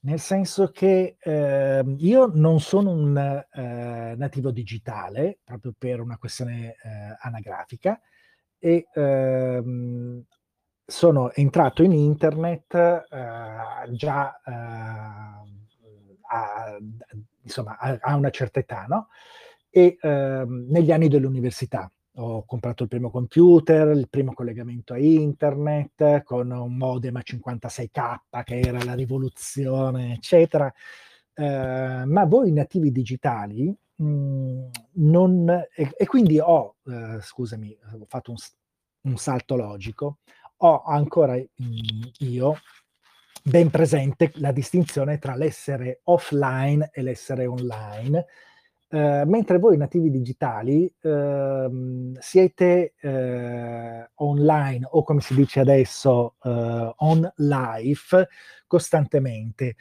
Nel 0.00 0.20
senso 0.20 0.70
che 0.70 1.16
eh, 1.18 1.82
io 1.96 2.30
non 2.34 2.60
sono 2.60 2.90
un 2.90 3.16
eh, 3.16 4.14
nativo 4.18 4.50
digitale, 4.50 5.38
proprio 5.42 5.72
per 5.78 6.00
una 6.00 6.18
questione 6.18 6.72
eh, 6.82 7.16
anagrafica, 7.22 7.98
e 8.58 8.86
ehm, 8.92 10.22
sono 10.84 11.32
entrato 11.32 11.82
in 11.82 11.92
internet 11.92 12.74
eh, 12.74 13.92
già 13.92 14.40
eh, 14.44 14.52
a, 16.30 16.76
insomma, 17.44 17.78
a, 17.78 17.96
a, 17.98 18.14
una 18.14 18.28
certa 18.28 18.60
età, 18.60 18.84
no? 18.86 19.08
E 19.70 19.96
eh, 19.98 20.44
negli 20.46 20.92
anni 20.92 21.08
dell'università. 21.08 21.90
Ho 22.20 22.44
comprato 22.44 22.82
il 22.82 22.88
primo 22.88 23.10
computer, 23.10 23.88
il 23.96 24.08
primo 24.08 24.32
collegamento 24.32 24.92
a 24.92 24.98
internet 24.98 26.22
con 26.24 26.50
un 26.50 26.76
modem 26.76 27.16
a 27.16 27.22
56k 27.24 28.44
che 28.44 28.60
era 28.60 28.82
la 28.84 28.94
rivoluzione, 28.94 30.14
eccetera. 30.14 30.72
Eh, 31.34 32.02
ma 32.04 32.24
voi 32.24 32.50
nativi 32.52 32.90
digitali 32.90 33.74
mh, 33.96 34.04
mm, 34.04 34.64
non, 34.94 35.48
e, 35.48 35.94
e, 35.96 36.06
quindi 36.06 36.38
ho, 36.40 36.76
eh, 36.86 37.20
scusami, 37.20 37.76
ho 38.00 38.06
fatto 38.08 38.30
un, 38.32 38.36
un, 39.02 39.16
salto 39.16 39.56
logico, 39.56 40.18
ho 40.58 40.82
ancora 40.82 41.34
mh, 41.34 41.44
mm, 41.64 42.02
io 42.18 42.56
ben 43.42 43.70
presente 43.70 44.32
la 44.36 44.52
distinzione 44.52 45.18
tra 45.18 45.34
l'essere 45.34 46.00
offline 46.04 46.90
e 46.92 47.02
l'essere 47.02 47.46
online, 47.46 48.26
eh, 48.90 49.24
mentre 49.26 49.58
voi 49.58 49.76
nativi 49.76 50.10
digitali 50.10 50.92
eh, 51.00 51.68
siete 52.18 52.94
eh, 53.00 54.10
online 54.14 54.86
o 54.90 55.02
come 55.02 55.20
si 55.20 55.34
dice 55.34 55.60
adesso 55.60 56.36
eh, 56.42 56.94
on 56.96 57.32
life 57.36 58.28
costantemente. 58.66 59.76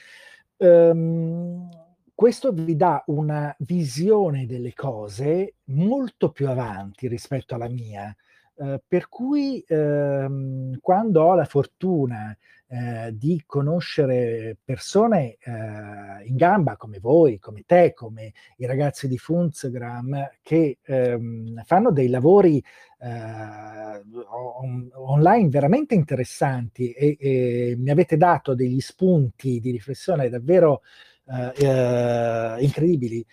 Um, 0.58 1.70
questo 2.14 2.52
vi 2.52 2.76
dà 2.76 3.04
una 3.08 3.56
visione 3.60 4.48
delle 4.48 4.74
cose 4.74 5.58
molto 5.66 6.32
più 6.32 6.50
avanti 6.50 7.08
rispetto 7.08 7.54
alla 7.54 7.70
mia, 7.70 8.14
eh, 8.56 8.82
per 8.88 9.08
cui 9.08 9.64
ehm, 9.68 10.80
quando 10.82 11.22
ho 11.22 11.36
la 11.36 11.46
fortuna 11.46 12.36
eh, 12.70 13.16
di 13.16 13.44
conoscere 13.46 14.58
persone 14.64 15.38
eh, 15.40 16.26
in 16.26 16.36
gamba 16.36 16.76
come 16.76 17.00
voi, 17.00 17.40
come 17.40 17.64
te, 17.66 17.94
come 17.94 18.34
i 18.58 18.66
ragazzi 18.66 19.08
di 19.08 19.18
Funzgram 19.18 20.32
che 20.42 20.80
ehm, 20.84 21.64
fanno 21.64 21.92
dei 21.92 22.10
lavori 22.10 22.62
eh, 23.00 24.04
on- 24.30 24.90
online 24.94 25.50
veramente 25.50 25.96
interessanti 25.96 26.92
e, 26.92 27.16
e, 27.20 27.76
mi 27.78 27.90
avete 27.90 28.18
dato 28.18 28.54
degli 28.54 28.82
spunti 28.82 29.60
di 29.60 29.72
riflessione 29.72 30.30
davvero 30.30 30.82
eh, 31.26 31.66
eh, 31.66 32.64
incredibili 32.64 33.26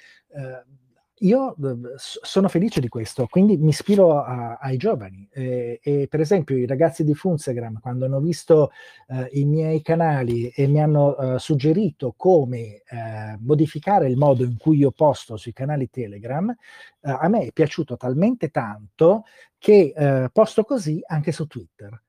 io 1.24 1.56
sono 1.96 2.48
felice 2.48 2.80
di 2.80 2.88
questo, 2.88 3.26
quindi 3.26 3.56
mi 3.56 3.70
ispiro 3.70 4.22
a, 4.22 4.58
ai 4.60 4.76
giovani. 4.76 5.26
E, 5.32 5.80
e, 5.82 6.06
per 6.08 6.20
esempio 6.20 6.56
i 6.56 6.66
ragazzi 6.66 7.02
di 7.02 7.14
Funzegram, 7.14 7.80
quando 7.80 8.04
hanno 8.04 8.20
visto 8.20 8.70
eh, 9.08 9.28
i 9.32 9.44
miei 9.44 9.80
canali 9.82 10.48
e 10.48 10.66
mi 10.66 10.82
hanno 10.82 11.16
eh, 11.16 11.38
suggerito 11.38 12.14
come 12.16 12.82
eh, 12.86 13.38
modificare 13.40 14.06
il 14.08 14.16
modo 14.16 14.44
in 14.44 14.56
cui 14.58 14.78
io 14.78 14.90
posto 14.90 15.36
sui 15.36 15.52
canali 15.52 15.88
Telegram, 15.88 16.50
eh, 16.50 16.56
a 17.10 17.28
me 17.28 17.46
è 17.46 17.52
piaciuto 17.52 17.96
talmente 17.96 18.50
tanto 18.50 19.24
che 19.58 19.92
eh, 19.96 20.28
posto 20.30 20.64
così 20.64 21.00
anche 21.06 21.32
su 21.32 21.46
Twitter. 21.46 22.02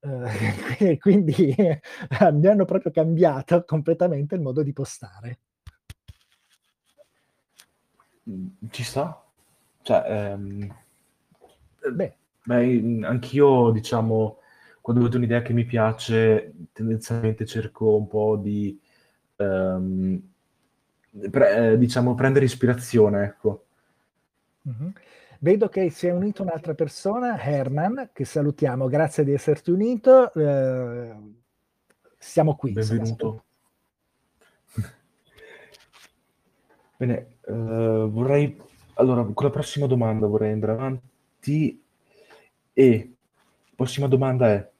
Eh, 0.00 0.98
quindi 0.98 1.54
mi 2.32 2.46
hanno 2.46 2.64
proprio 2.64 2.90
cambiato 2.90 3.64
completamente 3.64 4.34
il 4.34 4.40
modo 4.40 4.62
di 4.62 4.72
postare. 4.72 5.38
Ci 8.70 8.84
sta. 8.84 9.22
Cioè, 9.82 10.04
ehm, 10.06 10.74
beh, 11.92 12.14
beh, 12.44 13.00
anch'io, 13.04 13.70
diciamo, 13.70 14.38
quando 14.80 15.02
vedo 15.02 15.16
un'idea 15.16 15.42
che 15.42 15.52
mi 15.52 15.64
piace, 15.64 16.52
tendenzialmente 16.72 17.46
cerco 17.46 17.96
un 17.96 18.06
po' 18.06 18.36
di, 18.36 18.78
ehm, 19.36 20.22
pre- 21.30 21.72
eh, 21.72 21.78
diciamo, 21.78 22.14
prendere 22.14 22.44
ispirazione, 22.44 23.24
ecco. 23.24 23.64
Mm-hmm. 24.68 24.90
Vedo 25.40 25.68
che 25.68 25.88
si 25.90 26.08
è 26.08 26.12
unito 26.12 26.42
un'altra 26.42 26.74
persona, 26.74 27.40
Herman, 27.40 28.10
che 28.12 28.24
salutiamo, 28.24 28.88
grazie 28.88 29.24
di 29.24 29.32
esserti 29.32 29.70
unito. 29.70 30.32
Eh, 30.34 31.16
siamo 32.18 32.56
qui. 32.56 32.72
Benvenuto. 32.72 33.44
Bene, 37.00 37.38
uh, 37.46 38.10
vorrei... 38.10 38.60
Allora, 38.94 39.22
con 39.22 39.46
la 39.46 39.52
prossima 39.52 39.86
domanda 39.86 40.26
vorrei 40.26 40.50
andare 40.50 40.72
avanti 40.72 41.80
e 42.72 43.12
la 43.66 43.72
prossima 43.76 44.08
domanda 44.08 44.48
è 44.48 44.70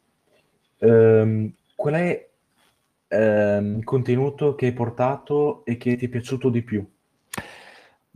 um, 0.78 1.52
qual 1.76 1.94
è 1.94 2.28
um, 3.10 3.76
il 3.76 3.84
contenuto 3.84 4.56
che 4.56 4.66
hai 4.66 4.72
portato 4.72 5.64
e 5.64 5.76
che 5.76 5.94
ti 5.94 6.06
è 6.06 6.08
piaciuto 6.08 6.50
di 6.50 6.62
più? 6.62 6.84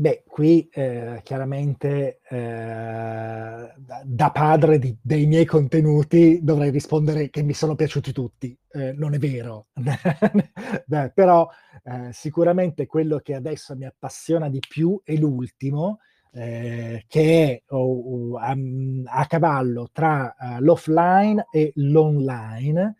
Beh, 0.03 0.24
qui 0.26 0.68
eh, 0.72 1.20
chiaramente 1.22 2.18
eh, 2.28 3.72
da 4.03 4.30
padre 4.32 4.80
di, 4.80 4.98
dei 5.00 5.26
miei 5.26 5.44
contenuti 5.44 6.40
dovrei 6.42 6.70
rispondere 6.70 7.30
che 7.30 7.44
mi 7.44 7.53
sono 7.53 7.76
piaciuti 7.76 8.11
tutti. 8.11 8.59
Eh, 8.72 8.94
non 8.94 9.14
è 9.14 9.18
vero, 9.18 9.68
Beh, 10.86 11.12
però 11.14 11.48
eh, 11.84 12.09
sicuramente 12.11 12.86
quello 12.86 13.18
che 13.18 13.36
adesso 13.36 13.76
mi 13.76 13.84
appassiona 13.84 14.48
di 14.48 14.59
più 14.59 15.00
è 15.05 15.14
l'ultimo, 15.14 16.00
eh, 16.32 17.05
che 17.07 17.44
è 17.44 17.62
oh, 17.68 18.32
oh, 18.32 18.36
a, 18.38 18.57
a, 19.05 19.26
cavallo 19.26 19.88
tra 19.92 20.34
uh, 20.36 20.61
l'offline 20.61 21.46
e 21.53 21.70
l'online, 21.76 22.96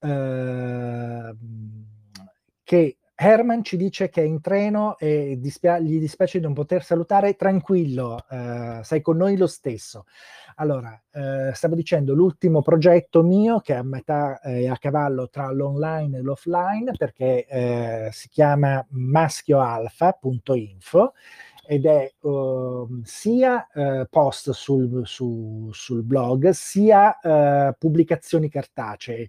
uh, 0.00 1.36
che 2.64 2.96
Herman 3.22 3.62
ci 3.62 3.76
dice 3.76 4.08
che 4.08 4.22
è 4.22 4.24
in 4.24 4.40
treno 4.40 4.96
e 4.96 5.36
dispia- 5.38 5.78
gli 5.78 5.98
dispiace 5.98 6.38
di 6.38 6.44
non 6.44 6.54
poter 6.54 6.82
salutare. 6.82 7.36
Tranquillo, 7.36 8.24
eh, 8.30 8.80
sei 8.82 9.02
con 9.02 9.18
noi 9.18 9.36
lo 9.36 9.46
stesso. 9.46 10.06
Allora, 10.56 10.98
eh, 11.12 11.50
stavo 11.52 11.74
dicendo 11.74 12.14
l'ultimo 12.14 12.62
progetto 12.62 13.22
mio 13.22 13.60
che 13.60 13.74
è 13.74 13.76
a 13.76 13.82
metà 13.82 14.40
è 14.40 14.66
a 14.66 14.78
cavallo 14.78 15.28
tra 15.28 15.52
l'online 15.52 16.16
e 16.16 16.22
l'offline 16.22 16.92
perché 16.96 17.44
eh, 17.46 18.08
si 18.10 18.30
chiama 18.30 18.82
maschioalfa.info 18.88 21.12
ed 21.66 21.84
è 21.84 22.10
uh, 22.20 23.02
sia 23.04 23.68
uh, 23.74 24.06
post 24.08 24.50
sul, 24.50 25.02
su, 25.04 25.68
sul, 25.72 26.02
blog 26.02 26.48
sia 26.50 27.18
uh, 27.22 27.74
pubblicazioni 27.78 28.48
cartacee 28.48 29.28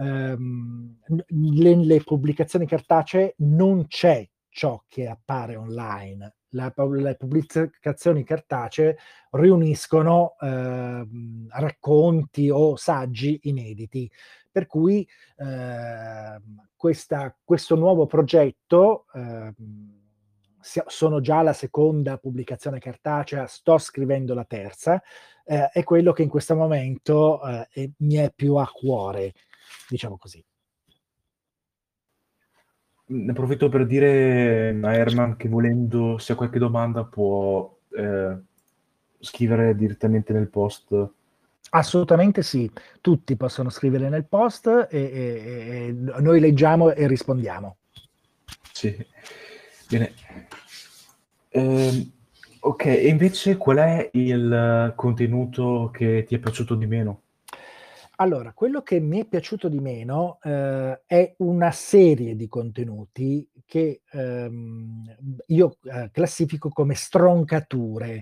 ehm, 0.00 0.96
le, 1.26 2.02
pubblicazioni 2.02 2.66
cartacee 2.66 3.34
non 3.38 3.86
c'è 3.86 4.26
ciò 4.48 4.82
che 4.88 5.06
appare 5.06 5.56
online. 5.56 6.34
La, 6.54 6.72
le 6.74 7.14
pubblicazioni 7.14 8.24
cartacee 8.24 8.96
riuniscono 9.30 10.34
eh, 10.40 11.06
racconti 11.50 12.50
o 12.50 12.76
saggi 12.76 13.38
inediti. 13.44 14.10
Per 14.50 14.66
cui 14.66 15.06
eh, 15.36 16.40
questa, 16.74 17.36
questo 17.44 17.76
nuovo 17.76 18.06
progetto, 18.06 19.04
eh, 19.14 19.54
sono 20.60 21.20
già 21.20 21.40
la 21.42 21.52
seconda 21.52 22.18
pubblicazione 22.18 22.80
cartacea, 22.80 23.46
sto 23.46 23.78
scrivendo 23.78 24.34
la 24.34 24.44
terza, 24.44 25.00
eh, 25.44 25.68
è 25.68 25.84
quello 25.84 26.12
che 26.12 26.22
in 26.22 26.28
questo 26.28 26.56
momento 26.56 27.40
eh, 27.72 27.92
mi 27.98 28.16
è 28.16 28.32
più 28.34 28.56
a 28.56 28.68
cuore 28.68 29.34
diciamo 29.88 30.16
così. 30.16 30.42
Ne 33.06 33.32
approfitto 33.32 33.68
per 33.68 33.86
dire 33.86 34.78
a 34.80 34.94
Herman 34.94 35.36
che 35.36 35.48
volendo, 35.48 36.18
se 36.18 36.32
ha 36.32 36.36
qualche 36.36 36.60
domanda, 36.60 37.04
può 37.04 37.76
eh, 37.90 38.38
scrivere 39.18 39.74
direttamente 39.74 40.32
nel 40.32 40.48
post. 40.48 41.08
Assolutamente 41.70 42.42
sì, 42.42 42.70
tutti 43.00 43.36
possono 43.36 43.68
scrivere 43.68 44.08
nel 44.08 44.26
post 44.26 44.66
e, 44.66 44.86
e, 44.90 45.86
e 45.88 46.20
noi 46.20 46.40
leggiamo 46.40 46.92
e 46.92 47.06
rispondiamo. 47.06 47.76
Sì, 48.72 48.96
bene. 49.88 50.14
Eh, 51.48 52.10
ok, 52.60 52.84
e 52.86 53.08
invece 53.08 53.56
qual 53.56 53.78
è 53.78 54.10
il 54.12 54.92
contenuto 54.96 55.90
che 55.92 56.24
ti 56.26 56.36
è 56.36 56.38
piaciuto 56.38 56.74
di 56.76 56.86
meno? 56.86 57.22
Allora, 58.20 58.52
quello 58.52 58.82
che 58.82 59.00
mi 59.00 59.18
è 59.20 59.26
piaciuto 59.26 59.70
di 59.70 59.80
meno 59.80 60.38
eh, 60.42 61.00
è 61.06 61.34
una 61.38 61.70
serie 61.70 62.36
di 62.36 62.48
contenuti 62.48 63.48
che 63.64 64.02
ehm, 64.10 65.16
io 65.46 65.78
eh, 65.84 66.10
classifico 66.12 66.68
come 66.68 66.94
stroncature, 66.94 68.20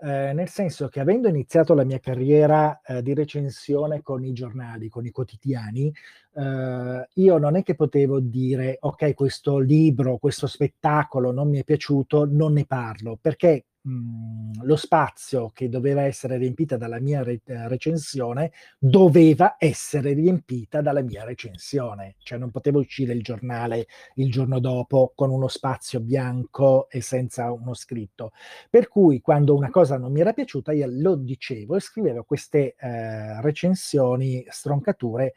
eh, 0.00 0.32
nel 0.32 0.48
senso 0.48 0.86
che 0.86 1.00
avendo 1.00 1.26
iniziato 1.26 1.74
la 1.74 1.82
mia 1.82 1.98
carriera 1.98 2.80
eh, 2.82 3.02
di 3.02 3.14
recensione 3.14 4.00
con 4.00 4.24
i 4.24 4.32
giornali, 4.32 4.88
con 4.88 5.06
i 5.06 5.10
quotidiani, 5.10 5.92
eh, 6.34 7.08
io 7.12 7.38
non 7.38 7.56
è 7.56 7.64
che 7.64 7.74
potevo 7.74 8.20
dire 8.20 8.76
ok, 8.78 9.12
questo 9.14 9.58
libro, 9.58 10.18
questo 10.18 10.46
spettacolo 10.46 11.32
non 11.32 11.48
mi 11.48 11.58
è 11.58 11.64
piaciuto, 11.64 12.26
non 12.30 12.52
ne 12.52 12.64
parlo, 12.64 13.18
perché 13.20 13.64
mh, 13.82 14.64
lo 14.64 14.76
spazio 14.76 15.50
che 15.52 15.68
doveva 15.68 16.02
essere 16.02 16.36
riempita 16.36 16.76
dalla 16.76 17.00
mia 17.00 17.22
re- 17.22 17.40
recensione 17.44 18.52
doveva 18.78 19.56
essere 19.58 20.12
riempita 20.14 20.80
dalla 20.80 21.02
mia 21.02 21.24
recensione, 21.24 22.16
cioè 22.22 22.38
non 22.38 22.50
potevo 22.50 22.78
uscire 22.80 23.12
il 23.12 23.22
giornale 23.22 23.86
il 24.16 24.30
giorno 24.30 24.58
dopo 24.60 25.12
con 25.14 25.30
uno 25.30 25.48
spazio 25.48 26.00
bianco 26.00 26.88
e 26.90 27.00
senza 27.00 27.50
uno 27.50 27.74
scritto. 27.74 28.32
Per 28.70 28.88
cui 28.88 29.20
quando 29.20 29.54
una 29.54 29.70
cosa 29.70 29.98
non 29.98 30.12
mi 30.12 30.20
era 30.20 30.32
piaciuta 30.32 30.72
io 30.72 30.86
lo 30.88 31.14
dicevo 31.16 31.76
e 31.76 31.80
scrivevo 31.80 32.24
queste 32.24 32.74
eh, 32.78 33.40
recensioni, 33.40 34.44
stroncature 34.48 35.34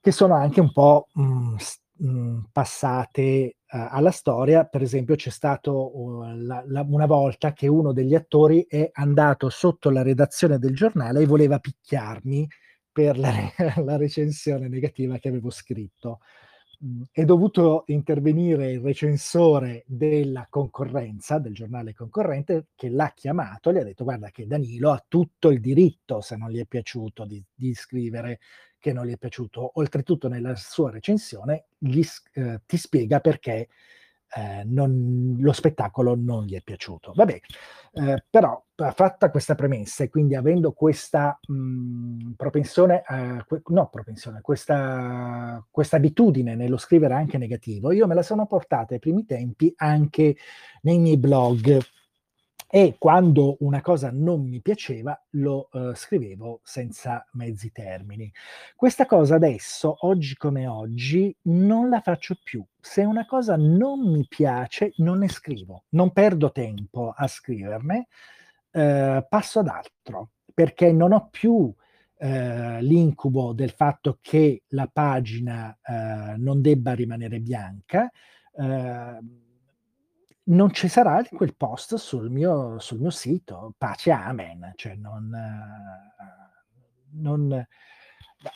che 0.00 0.12
sono 0.12 0.34
anche 0.34 0.60
un 0.60 0.72
po' 0.72 1.08
mh, 1.12 1.56
mh, 2.00 2.48
passate 2.52 3.56
uh, 3.72 3.88
alla 3.90 4.10
storia. 4.10 4.64
Per 4.64 4.82
esempio, 4.82 5.14
c'è 5.14 5.30
stato 5.30 5.96
uh, 5.96 6.22
la, 6.36 6.62
la, 6.66 6.86
una 6.88 7.06
volta 7.06 7.52
che 7.52 7.68
uno 7.68 7.92
degli 7.92 8.14
attori 8.14 8.66
è 8.68 8.90
andato 8.92 9.48
sotto 9.48 9.90
la 9.90 10.02
redazione 10.02 10.58
del 10.58 10.74
giornale 10.74 11.20
e 11.22 11.26
voleva 11.26 11.58
picchiarmi 11.58 12.48
per 12.90 13.18
la, 13.18 13.32
la 13.84 13.96
recensione 13.96 14.68
negativa 14.68 15.18
che 15.18 15.28
avevo 15.28 15.50
scritto. 15.50 16.20
Mm, 16.84 17.02
è 17.10 17.24
dovuto 17.24 17.84
intervenire 17.88 18.70
il 18.72 18.80
recensore 18.80 19.84
della 19.86 20.46
concorrenza, 20.48 21.38
del 21.38 21.52
giornale 21.52 21.92
concorrente, 21.94 22.68
che 22.74 22.88
l'ha 22.88 23.12
chiamato 23.14 23.68
e 23.70 23.74
gli 23.74 23.78
ha 23.78 23.84
detto 23.84 24.04
guarda 24.04 24.30
che 24.30 24.46
Danilo 24.46 24.90
ha 24.90 25.04
tutto 25.06 25.50
il 25.50 25.60
diritto, 25.60 26.20
se 26.22 26.36
non 26.36 26.50
gli 26.50 26.58
è 26.58 26.64
piaciuto, 26.66 27.26
di, 27.26 27.44
di 27.54 27.74
scrivere 27.74 28.38
che 28.80 28.92
non 28.92 29.06
gli 29.06 29.12
è 29.12 29.18
piaciuto. 29.18 29.72
Oltretutto 29.74 30.28
nella 30.28 30.56
sua 30.56 30.90
recensione 30.90 31.66
gli, 31.78 32.04
eh, 32.32 32.62
ti 32.66 32.76
spiega 32.76 33.20
perché 33.20 33.68
eh, 34.32 34.62
non, 34.64 35.36
lo 35.40 35.52
spettacolo 35.52 36.14
non 36.16 36.44
gli 36.44 36.54
è 36.54 36.62
piaciuto. 36.62 37.12
Vabbè, 37.14 37.40
eh, 37.92 38.24
però 38.28 38.64
fatta 38.94 39.30
questa 39.30 39.54
premessa 39.54 40.04
e 40.04 40.08
quindi 40.08 40.34
avendo 40.34 40.72
questa 40.72 41.38
mh, 41.46 42.32
propensione, 42.36 43.02
eh, 43.08 43.44
que- 43.46 43.62
no 43.66 43.88
propensione, 43.88 44.40
questa, 44.40 45.64
questa 45.70 45.96
abitudine 45.96 46.54
nello 46.54 46.78
scrivere 46.78 47.14
anche 47.14 47.38
negativo, 47.38 47.92
io 47.92 48.06
me 48.06 48.14
la 48.14 48.22
sono 48.22 48.46
portata 48.46 48.94
ai 48.94 49.00
primi 49.00 49.26
tempi 49.26 49.72
anche 49.76 50.36
nei 50.82 50.98
miei 50.98 51.18
blog 51.18 51.78
e 52.72 52.94
quando 52.98 53.56
una 53.60 53.80
cosa 53.80 54.10
non 54.12 54.48
mi 54.48 54.60
piaceva 54.60 55.20
lo 55.30 55.68
uh, 55.72 55.92
scrivevo 55.92 56.60
senza 56.62 57.26
mezzi 57.32 57.72
termini. 57.72 58.32
Questa 58.76 59.06
cosa 59.06 59.34
adesso, 59.34 60.06
oggi 60.06 60.36
come 60.36 60.68
oggi, 60.68 61.34
non 61.42 61.88
la 61.88 62.00
faccio 62.00 62.36
più. 62.40 62.64
Se 62.80 63.02
una 63.02 63.26
cosa 63.26 63.56
non 63.56 64.08
mi 64.08 64.24
piace, 64.28 64.92
non 64.98 65.18
ne 65.18 65.28
scrivo, 65.28 65.86
non 65.90 66.12
perdo 66.12 66.52
tempo 66.52 67.12
a 67.14 67.26
scriverne, 67.26 68.06
uh, 68.70 69.26
passo 69.28 69.58
ad 69.58 69.66
altro, 69.66 70.30
perché 70.54 70.92
non 70.92 71.10
ho 71.10 71.28
più 71.28 71.54
uh, 71.54 71.74
l'incubo 72.18 73.52
del 73.52 73.70
fatto 73.70 74.18
che 74.20 74.62
la 74.68 74.88
pagina 74.92 75.76
non 76.36 76.60
debba 76.60 76.92
rimanere 76.92 77.40
bianca 77.40 78.08
non 80.50 80.72
ci 80.72 80.88
sarà 80.88 81.22
quel 81.30 81.54
post 81.54 81.94
sul 81.96 82.30
mio, 82.30 82.78
sul 82.78 82.98
mio 82.98 83.10
sito, 83.10 83.74
pace 83.76 84.10
amen, 84.10 84.72
cioè 84.76 84.94
non, 84.94 85.30
non, 87.12 87.66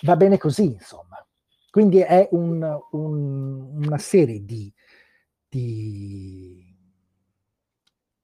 va 0.03 0.16
bene 0.16 0.38
così, 0.38 0.64
insomma. 0.64 1.24
Quindi 1.70 1.99
è 1.99 2.28
un, 2.32 2.78
un, 2.92 3.84
una 3.84 3.99
serie 3.99 4.45
di, 4.45 4.72
di, 5.49 6.76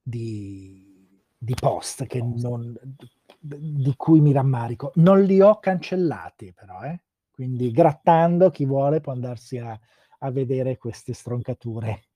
di, 0.02 1.22
di 1.36 1.54
post 1.54 2.06
non, 2.14 2.78
di 3.40 3.94
cui 3.96 4.20
mi 4.20 4.32
rammarico. 4.32 4.92
Non 4.96 5.22
li 5.22 5.40
ho 5.40 5.58
cancellati 5.58 6.52
però, 6.52 6.82
eh? 6.82 7.00
quindi 7.30 7.70
grattando 7.70 8.50
chi 8.50 8.64
vuole 8.64 9.00
può 9.00 9.12
andarsi 9.12 9.58
a, 9.58 9.78
a 10.18 10.30
vedere 10.30 10.76
queste 10.76 11.12
stroncature. 11.12 12.09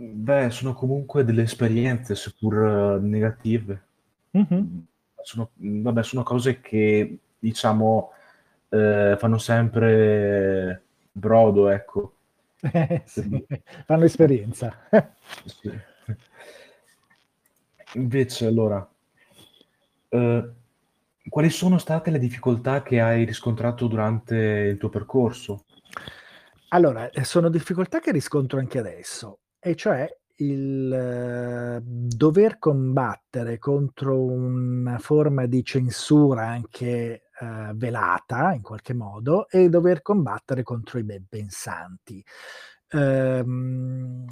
Beh, 0.00 0.50
sono 0.50 0.74
comunque 0.74 1.24
delle 1.24 1.42
esperienze, 1.42 2.14
seppur 2.14 3.00
negative. 3.00 3.82
Mh-mh. 4.30 4.86
Sono, 5.20 5.50
vabbè, 5.56 6.04
sono 6.04 6.22
cose 6.22 6.60
che 6.60 7.18
diciamo 7.36 8.12
eh, 8.68 9.16
fanno 9.18 9.38
sempre 9.38 10.82
brodo, 11.10 11.68
ecco. 11.68 12.14
Eh, 12.60 13.02
sì, 13.06 13.44
fanno 13.86 14.04
esperienza. 14.04 14.72
Sì. 15.44 15.70
Invece, 17.94 18.46
allora, 18.46 18.88
eh, 20.10 20.50
quali 21.28 21.50
sono 21.50 21.78
state 21.78 22.10
le 22.12 22.20
difficoltà 22.20 22.82
che 22.82 23.00
hai 23.00 23.24
riscontrato 23.24 23.88
durante 23.88 24.36
il 24.36 24.76
tuo 24.76 24.90
percorso? 24.90 25.64
Allora, 26.68 27.10
eh, 27.10 27.24
sono 27.24 27.48
difficoltà 27.48 27.98
che 27.98 28.12
riscontro 28.12 28.60
anche 28.60 28.78
adesso. 28.78 29.40
E 29.62 29.74
cioè 29.74 30.08
il 30.40 30.92
eh, 30.92 31.80
dover 31.82 32.58
combattere 32.60 33.58
contro 33.58 34.22
una 34.22 34.98
forma 34.98 35.46
di 35.46 35.64
censura 35.64 36.46
anche, 36.46 37.22
ehm, 37.40 37.76
velata 37.76 38.52
in 38.52 38.62
qualche 38.62 38.94
modo 38.94 39.48
e 39.48 39.68
dover 39.68 40.00
combattere 40.02 40.62
contro 40.62 41.00
i 41.00 41.04
ben 41.04 41.26
pensanti. 41.28 42.24
Ehm, 42.90 44.26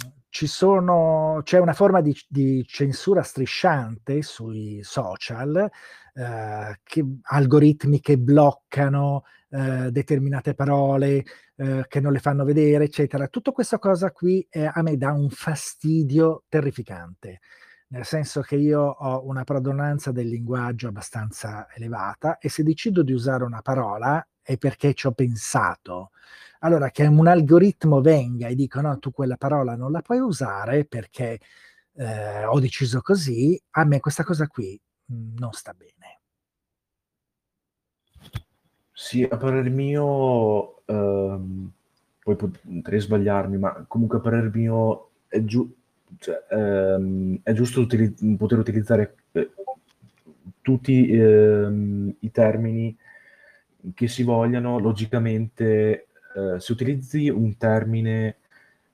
sono 0.47 1.41
c'è 1.43 1.57
una 1.59 1.73
forma 1.73 1.99
di 2.01 2.15
di 2.27 2.63
censura 2.65 3.21
strisciante 3.23 4.21
sui 4.21 4.79
social, 4.83 5.69
ehm, 6.13 6.73
che 6.83 7.05
algoritmi 7.23 7.99
che 7.99 8.17
bloccano, 8.17 9.23
ehm, 9.49 9.87
determinate 9.89 10.53
parole, 10.53 11.23
eh, 11.57 11.85
che 11.87 11.99
non 11.99 12.11
le 12.11 12.19
fanno 12.19 12.43
vedere, 12.43 12.85
eccetera. 12.85 13.27
Tutta 13.27 13.51
questa 13.51 13.79
cosa 13.79 14.11
qui 14.11 14.45
eh, 14.49 14.69
a 14.71 14.81
me 14.81 14.95
dà 14.97 15.11
un 15.11 15.29
fastidio 15.29 16.43
terrificante, 16.47 17.39
nel 17.87 18.05
senso 18.05 18.41
che 18.41 18.55
io 18.55 18.81
ho 18.81 19.25
una 19.27 19.43
pradonanza 19.43 20.11
del 20.11 20.27
linguaggio 20.27 20.87
abbastanza 20.87 21.67
elevata 21.73 22.37
e 22.37 22.49
se 22.49 22.63
decido 22.63 23.01
di 23.03 23.13
usare 23.13 23.43
una 23.43 23.61
parola 23.61 24.25
è 24.41 24.57
perché 24.57 24.93
ci 24.93 25.07
ho 25.07 25.11
pensato. 25.13 26.11
Allora, 26.59 26.89
che 26.91 27.05
un 27.05 27.27
algoritmo 27.27 28.01
venga 28.01 28.47
e 28.47 28.55
dica 28.55 28.81
no, 28.81 28.97
tu 28.99 29.11
quella 29.11 29.37
parola 29.37 29.75
non 29.75 29.91
la 29.91 30.01
puoi 30.01 30.19
usare 30.19 30.85
perché 30.85 31.39
eh, 31.93 32.45
ho 32.45 32.59
deciso 32.59 33.01
così, 33.01 33.59
a 33.71 33.83
me 33.85 33.99
questa 33.99 34.23
cosa 34.23 34.47
qui 34.47 34.79
mm, 35.11 35.37
non 35.37 35.51
sta 35.53 35.73
bene. 35.73 35.96
Sì, 38.99 39.21
a 39.21 39.37
parer 39.37 39.69
mio, 39.69 40.83
ehm, 40.87 41.71
poi 42.23 42.35
potrei 42.35 42.99
sbagliarmi, 42.99 43.55
ma 43.59 43.85
comunque 43.87 44.17
a 44.17 44.21
parer 44.21 44.49
mio 44.51 45.11
è, 45.27 45.43
giu- 45.43 45.71
cioè, 46.17 46.43
ehm, 46.49 47.37
è 47.43 47.53
giusto 47.53 47.81
utili- 47.81 48.15
poter 48.35 48.57
utilizzare 48.57 49.17
eh, 49.33 49.51
tutti 50.63 51.11
ehm, 51.11 52.15
i 52.21 52.31
termini 52.31 52.97
che 53.93 54.07
si 54.07 54.23
vogliano. 54.23 54.79
Logicamente, 54.79 56.07
eh, 56.35 56.59
se 56.59 56.71
utilizzi 56.71 57.29
un 57.29 57.55
termine 57.55 58.37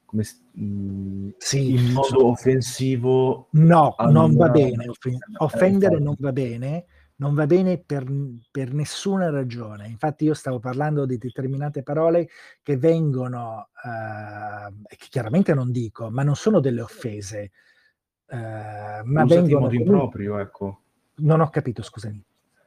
come, 0.04 0.24
mh, 0.52 0.66
mm, 0.66 1.30
sì, 1.38 1.76
in 1.76 1.94
modo 1.94 2.08
so. 2.20 2.28
offensivo, 2.28 3.48
no, 3.52 3.96
allora... 3.96 4.20
non 4.20 4.36
va 4.36 4.50
bene. 4.50 4.86
Offen- 4.90 5.18
offendere 5.38 5.96
eh, 5.96 6.00
non 6.00 6.16
va 6.20 6.34
bene 6.34 6.86
non 7.16 7.34
va 7.34 7.46
bene 7.46 7.78
per, 7.78 8.06
per, 8.52 8.74
nessuna 8.74 9.30
ragione. 9.30 9.88
Infatti 9.88 10.26
io 10.26 10.34
stavo 10.34 10.60
parlando 10.60 11.06
di 11.06 11.18
determinate 11.18 11.84
parole 11.84 12.30
che 12.62 12.78
vengono, 12.78 13.70
eh, 13.84 14.96
che 14.96 15.08
chiaramente 15.10 15.54
non 15.54 15.72
dico, 15.72 16.10
ma 16.10 16.24
non 16.24 16.36
sono 16.36 16.60
delle 16.60 16.82
offese, 16.82 17.52
eh, 18.28 19.02
ma 19.04 19.24
Usati 19.24 19.42
vengono... 19.42 19.50
in 19.50 19.60
modo 19.60 19.76
improprio, 19.76 20.40
ecco. 20.40 20.80
Non 21.16 21.42
ho 21.42 21.50
capito, 21.50 21.84
scusami. 21.84 22.24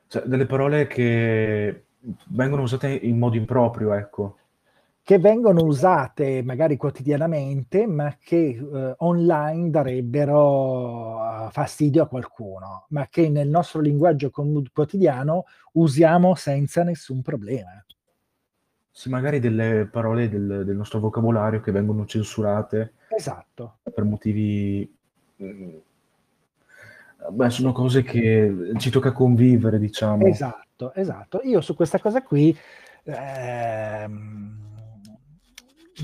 Cioè, 0.09 0.23
delle 0.23 0.47
parole 0.47 0.87
che 0.87 1.87
vengono 2.29 2.63
usate 2.63 2.89
in 2.89 3.19
modo 3.19 3.37
improprio, 3.37 3.93
ecco 3.93 4.39
che 5.07 5.21
vengono 5.21 5.63
usate 5.63 6.43
magari 6.43 6.77
quotidianamente, 6.77 7.87
ma 7.87 8.17
che 8.19 8.59
eh, 8.61 8.95
online 8.99 9.71
darebbero 9.71 11.15
uh, 11.15 11.49
fastidio 11.49 12.03
a 12.03 12.09
qualcuno, 12.09 12.87
ma 12.89 13.07
che 13.09 13.29
nel 13.29 13.49
nostro 13.49 13.81
linguaggio 13.81 14.31
quotidiano 14.31 15.45
usiamo 15.75 16.35
senza 16.35 16.83
nessun 16.83 17.23
problema. 17.23 17.85
Sì, 18.91 19.09
magari 19.09 19.39
delle 19.39 19.87
parole 19.87 20.29
del, 20.29 20.65
del 20.65 20.75
nostro 20.77 20.99
vocabolario 20.99 21.61
che 21.61 21.71
vengono 21.71 22.05
censurate. 22.05 22.95
Esatto. 23.07 23.79
Per 23.85 24.03
motivi... 24.03 24.93
Mm, 25.41 25.77
beh, 27.31 27.51
sono 27.51 27.71
cose 27.71 28.03
che 28.03 28.73
ci 28.79 28.91
tocca 28.91 29.13
convivere, 29.13 29.79
diciamo. 29.79 30.27
Esatto, 30.27 30.93
esatto. 30.95 31.43
Io 31.45 31.61
su 31.61 31.77
questa 31.77 32.01
cosa 32.01 32.25
qui... 32.25 32.59
Ehm, 33.05 34.66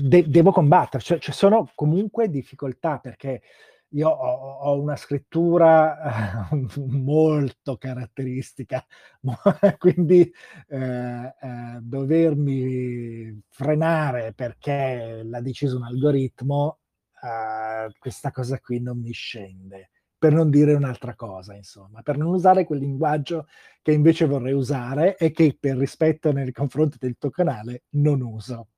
de- 0.01 0.27
devo 0.29 0.51
combattere, 0.51 1.03
cioè, 1.03 1.19
ci 1.19 1.31
sono 1.31 1.69
comunque 1.75 2.29
difficoltà 2.29 2.99
perché 2.99 3.41
io 3.89 4.09
ho, 4.09 4.59
ho 4.61 4.79
una 4.81 4.95
scrittura 4.95 6.47
molto 6.87 7.77
caratteristica, 7.77 8.83
quindi 9.77 10.31
eh, 10.69 10.77
eh, 11.39 11.79
dovermi 11.81 13.41
frenare 13.49 14.33
perché 14.33 15.21
l'ha 15.23 15.41
deciso 15.41 15.77
un 15.77 15.83
algoritmo, 15.83 16.79
eh, 17.21 17.91
questa 17.99 18.31
cosa 18.31 18.59
qui 18.59 18.79
non 18.81 18.99
mi 18.99 19.11
scende 19.11 19.89
per 20.23 20.31
non 20.33 20.49
dire 20.49 20.73
un'altra 20.73 21.15
cosa, 21.15 21.53
insomma, 21.53 22.01
per 22.01 22.17
non 22.17 22.33
usare 22.33 22.63
quel 22.63 22.79
linguaggio 22.79 23.45
che 23.81 23.91
invece 23.91 24.25
vorrei 24.25 24.53
usare 24.53 25.17
e 25.17 25.31
che 25.31 25.57
per 25.59 25.75
rispetto 25.77 26.31
nei 26.31 26.51
confronti 26.53 26.95
del 26.97 27.17
tuo 27.19 27.29
canale 27.29 27.83
non 27.91 28.21
uso. 28.21 28.69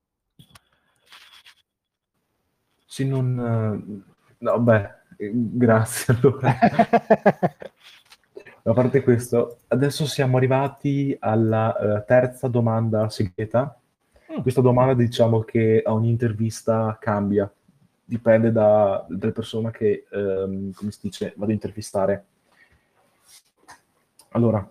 Sì, 2.96 3.06
non... 3.06 4.04
No, 4.38 4.60
beh, 4.62 4.90
grazie 5.18 6.14
allora. 6.14 6.56
A 8.64 8.74
parte 8.74 9.04
questo, 9.04 9.58
adesso 9.68 10.06
siamo 10.06 10.38
arrivati 10.38 11.14
alla 11.20 11.76
uh, 11.78 12.06
terza 12.08 12.48
domanda 12.48 13.10
segreta. 13.10 13.78
Mm. 14.32 14.40
Questa 14.40 14.62
domanda 14.62 14.94
diciamo 14.94 15.42
che 15.42 15.84
a 15.86 15.92
ogni 15.92 16.10
intervista 16.10 16.98
cambia 16.98 17.54
dipende 18.02 18.54
da, 18.54 19.06
dalle 19.10 19.34
persone 19.34 19.72
che, 19.72 20.06
ehm, 20.10 20.72
come 20.72 20.92
si 20.92 21.00
dice, 21.02 21.34
vado 21.36 21.52
a 21.52 21.54
intervistare. 21.54 22.26
Allora, 24.30 24.66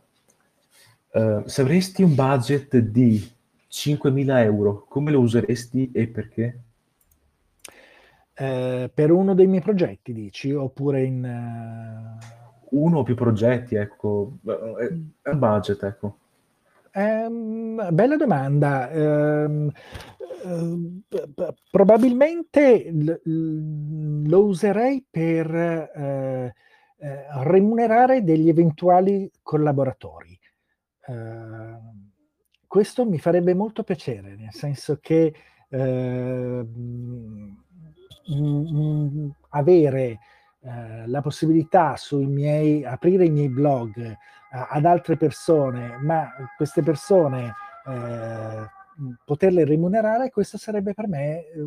eh, 1.11 1.43
se 1.45 1.61
avresti 1.61 2.03
un 2.03 2.14
budget 2.14 2.75
di 2.79 3.22
5.000 3.68 4.43
euro, 4.43 4.87
come 4.89 5.11
lo 5.11 5.20
useresti 5.20 5.91
e 5.93 6.07
perché? 6.07 6.63
Eh, 8.37 8.91
per 8.93 9.11
uno 9.11 9.35
dei 9.35 9.47
miei 9.47 9.62
progetti, 9.62 10.12
dici, 10.12 10.53
oppure 10.53 11.03
in... 11.03 12.18
Uh... 12.20 12.43
Uno 12.76 12.99
o 12.99 13.03
più 13.05 13.14
progetti, 13.14 13.76
ecco, 13.76 14.39
è, 14.45 15.30
un 15.30 15.39
budget, 15.39 15.82
ecco. 15.85 16.18
Um, 16.95 17.89
bella 17.93 18.16
domanda. 18.16 18.91
Um, 18.93 19.70
probabilmente 21.70 22.91
lo 23.24 24.45
userei 24.45 25.05
per 25.09 25.55
eh, 25.55 26.55
eh, 26.99 27.24
remunerare 27.43 28.22
degli 28.22 28.49
eventuali 28.49 29.30
collaboratori. 29.43 30.39
Eh, 31.07 31.78
questo 32.66 33.07
mi 33.07 33.18
farebbe 33.18 33.55
molto 33.55 33.82
piacere, 33.82 34.37
nel 34.37 34.53
senso 34.53 34.99
che 35.01 35.35
eh, 35.68 36.66
mh, 38.27 39.31
avere 39.51 40.18
eh, 40.61 41.07
la 41.07 41.20
possibilità 41.20 41.97
sui 41.97 42.27
miei, 42.27 42.85
aprire 42.85 43.27
i 43.27 43.31
miei 43.31 43.49
blog 43.49 44.16
ad 44.57 44.85
altre 44.85 45.16
persone, 45.16 45.99
ma 45.99 46.31
queste 46.57 46.83
persone 46.83 47.55
eh, 47.87 48.66
poterle 49.25 49.64
remunerare, 49.64 50.31
questo 50.31 50.59
sarebbe 50.59 50.95
per 50.95 51.09
me 51.09 51.45
eh, 51.47 51.62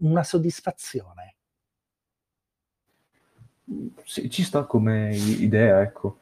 una 0.00 0.22
soddisfazione. 0.22 1.34
Sì, 4.04 4.30
ci 4.30 4.42
sta 4.42 4.64
come 4.64 5.14
idea, 5.14 5.82
ecco. 5.82 6.20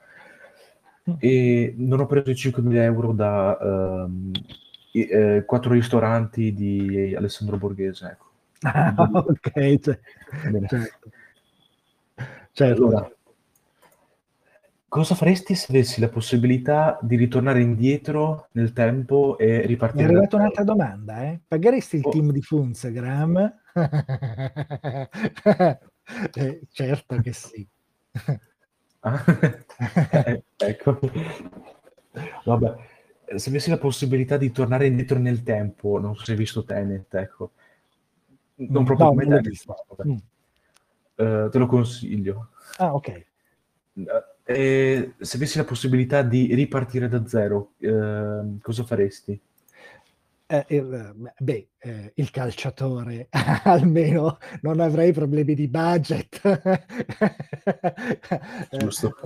Mm. 1.09 1.15
E 1.19 1.75
non 1.77 2.01
ho 2.01 2.07
preso 2.07 2.31
i 2.31 2.35
5.000 2.35 2.83
euro 2.83 3.13
da 3.13 3.57
um, 3.61 4.33
i, 4.93 5.03
eh, 5.03 5.45
quattro 5.47 5.73
ristoranti 5.73 6.53
di 6.53 7.15
Alessandro 7.15 7.57
Borghese, 7.57 8.07
ecco. 8.07 8.26
Ah, 8.63 8.95
ok, 8.99 9.79
cioè, 9.79 9.81
certo. 9.81 10.77
certo. 12.53 12.87
Allora, 12.87 13.17
Cosa 14.89 15.15
faresti 15.15 15.55
se 15.57 15.67
avessi 15.71 16.01
la 16.01 16.09
possibilità 16.09 16.99
di 17.03 17.17
ritornare 17.17 17.61
indietro 17.61 18.49
nel 18.53 18.73
tempo 18.73 19.37
e 19.37 19.67
ripartire? 19.67 20.05
Mi 20.05 20.09
è 20.09 20.13
arrivata 20.13 20.37
un'altra 20.37 20.65
domanda, 20.65 21.23
eh? 21.25 21.41
Pagheresti 21.47 21.97
il 21.97 22.07
oh. 22.07 22.11
team 22.11 22.31
di 22.31 22.41
Funzagram? 22.41 23.55
eh, 26.35 26.61
certo 26.71 27.21
che 27.21 27.33
sì. 27.33 27.67
ah, 29.01 29.25
eh, 30.25 30.45
ecco. 30.57 30.99
Vabbè, 32.45 32.75
se 33.35 33.51
avessi 33.51 33.69
la 33.69 33.79
possibilità 33.79 34.37
di 34.37 34.51
tornare 34.51 34.87
indietro 34.87 35.19
nel 35.19 35.43
tempo, 35.43 35.99
non 35.99 36.15
so 36.15 36.25
se 36.25 36.33
hai 36.33 36.39
visto 36.39 36.65
Tenet, 36.65 37.13
ecco. 37.17 37.53
Non 38.57 38.85
proprio 38.85 39.07
no, 39.07 39.15
come 39.15 39.41
te, 39.41 39.51
mm. 40.07 40.13
uh, 41.17 41.49
te 41.51 41.59
lo 41.59 41.67
consiglio. 41.67 42.49
Ah, 42.79 42.95
ok. 42.95 43.27
Uh, 43.95 44.05
e 44.49 45.15
se 45.19 45.37
avessi 45.37 45.59
la 45.59 45.65
possibilità 45.65 46.23
di 46.23 46.55
ripartire 46.55 47.09
da 47.09 47.27
zero, 47.27 47.73
eh, 47.79 48.59
cosa 48.63 48.85
faresti? 48.85 49.41
Eh, 50.47 50.65
il, 50.69 51.33
beh, 51.37 51.69
eh, 51.79 52.13
il 52.15 52.31
calciatore, 52.31 53.27
almeno 53.65 54.39
non 54.61 54.79
avrei 54.79 55.13
problemi 55.13 55.55
di 55.55 55.67
budget. 55.67 56.41
Giusto. 58.79 59.17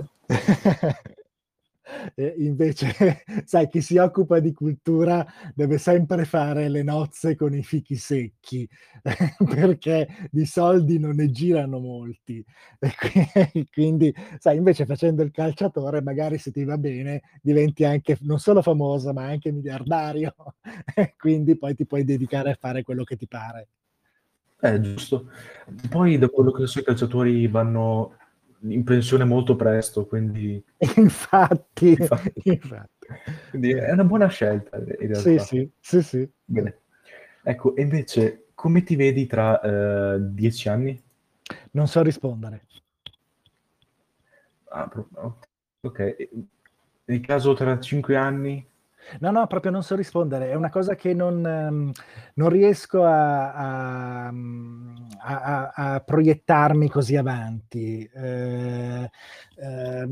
E 2.15 2.35
invece, 2.37 2.93
sai, 3.45 3.67
chi 3.67 3.81
si 3.81 3.97
occupa 3.97 4.39
di 4.39 4.53
cultura 4.53 5.25
deve 5.53 5.77
sempre 5.77 6.25
fare 6.25 6.69
le 6.69 6.83
nozze 6.83 7.35
con 7.35 7.53
i 7.53 7.63
fichi 7.63 7.95
secchi, 7.95 8.67
perché 9.45 10.07
di 10.29 10.45
soldi 10.45 10.99
non 10.99 11.15
ne 11.15 11.29
girano 11.31 11.79
molti. 11.79 12.43
E 12.79 12.91
quindi, 13.71 14.13
sai, 14.39 14.57
invece 14.57 14.85
facendo 14.85 15.23
il 15.23 15.31
calciatore, 15.31 16.01
magari 16.01 16.37
se 16.37 16.51
ti 16.51 16.63
va 16.63 16.77
bene, 16.77 17.21
diventi 17.41 17.83
anche 17.83 18.17
non 18.21 18.39
solo 18.39 18.61
famoso, 18.61 19.13
ma 19.13 19.25
anche 19.25 19.51
miliardario. 19.51 20.33
E 20.95 21.15
quindi 21.17 21.57
poi 21.57 21.75
ti 21.75 21.85
puoi 21.85 22.03
dedicare 22.03 22.51
a 22.51 22.57
fare 22.59 22.83
quello 22.83 23.03
che 23.03 23.15
ti 23.15 23.27
pare. 23.27 23.67
Eh, 24.63 24.79
giusto. 24.79 25.29
Poi 25.89 26.19
da 26.19 26.29
quello 26.29 26.51
che 26.51 26.67
so 26.67 26.79
i 26.79 26.83
calciatori 26.83 27.47
vanno 27.47 28.17
in 28.63 28.83
pensione 28.83 29.23
molto 29.23 29.55
presto, 29.55 30.05
quindi... 30.05 30.63
infatti, 30.97 31.89
infatti. 31.89 32.41
infatti. 32.43 33.07
Quindi 33.49 33.71
è 33.71 33.91
una 33.91 34.03
buona 34.03 34.27
scelta 34.27 34.77
in 34.77 34.85
realtà. 34.85 35.19
Sì, 35.19 35.39
sì, 35.39 35.71
sì, 35.79 36.01
sì. 36.01 36.29
Bene. 36.43 36.79
Ecco, 37.43 37.75
e 37.75 37.81
invece, 37.81 38.47
come 38.53 38.83
ti 38.83 38.95
vedi 38.95 39.25
tra 39.25 39.59
uh, 39.61 40.19
dieci 40.19 40.69
anni? 40.69 41.01
Non 41.71 41.87
so 41.87 42.01
rispondere. 42.01 42.67
Ah, 44.69 44.89
ok. 45.81 46.29
Nel 47.05 47.21
caso 47.21 47.53
tra 47.53 47.79
cinque 47.79 48.15
anni? 48.15 48.65
No, 49.19 49.31
no, 49.31 49.47
proprio 49.47 49.71
non 49.71 49.83
so 49.83 49.95
rispondere. 49.95 50.51
È 50.51 50.55
una 50.55 50.69
cosa 50.69 50.95
che 50.95 51.13
non, 51.13 51.43
um, 51.43 51.91
non 52.35 52.49
riesco 52.49 53.03
a, 53.03 53.53
a, 53.53 54.33
a, 55.19 55.71
a, 55.73 55.99
proiettarmi 55.99 56.89
così 56.89 57.15
avanti. 57.15 58.09
Eh, 58.13 59.09
eh, 59.55 60.07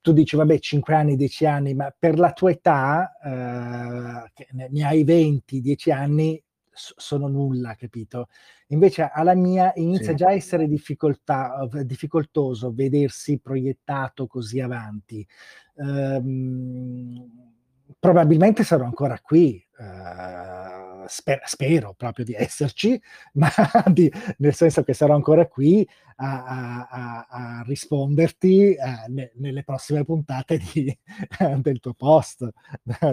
tu 0.00 0.12
dici, 0.12 0.36
vabbè, 0.36 0.58
5 0.58 0.94
anni, 0.94 1.16
10 1.16 1.46
anni, 1.46 1.74
ma 1.74 1.94
per 1.96 2.18
la 2.18 2.32
tua 2.32 2.50
età, 2.50 3.16
eh, 3.22 4.68
ne 4.70 4.86
hai 4.86 5.04
20, 5.04 5.60
10 5.60 5.90
anni, 5.90 6.42
sono 6.72 7.28
nulla, 7.28 7.74
capito? 7.74 8.28
Invece 8.68 9.10
alla 9.12 9.34
mia 9.34 9.72
inizia 9.76 10.10
sì. 10.10 10.16
già 10.16 10.28
a 10.28 10.32
essere 10.32 10.68
difficoltoso 10.68 12.72
vedersi 12.72 13.38
proiettato 13.38 14.26
così 14.26 14.60
avanti. 14.60 15.26
Um, 15.74 17.49
probabilmente 17.98 18.64
sarò 18.64 18.84
ancora 18.84 19.18
qui. 19.20 19.64
Uh, 19.80 21.06
sper- 21.06 21.46
spero 21.46 21.94
proprio 21.94 22.24
di 22.24 22.34
esserci, 22.38 23.00
ma 23.34 23.48
di, 23.90 24.10
nel 24.38 24.54
senso 24.54 24.82
che 24.82 24.92
sarò 24.92 25.14
ancora 25.14 25.46
qui 25.46 25.86
a, 26.16 26.86
a, 26.88 27.26
a 27.28 27.62
risponderti 27.66 28.76
uh, 28.78 29.10
ne, 29.12 29.32
nelle 29.34 29.64
prossime 29.64 30.04
puntate 30.04 30.60
di, 30.72 30.96
uh, 31.40 31.60
del 31.62 31.80
tuo 31.80 31.94
post, 31.94 32.48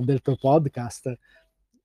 del 0.02 0.22
tuo 0.22 0.36
podcast. 0.36 1.18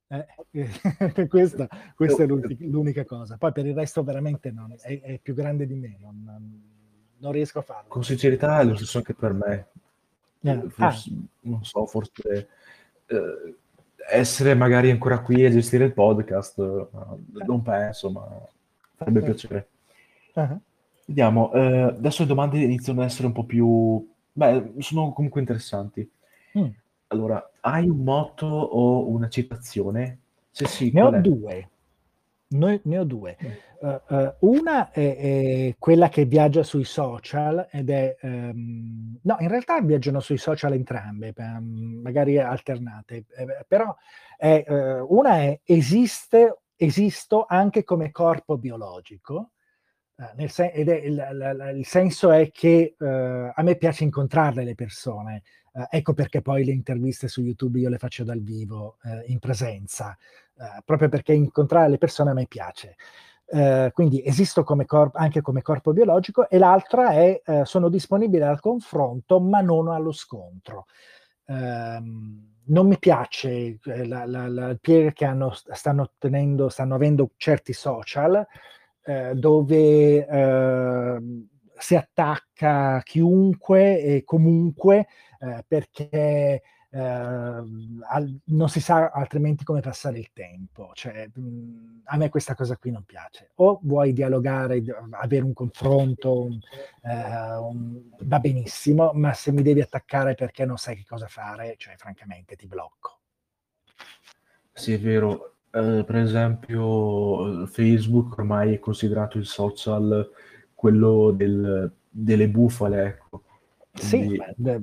Eh, 0.09 1.26
questa, 1.26 1.66
questa, 1.95 2.24
è 2.24 2.26
l'unica 2.26 3.05
cosa. 3.07 3.38
Poi 3.38 3.51
per 3.53 3.66
il 3.66 3.74
resto 3.74 4.03
veramente 4.03 4.51
non, 4.51 4.74
è, 4.78 5.01
è 5.01 5.18
più 5.18 5.32
grande 5.32 5.66
di 5.66 5.74
me, 5.74 5.97
non, 6.01 6.61
non, 7.16 7.32
riesco 7.32 7.61
a 7.61 7.62
farlo. 7.62 7.88
Con 7.88 8.05
sincerità 8.05 8.61
è 8.61 8.64
lo 8.64 8.76
stesso 8.76 8.99
anche 8.99 9.14
per 9.14 9.32
me. 9.32 9.68
Eh, 10.43 10.68
forse, 10.68 11.11
ah. 11.11 11.49
Non 11.49 11.64
so, 11.64 11.86
forse 11.86 12.49
eh, 13.07 13.57
essere 14.11 14.55
magari 14.55 14.90
ancora 14.90 15.20
qui 15.20 15.44
a 15.44 15.50
gestire 15.50 15.84
il 15.84 15.92
podcast, 15.92 16.59
eh, 16.59 17.44
non 17.46 17.62
penso, 17.62 18.11
ma 18.11 18.26
farebbe 18.96 19.18
uh-huh. 19.20 19.24
piacere. 19.24 19.68
Uh-huh. 20.34 20.61
Vediamo, 21.05 21.53
eh, 21.53 21.82
adesso 21.82 22.22
le 22.22 22.28
domande 22.28 22.59
iniziano 22.61 23.00
ad 23.00 23.07
essere 23.07 23.26
un 23.26 23.32
po' 23.32 23.44
più... 23.44 24.09
Beh, 24.32 24.72
sono 24.78 25.12
comunque 25.12 25.40
interessanti. 25.40 26.09
Mm. 26.59 26.68
Allora, 27.09 27.50
hai 27.61 27.86
un 27.88 27.98
motto 27.98 28.46
o 28.46 29.09
una 29.11 29.28
citazione? 29.28 30.18
Se 30.50 30.66
sì, 30.66 30.90
ne 30.92 31.03
ho 31.03 31.12
è? 31.12 31.20
due. 31.20 31.68
Ne, 32.53 32.80
ne 32.84 32.98
ho 32.98 33.05
due. 33.05 33.36
Uh, 33.80 34.00
uh, 34.14 34.34
una 34.40 34.90
è, 34.90 35.16
è, 35.16 35.74
quella 35.78 36.09
che 36.09 36.24
viaggia 36.24 36.62
sui 36.62 36.84
social 36.84 37.66
ed 37.70 37.90
è... 37.90 38.16
Um, 38.22 39.18
no, 39.22 39.36
in 39.40 39.48
realtà 39.48 39.80
viaggiano 39.80 40.20
sui 40.20 40.38
social 40.38 40.72
entrambe, 40.72 41.32
um, 41.36 42.00
magari 42.03 42.38
alternate, 42.38 43.24
eh, 43.36 43.64
però 43.66 43.94
è, 44.36 44.64
uh, 44.66 45.07
una 45.09 45.38
è 45.38 45.61
esiste, 45.64 46.61
esisto 46.76 47.44
anche 47.48 47.84
come 47.84 48.11
corpo 48.11 48.57
biologico, 48.59 49.53
sen- 50.47 50.70
ed 50.73 50.89
è, 50.89 50.97
il, 50.97 51.12
il, 51.12 51.73
il, 51.77 51.87
senso 51.87 52.31
è 52.31 52.51
che 52.51 52.95
a 52.99 53.62
me 53.62 53.77
piace 53.77 54.05
incontrarle 54.05 54.64
le 54.64 54.75
persone, 54.75 55.43
ecco 55.91 56.12
perché 56.14 56.43
poi 56.43 56.64
le 56.64 56.73
interviste 56.73 57.29
su 57.29 57.43
YouTube 57.43 57.79
io 57.79 57.89
le 57.89 57.99
faccio 57.99 58.25
dal 58.25 58.41
vivo, 58.41 58.99
in 59.27 59.39
presenza, 59.39 60.16
eh, 60.62 60.83
proprio 60.85 61.09
perché 61.09 61.33
incontrare 61.33 61.89
le 61.89 61.99
persone 61.99 62.31
a 62.31 62.35
me 62.35 62.47
piace. 62.47 62.97
Eh, 63.47 63.91
quindi 63.93 64.25
esisto 64.25 64.64
come 64.64 64.87
corpo, 64.87 65.18
anche 65.18 65.41
come 65.41 65.61
corpo 65.61 65.93
biologico 65.93 66.49
e 66.49 66.59
l'altra 66.59 67.11
è 67.11 67.43
eh, 67.45 67.64
sono 67.64 67.89
disponibile 67.89 68.45
al 68.47 68.61
confronto 68.61 69.41
ma 69.41 69.61
non 69.61 69.89
allo 69.89 70.12
scontro. 70.12 70.87
Ehm, 71.47 72.51
non 72.64 72.87
mi 72.87 72.99
piace 72.99 73.79
eh, 73.83 74.07
la, 74.07 74.25
la, 74.27 74.47
la, 74.49 74.68
il 74.70 74.79
piede 74.81 75.12
che 75.12 75.25
hanno, 75.25 75.53
stanno 75.53 76.03
ottenendo, 76.03 76.68
stanno 76.68 76.95
avendo 76.95 77.31
certi 77.37 77.73
social 77.73 78.47
eh, 79.05 79.34
dove 79.34 80.26
ehm, 80.26 81.48
si 81.78 81.96
attacca 81.96 83.00
chiunque 83.03 84.00
e 84.00 84.24
comunque 84.24 85.07
eh, 85.40 85.64
perché 85.66 86.62
eh, 86.94 87.00
al, 87.00 88.40
non 88.44 88.68
si 88.68 88.80
sa 88.80 89.09
altrimenti 89.09 89.64
come 89.64 89.80
passare 89.80 90.18
il 90.18 90.30
tempo. 90.32 90.90
Cioè, 90.94 91.28
mh, 91.34 92.03
a 92.05 92.16
me 92.16 92.28
questa 92.28 92.55
cosa 92.55 92.76
qui 92.76 92.90
non 92.90 93.05
piace. 93.05 93.50
O 93.57 93.80
vuoi 93.82 94.12
dialogare, 94.12 94.82
avere 95.12 95.44
un 95.44 95.55
confronto, 95.55 96.42
un, 96.42 96.59
eh, 97.03 97.57
un, 97.57 98.03
va 98.20 98.38
benissimo, 98.38 99.12
ma 99.14 99.32
se 99.32 99.53
mi 99.53 99.62
devi 99.62 99.80
attaccare 99.80 100.34
perché 100.34 100.64
non 100.64 100.76
sai 100.76 100.96
che 100.96 101.05
cosa 101.07 101.26
fare, 101.26 101.74
cioè 101.78 101.96
francamente 101.96 102.57
ti 102.57 102.66
blocco. 102.66 103.18
Sì, 104.72 104.92
è 104.92 105.00
vero. 105.00 105.51
Uh, 105.73 106.05
per 106.05 106.16
esempio, 106.16 107.66
Facebook 107.66 108.37
ormai 108.37 108.75
è 108.75 108.79
considerato 108.79 109.39
il 109.39 109.47
social 109.47 110.31
quello 110.75 111.31
del, 111.31 111.91
delle 112.11 112.49
bufale, 112.49 113.05
ecco 113.07 113.43
sì, 113.95 114.41
de, 114.57 114.81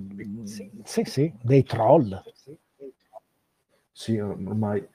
sì, 0.84 1.04
sì, 1.04 1.34
dei 1.42 1.64
troll. 1.64 2.22
Sì, 3.92 4.18
ormai. 4.18 4.88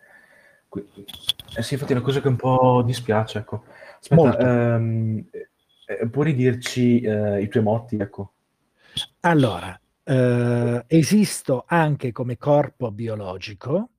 Eh 1.56 1.62
sì, 1.62 1.74
infatti 1.74 1.92
è 1.92 1.96
una 1.96 2.04
cosa 2.04 2.20
che 2.20 2.28
un 2.28 2.36
po' 2.36 2.82
dispiace, 2.84 3.38
ecco. 3.38 3.64
Aspetta, 4.00 4.38
ehm, 4.74 5.24
eh, 5.86 6.08
puoi 6.08 6.26
ridirci 6.26 7.00
eh, 7.00 7.42
i 7.42 7.48
tuoi 7.48 7.62
motti, 7.62 7.96
ecco. 7.96 8.32
Allora, 9.20 9.78
eh, 10.04 10.84
esisto 10.86 11.64
anche 11.66 12.12
come 12.12 12.38
corpo 12.38 12.90
biologico 12.90 13.90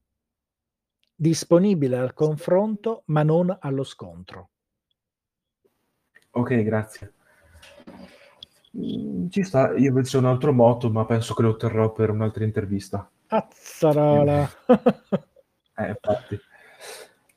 disponibile 1.16 1.98
al 1.98 2.14
confronto 2.14 3.04
ma 3.06 3.24
non 3.24 3.56
allo 3.60 3.84
scontro. 3.84 4.50
Ok, 6.32 6.62
grazie. 6.64 7.14
Mm, 8.78 9.30
ci 9.30 9.44
sta, 9.44 9.74
io 9.76 9.88
invece 9.88 10.18
ho 10.18 10.20
un 10.20 10.26
altro 10.26 10.52
moto, 10.52 10.90
ma 10.90 11.06
penso 11.06 11.34
che 11.34 11.42
lo 11.42 11.56
terrò 11.56 11.94
per 11.94 12.10
un'altra 12.10 12.44
intervista. 12.44 13.10
Azzarola! 13.28 14.50
eh, 15.78 15.88
infatti. 15.88 16.40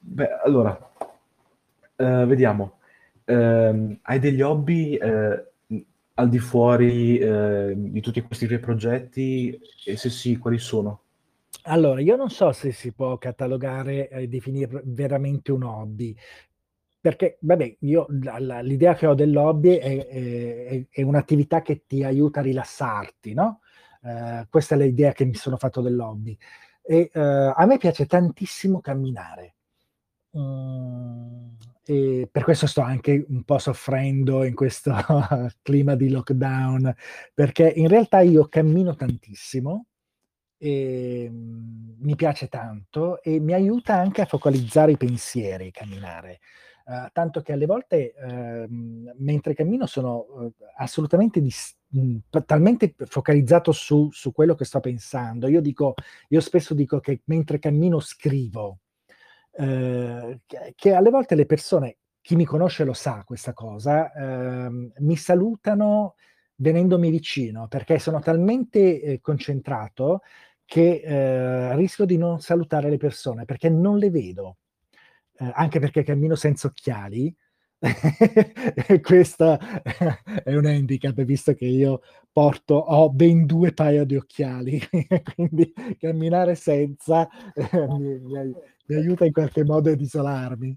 Beh, 0.01 0.41
allora, 0.45 0.77
eh, 1.97 2.25
vediamo. 2.27 2.79
Eh, 3.25 3.99
hai 4.03 4.19
degli 4.19 4.41
hobby 4.41 4.97
eh, 4.97 5.47
al 6.15 6.29
di 6.29 6.39
fuori 6.39 7.19
eh, 7.19 7.75
di 7.77 8.01
tutti 8.01 8.21
questi 8.23 8.47
tuoi 8.47 8.59
progetti? 8.59 9.59
E 9.85 9.97
se 9.97 10.11
sì, 10.11 10.39
quali 10.39 10.59
sono? 10.59 11.03
Allora, 11.63 12.01
io 12.01 12.17
non 12.17 12.31
so 12.31 12.53
se 12.53 12.73
si 12.73 12.93
può 12.93 13.19
catalogare 13.19 14.09
e 14.09 14.29
definire 14.29 14.83
veramente 14.85 15.53
un 15.53 15.63
hobby, 15.65 16.17
perché, 17.01 17.39
vabbè, 17.41 17.77
io 17.81 18.07
la, 18.23 18.61
l'idea 18.61 18.95
che 18.95 19.07
ho 19.07 19.15
dell'hobby 19.15 19.77
è, 19.77 20.07
è, 20.07 20.87
è, 20.91 21.03
un'attività 21.03 21.63
che 21.63 21.85
ti 21.87 22.03
aiuta 22.05 22.41
a 22.41 22.43
rilassarti, 22.43 23.35
no? 23.35 23.61
Eh, 24.03 24.47
questa 24.51 24.75
è 24.75 24.79
l'idea 24.79 25.13
che 25.13 25.25
mi 25.25 25.35
sono 25.35 25.57
fatto 25.57 25.81
dell'hobby. 25.81 26.37
E 26.83 27.11
eh, 27.13 27.21
a 27.21 27.67
me 27.67 27.79
piace 27.79 28.07
tantissimo 28.07 28.81
camminare. 28.81 29.55
Mm, 30.37 31.55
e 31.85 32.29
per 32.31 32.43
questo 32.45 32.67
sto 32.67 32.81
anche 32.83 33.25
un 33.29 33.45
po' 33.45 33.59
soffrendo 33.59 34.45
in 34.45 34.55
questo 34.55 34.93
clima 35.63 35.95
di 35.95 36.11
lockdown, 36.11 36.95
perché 37.35 37.69
in 37.69 37.89
realtà 37.89 38.21
io 38.21 38.49
cammino 38.49 38.95
tantissimo 38.95 39.87
e 40.59 41.29
mm, 41.31 41.79
mi 42.01 42.15
piace 42.17 42.49
tanto 42.49 43.23
e 43.23 43.39
mi 43.41 43.53
aiuta 43.55 43.95
anche 43.95 44.23
a 44.23 44.27
focalizzare 44.27 44.93
i 44.93 44.97
pensieri 44.97 45.71
camminare. 45.71 46.41
Uh, 46.89 47.07
tanto 47.13 47.43
che 47.43 47.53
alle 47.53 47.67
volte 47.67 48.15
uh, 48.17 48.67
mentre 49.19 49.53
cammino 49.53 49.85
sono 49.85 50.25
uh, 50.31 50.55
assolutamente 50.79 51.39
dis- 51.43 51.77
mh, 51.89 52.17
talmente 52.47 52.95
focalizzato 52.97 53.73
su, 53.73 54.09
su, 54.11 54.33
quello 54.33 54.55
che 54.55 54.65
sto 54.65 54.81
pensando. 54.81 55.49
Io 55.49 55.61
dico, 55.61 55.95
io 56.29 56.41
spesso 56.41 56.73
dico 56.73 56.99
che 57.01 57.21
mentre 57.25 57.59
cammino 57.59 58.01
scrivo, 58.01 58.79
eh, 59.53 60.41
che, 60.47 60.73
che, 60.75 60.95
alle 60.95 61.11
volte 61.11 61.35
le 61.35 61.45
persone, 61.47 61.99
chi 62.23 62.37
mi 62.37 62.45
conosce 62.45 62.85
lo 62.85 62.95
sa 62.95 63.23
questa 63.25 63.53
cosa, 63.53 64.13
ehm, 64.13 64.93
mi 64.99 65.17
salutano 65.17 66.15
venendomi 66.61 67.11
vicino 67.11 67.69
perché 67.69 67.99
sono 67.99 68.19
talmente 68.21 69.21
concentrato 69.21 70.23
che 70.69 71.01
eh, 71.03 71.77
rischio 71.77 72.05
di 72.05 72.19
non 72.19 72.41
salutare 72.41 72.91
le 72.91 72.99
persone 72.99 73.47
perché 73.47 73.71
non 73.71 73.97
le 73.97 74.11
vedo. 74.11 74.59
Eh, 75.39 75.51
anche 75.55 75.81
perché 75.81 76.03
cammino 76.03 76.35
senza 76.35 76.67
occhiali. 76.67 77.35
questa 79.03 79.57
è 80.43 80.55
un 80.57 80.67
handicap 80.67 81.23
visto 81.23 81.55
che 81.55 81.65
io 81.65 82.03
porto 82.31 82.75
ho 82.75 83.09
ben 83.09 83.47
due 83.47 83.73
paia 83.73 84.03
di 84.03 84.17
occhiali 84.17 84.83
quindi 85.33 85.73
camminare 85.97 86.57
senza 86.57 87.29
eh, 87.55 87.87
mi, 87.87 88.19
mi, 88.19 88.53
mi, 88.85 88.95
aiuta 88.97 89.25
in 89.25 89.33
qualche 89.33 89.65
modo 89.65 89.91
ad 89.91 90.01
isolarmi. 90.01 90.77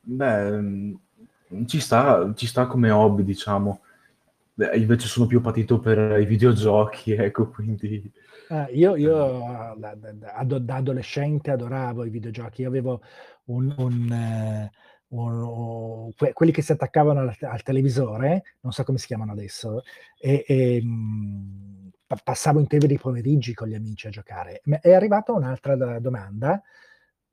Beh 0.00 0.50
mm, 0.50 0.94
ci 1.66 1.80
sta, 1.80 2.32
ci 2.34 2.46
sta 2.46 2.66
come 2.66 2.90
hobby 2.90 3.24
diciamo 3.24 3.80
Beh, 4.56 4.76
invece 4.76 5.08
sono 5.08 5.26
più 5.26 5.40
patito 5.40 5.80
per 5.80 6.20
i 6.20 6.26
videogiochi 6.26 7.12
ecco 7.12 7.50
quindi 7.50 8.12
Uh, 8.46 8.66
io, 8.72 8.94
io 8.96 9.74
da, 9.78 9.94
da, 9.94 10.58
da, 10.58 10.74
adolescente 10.74 11.50
adoravo 11.50 12.04
i 12.04 12.10
videogiochi. 12.10 12.62
Io 12.62 12.68
avevo 12.68 13.00
un, 13.44 13.74
un, 13.78 14.70
uh, 15.08 15.16
un, 15.16 16.12
que, 16.14 16.32
quelli 16.34 16.52
che 16.52 16.60
si 16.60 16.72
attaccavano 16.72 17.20
al, 17.20 17.34
al, 17.40 17.62
televisore, 17.62 18.56
non 18.60 18.72
so 18.72 18.84
come 18.84 18.98
si 18.98 19.06
chiamano 19.06 19.32
adesso, 19.32 19.82
e, 20.20 20.44
e 20.46 20.82
mh, 20.82 20.86
mm, 20.86 21.88
passavo 22.22 22.60
interi 22.60 22.98
pomeriggi 22.98 23.54
con 23.54 23.68
gli 23.68 23.74
amici 23.74 24.08
a 24.08 24.10
giocare. 24.10 24.60
È 24.80 24.92
arrivata 24.92 25.32
un'altra 25.32 25.98
domanda. 25.98 26.62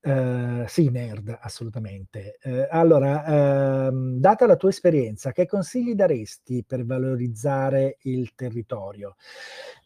Uh, 0.04 0.66
sì, 0.66 0.90
nerd, 0.90 1.38
assolutamente. 1.42 2.40
Uh, 2.44 2.66
allora, 2.72 3.88
uh, 3.88 4.18
data 4.18 4.48
la 4.48 4.56
tua 4.56 4.70
esperienza, 4.70 5.32
che 5.32 5.46
consigli 5.46 5.94
daresti 5.94 6.64
per 6.66 6.86
valorizzare 6.86 7.98
il 8.02 8.34
territorio? 8.34 9.16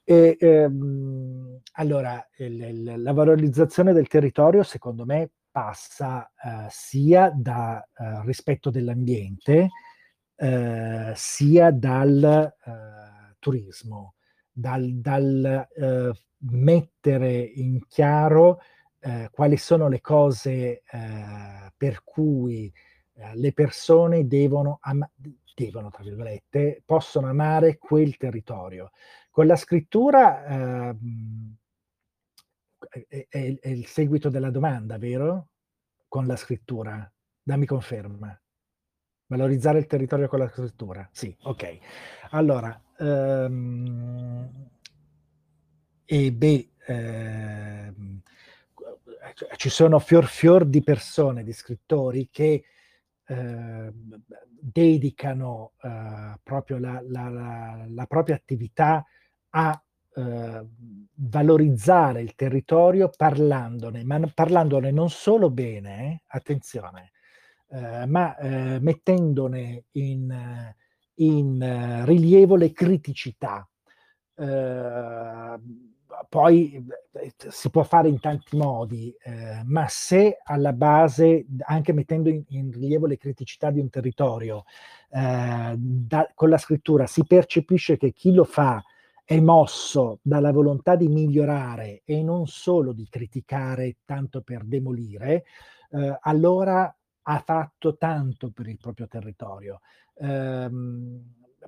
E, 0.05 0.37
ehm, 0.39 1.59
allora, 1.73 2.25
il, 2.37 2.61
il, 2.61 3.01
la 3.01 3.11
valorizzazione 3.11 3.91
del 3.91 4.07
territorio, 4.07 4.63
secondo 4.63 5.03
me, 5.03 5.31
passa 5.51 6.27
eh, 6.27 6.67
sia 6.69 7.31
dal 7.35 7.77
eh, 7.77 8.21
rispetto 8.23 8.69
dell'ambiente, 8.69 9.69
eh, 10.35 11.11
sia 11.15 11.71
dal 11.71 12.53
turismo, 13.39 14.15
dal, 14.51 14.91
dal 14.95 15.67
mettere 16.37 17.37
in 17.39 17.85
chiaro 17.87 18.59
eh, 19.05 19.29
quali 19.31 19.57
sono 19.57 19.87
le 19.87 20.01
cose 20.01 20.81
per 21.77 22.03
cui 22.03 22.73
le 23.33 23.53
persone 23.53 24.27
devono, 24.27 24.79
am- 24.81 25.09
devono, 25.55 25.89
tra 25.89 26.03
virgolette, 26.03 26.81
possono 26.85 27.27
amare 27.27 27.77
quel 27.77 28.17
territorio. 28.17 28.91
Con 29.29 29.47
la 29.47 29.55
scrittura 29.55 30.89
eh, 30.89 30.95
è, 33.07 33.27
è, 33.29 33.59
è, 33.59 33.69
il 33.69 33.85
seguito 33.85 34.29
della 34.29 34.49
domanda, 34.49 34.97
vero? 34.97 35.49
Con 36.07 36.25
la 36.25 36.35
scrittura. 36.35 37.09
Dammi 37.41 37.65
conferma. 37.65 38.39
Valorizzare 39.27 39.79
il 39.79 39.87
territorio 39.87 40.27
con 40.27 40.39
la 40.39 40.49
scrittura. 40.49 41.07
Sì, 41.11 41.35
ok. 41.43 41.77
Allora, 42.31 42.79
ehm, 42.97 44.69
e 46.05 46.31
beh, 46.31 46.69
ehm, 46.85 48.21
ci 49.55 49.69
sono 49.69 49.99
fior 49.99 50.25
fior 50.25 50.65
di 50.65 50.83
persone, 50.83 51.43
di 51.43 51.53
scrittori 51.53 52.29
che 52.31 52.63
eh, 53.27 53.91
dedicano 54.59 55.73
eh, 55.81 56.39
proprio 56.43 56.77
la, 56.77 57.01
la, 57.07 57.29
la, 57.29 57.85
la, 57.87 58.05
propria 58.05 58.35
attività 58.35 59.03
a 59.49 59.83
eh, 60.15 60.65
valorizzare 61.15 62.21
il 62.21 62.35
territorio 62.35 63.09
parlandone, 63.15 64.03
ma 64.03 64.19
parlandone 64.33 64.91
non 64.91 65.09
solo 65.09 65.49
bene, 65.49 66.11
eh, 66.11 66.21
attenzione, 66.27 67.11
eh, 67.69 68.05
ma 68.05 68.35
eh, 68.37 68.79
mettendone 68.79 69.85
in, 69.91 70.73
in 71.15 72.03
rilievo 72.05 72.55
le 72.55 72.71
criticità. 72.71 73.67
Uh, 74.37 75.94
poi 76.29 76.85
eh, 77.13 77.33
si 77.49 77.69
può 77.69 77.83
fare 77.83 78.07
in 78.07 78.19
tanti 78.19 78.57
modi, 78.57 79.15
eh, 79.23 79.61
ma 79.65 79.87
se 79.87 80.39
alla 80.43 80.73
base, 80.73 81.45
anche 81.59 81.93
mettendo 81.93 82.29
in, 82.29 82.43
in 82.49 82.71
rilievo 82.71 83.05
le 83.05 83.17
criticità 83.17 83.71
di 83.71 83.79
un 83.79 83.89
territorio, 83.89 84.65
eh, 85.09 85.75
da, 85.77 86.31
con 86.33 86.49
la 86.49 86.57
scrittura 86.57 87.07
si 87.07 87.25
percepisce 87.25 87.97
che 87.97 88.11
chi 88.11 88.33
lo 88.33 88.43
fa 88.43 88.83
è 89.23 89.39
mosso 89.39 90.19
dalla 90.21 90.51
volontà 90.51 90.95
di 90.95 91.07
migliorare 91.07 92.01
e 92.05 92.21
non 92.21 92.45
solo 92.45 92.93
di 92.93 93.07
criticare 93.09 93.97
tanto 94.05 94.41
per 94.41 94.63
demolire, 94.63 95.45
eh, 95.91 96.17
allora 96.21 96.95
ha 97.27 97.39
fatto 97.39 97.97
tanto 97.97 98.51
per 98.51 98.67
il 98.67 98.77
proprio 98.79 99.07
territorio. 99.07 99.81
Ehm, 100.17 101.23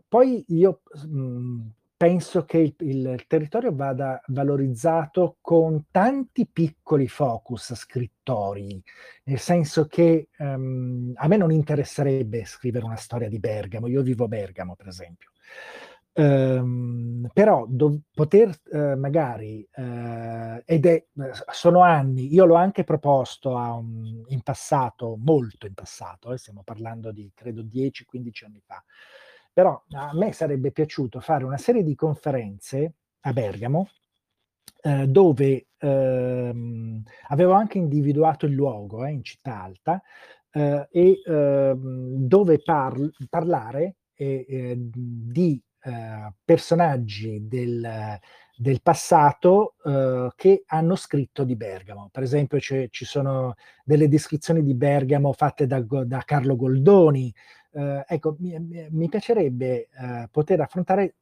poi 0.08 0.46
io 0.50 0.82
mh, 1.08 1.20
mm, 1.20 1.68
penso 1.98 2.46
che 2.46 2.60
il, 2.60 2.76
il, 2.78 3.26
territorio 3.28 3.74
vada 3.74 4.22
valorizzato 4.28 5.38
con 5.42 5.88
tanti 5.90 6.48
piccoli 6.48 7.08
focus 7.08 7.74
scrittori, 7.74 8.82
nel 9.24 9.40
senso 9.40 9.88
che 9.88 10.30
um, 10.38 11.12
a 11.16 11.28
me 11.28 11.38
non 11.38 11.52
interesserebbe 11.52 12.46
scrivere 12.46 12.86
una 12.86 12.96
storia 12.98 13.28
di 13.28 13.40
Bergamo, 13.40 13.88
io 13.88 14.04
vivo 14.04 14.26
a 14.26 14.28
Bergamo 14.28 14.76
per 14.76 14.88
esempio. 14.88 15.32
Um, 16.14 17.30
però 17.32 17.66
do, 17.68 18.00
poter 18.12 18.50
uh, 18.72 18.98
magari, 18.98 19.68
uh, 19.76 20.62
ed 20.66 20.86
è, 20.88 21.06
sono 21.52 21.82
anni, 21.82 22.34
io 22.34 22.46
l'ho 22.46 22.56
anche 22.56 22.84
proposto 22.84 23.52
un, 23.52 24.24
in 24.28 24.42
passato, 24.42 25.16
molto 25.20 25.68
in 25.68 25.76
passato, 25.76 26.34
eh, 26.34 26.38
stiamo 26.38 26.64
parlando 26.64 27.12
di 27.12 27.32
credo 27.36 27.62
10-15 27.62 28.46
anni 28.46 28.62
fa, 28.66 28.84
però 29.58 29.84
a 29.94 30.14
me 30.14 30.34
sarebbe 30.34 30.70
piaciuto 30.70 31.20
fare 31.20 31.44
una 31.44 31.58
serie 31.58 31.82
di 31.82 31.96
conferenze 31.96 32.94
a 33.22 33.34
Bergamo 33.34 33.90
eh, 34.84 35.08
dove 35.08 35.70
ehm, 35.80 37.02
avevo 37.30 37.54
anche 37.54 37.80
individuato 37.80 38.46
il 38.46 38.54
luogo 38.54 39.04
eh, 39.04 39.10
in 39.10 39.24
città 39.24 39.64
alta 39.64 40.00
eh, 40.52 40.88
e 40.92 41.22
ehm, 41.26 42.28
dove 42.28 42.62
par- 42.62 43.10
parlare 43.28 43.96
di 44.16 45.64
eh, 45.82 46.34
personaggi 46.46 47.48
del, 47.48 48.20
del 48.58 48.82
passato 48.82 49.76
eh, 49.86 50.32
che 50.36 50.64
hanno 50.68 50.96
scritto 50.96 51.44
di 51.44 51.56
Bergamo. 51.56 52.10
Per 52.12 52.24
esempio 52.24 52.60
ci 52.60 53.06
sono 53.06 53.56
delle 53.84 54.08
descrizioni 54.08 54.64
di 54.64 54.74
Bergamo 54.74 55.32
fatte 55.34 55.68
da, 55.68 55.80
da 55.80 56.24
Carlo 56.26 56.56
Goldoni, 56.56 57.34
eh, 57.74 58.04
ecco, 58.08 58.36
mi, 58.40 58.88
mi 58.90 59.10
piacerebbe 59.10 59.90
eh, 59.90 60.28
poter 60.32 60.62
affrontare 60.62 61.16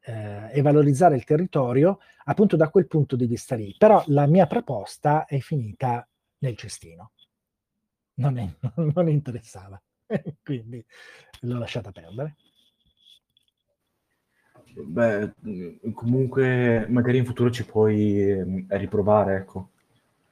eh, 0.00 0.50
e 0.52 0.62
valorizzare 0.62 1.16
il 1.16 1.24
territorio 1.24 1.98
appunto 2.24 2.56
da 2.56 2.70
quel 2.70 2.86
punto 2.86 3.16
di 3.16 3.26
vista 3.26 3.54
lì. 3.54 3.74
Però 3.76 4.02
la 4.06 4.26
mia 4.26 4.46
proposta 4.46 5.26
è 5.26 5.38
finita 5.40 6.08
nel 6.38 6.56
cestino. 6.56 7.12
Non, 8.14 8.38
è, 8.38 8.48
non 8.94 9.08
interessava, 9.08 9.80
quindi 10.42 10.84
l'ho 11.40 11.58
lasciata 11.58 11.92
perdere. 11.92 12.36
Beh, 14.84 15.32
comunque 15.92 16.86
magari 16.88 17.18
in 17.18 17.24
futuro 17.24 17.50
ci 17.50 17.64
puoi 17.64 18.20
eh, 18.20 18.66
riprovare, 18.68 19.36
ecco. 19.36 19.70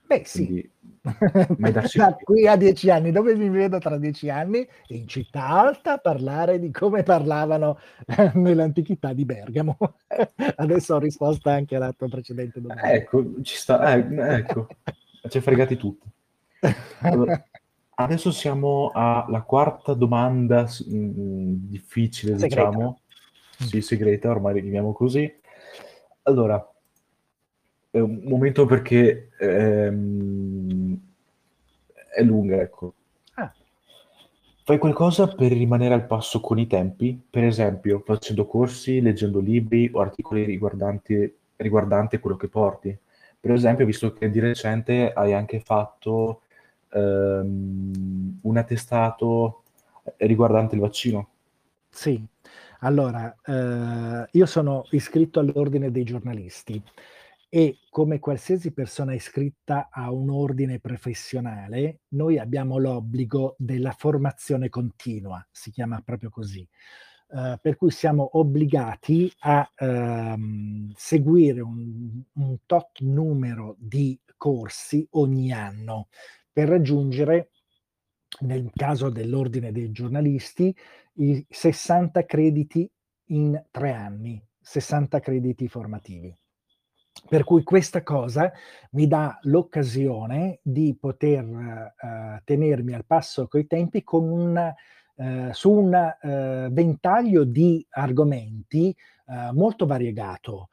Beh, 0.07 0.23
sì. 0.25 0.47
Quindi, 0.47 0.71
da 1.97 2.17
qui 2.23 2.47
a 2.47 2.57
dieci 2.57 2.91
anni, 2.91 3.11
dove 3.11 3.35
mi 3.35 3.49
vedo 3.49 3.79
tra 3.79 3.99
dieci 3.99 4.29
anni? 4.29 4.67
In 4.89 5.07
città 5.09 5.49
alta 5.49 5.95
a 5.95 5.99
parlare 5.99 6.59
di 6.59 6.71
come 6.71 7.03
parlavano 7.03 7.79
nell'antichità 8.35 9.13
di 9.13 9.25
Bergamo. 9.25 9.77
Adesso 10.57 10.95
ho 10.95 10.99
risposto 10.99 11.49
anche 11.49 11.77
alla 11.77 11.93
tua 11.93 12.09
precedente 12.09 12.61
domanda. 12.61 12.91
Ecco, 12.93 13.43
ci 13.43 13.57
sta, 13.57 13.95
eh, 13.95 14.07
ecco, 14.37 14.69
ci 15.29 15.37
hai 15.37 15.43
fregati 15.43 15.77
tutti. 15.77 16.09
Allora, 17.01 17.45
adesso 17.97 18.31
siamo 18.31 18.91
alla 18.93 19.43
quarta 19.43 19.95
domanda 19.95 20.63
mh, 20.63 20.97
mm, 20.97 21.55
difficile, 21.69 22.39
segreta. 22.39 22.69
diciamo. 22.69 23.01
Sì, 23.59 23.81
segreta, 23.81 24.31
ormai 24.31 24.55
la 24.55 24.61
chiamiamo 24.61 24.93
così. 24.93 25.33
Allora, 26.23 26.65
è 27.91 27.99
un 27.99 28.21
momento 28.25 28.67
perché 28.67 29.31
ehm, 29.39 30.99
è 32.15 32.23
lunga, 32.23 32.61
ecco. 32.61 32.95
Ah. 33.35 33.53
Fai 34.63 34.79
qualcosa 34.79 35.29
per 35.29 35.53
rimanere 35.53 35.95
al 35.95 36.07
passo 36.07 36.41
con 36.41 36.59
i 36.59 36.67
tempi, 36.67 37.21
per 37.31 37.45
esempio 37.45 38.03
facendo 38.05 38.47
corsi, 38.47 39.01
leggendo 39.01 39.39
libri 39.39 39.89
o 39.93 40.01
articoli 40.01 40.45
riguardanti, 40.45 41.33
riguardanti 41.57 42.19
quello 42.19 42.37
che 42.37 42.49
porti. 42.49 42.97
Per 43.39 43.53
esempio, 43.53 43.87
visto 43.87 44.13
che 44.13 44.29
di 44.29 44.41
recente 44.41 45.13
hai 45.13 45.33
anche 45.33 45.61
fatto 45.61 46.43
ehm, 46.91 48.39
un 48.43 48.57
attestato 48.57 49.63
riguardante 50.19 50.75
il 50.75 50.81
vaccino. 50.81 51.29
Sì, 51.89 52.23
allora, 52.87 53.35
eh, 53.45 54.29
io 54.31 54.47
sono 54.47 54.87
iscritto 54.91 55.41
all'ordine 55.41 55.91
dei 55.91 56.05
giornalisti 56.05 56.81
e 57.49 57.79
come 57.91 58.21
qualsiasi 58.21 58.73
persona 58.73 59.13
iscritta 59.13 59.89
a 59.91 60.13
un 60.13 60.31
ordine 60.31 60.79
professionale, 60.79 62.03
noi 62.09 62.39
abbiamo 62.39 62.79
l'obbligo 62.79 63.57
della 63.59 63.91
formazione 63.91 64.69
continua, 64.69 65.45
si 65.51 65.73
chiama 65.73 66.01
proprio 66.05 66.31
così. 66.31 66.67
Uh, 67.29 67.59
per 67.61 67.77
cui 67.77 67.91
siamo 67.91 68.39
obbligati 68.39 69.33
a 69.41 69.69
uh, 69.79 70.93
seguire 70.95 71.61
un, 71.61 72.23
un, 72.35 72.57
tot 72.67 73.01
numero 73.01 73.75
di 73.81 74.17
corsi 74.37 75.05
ogni 75.13 75.51
anno 75.51 76.07
per 76.53 76.69
raggiungere, 76.69 77.51
nel 78.41 78.71
caso 78.75 79.09
dell'ordine 79.11 79.73
dei 79.73 79.91
giornalisti, 79.91 80.75
i 81.15 81.45
60 81.49 82.25
crediti 82.25 82.91
in 83.31 83.63
tre 83.71 83.93
anni, 83.93 84.43
60 84.61 85.21
crediti 85.21 85.69
formativi. 85.69 86.35
Per 87.29 87.45
cui 87.45 87.63
questa 87.63 88.03
cosa 88.03 88.53
mi 88.91 89.07
dà 89.07 89.39
l'occasione 89.43 90.61
di 90.63 90.97
poter 91.01 91.45
uh, 91.45 92.41
tenermi 92.45 92.93
al 92.93 93.07
passo 93.07 93.49
coi 93.49 93.67
tempi 93.67 94.05
con 94.05 94.29
un, 94.29 94.75
uh, 95.15 95.53
su 95.53 95.71
un 95.71 95.95
uh, 95.95 96.73
ventaglio 96.73 97.45
di 97.45 97.85
argomenti 97.91 98.95
molto 99.55 99.87
variegato. 99.87 100.69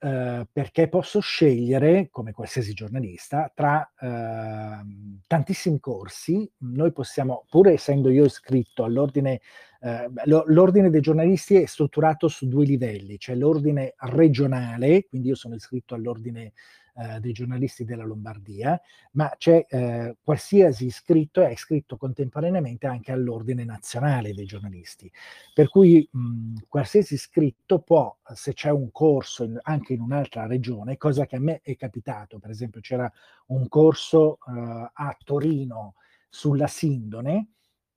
Uh, 0.00 0.46
perché 0.52 0.88
posso 0.88 1.18
scegliere, 1.18 2.08
come 2.12 2.30
qualsiasi 2.30 2.72
giornalista, 2.72 3.50
tra 3.52 3.80
uh, 3.98 5.18
tantissimi 5.26 5.80
corsi. 5.80 6.48
Noi 6.58 6.92
possiamo, 6.92 7.46
pur 7.50 7.66
essendo 7.66 8.08
io 8.08 8.24
iscritto 8.24 8.84
all'ordine, 8.84 9.40
uh, 9.80 10.08
l'ordine 10.46 10.90
dei 10.90 11.00
giornalisti 11.00 11.56
è 11.56 11.66
strutturato 11.66 12.28
su 12.28 12.46
due 12.46 12.64
livelli, 12.64 13.18
c'è 13.18 13.34
l'ordine 13.34 13.94
regionale, 13.96 15.04
quindi 15.08 15.30
io 15.30 15.34
sono 15.34 15.56
iscritto 15.56 15.96
all'ordine 15.96 16.52
eh, 16.98 17.20
dei 17.20 17.32
giornalisti 17.32 17.84
della 17.84 18.04
Lombardia, 18.04 18.80
ma 19.12 19.32
c'è 19.38 19.64
eh, 19.68 20.16
qualsiasi 20.22 20.86
iscritto 20.86 21.40
è 21.40 21.50
iscritto 21.50 21.96
contemporaneamente 21.96 22.86
anche 22.86 23.12
all'ordine 23.12 23.64
nazionale 23.64 24.34
dei 24.34 24.46
giornalisti. 24.46 25.10
Per 25.54 25.68
cui 25.68 26.06
mh, 26.10 26.54
qualsiasi 26.66 27.14
iscritto 27.14 27.78
può, 27.80 28.16
se 28.34 28.52
c'è 28.52 28.70
un 28.70 28.90
corso 28.90 29.44
in, 29.44 29.58
anche 29.62 29.92
in 29.92 30.00
un'altra 30.00 30.46
regione, 30.46 30.96
cosa 30.96 31.26
che 31.26 31.36
a 31.36 31.40
me 31.40 31.60
è 31.62 31.76
capitato, 31.76 32.38
per 32.38 32.50
esempio 32.50 32.80
c'era 32.80 33.10
un 33.46 33.68
corso 33.68 34.38
eh, 34.48 34.90
a 34.92 35.16
Torino 35.24 35.94
sulla 36.28 36.66
sindone, 36.66 37.52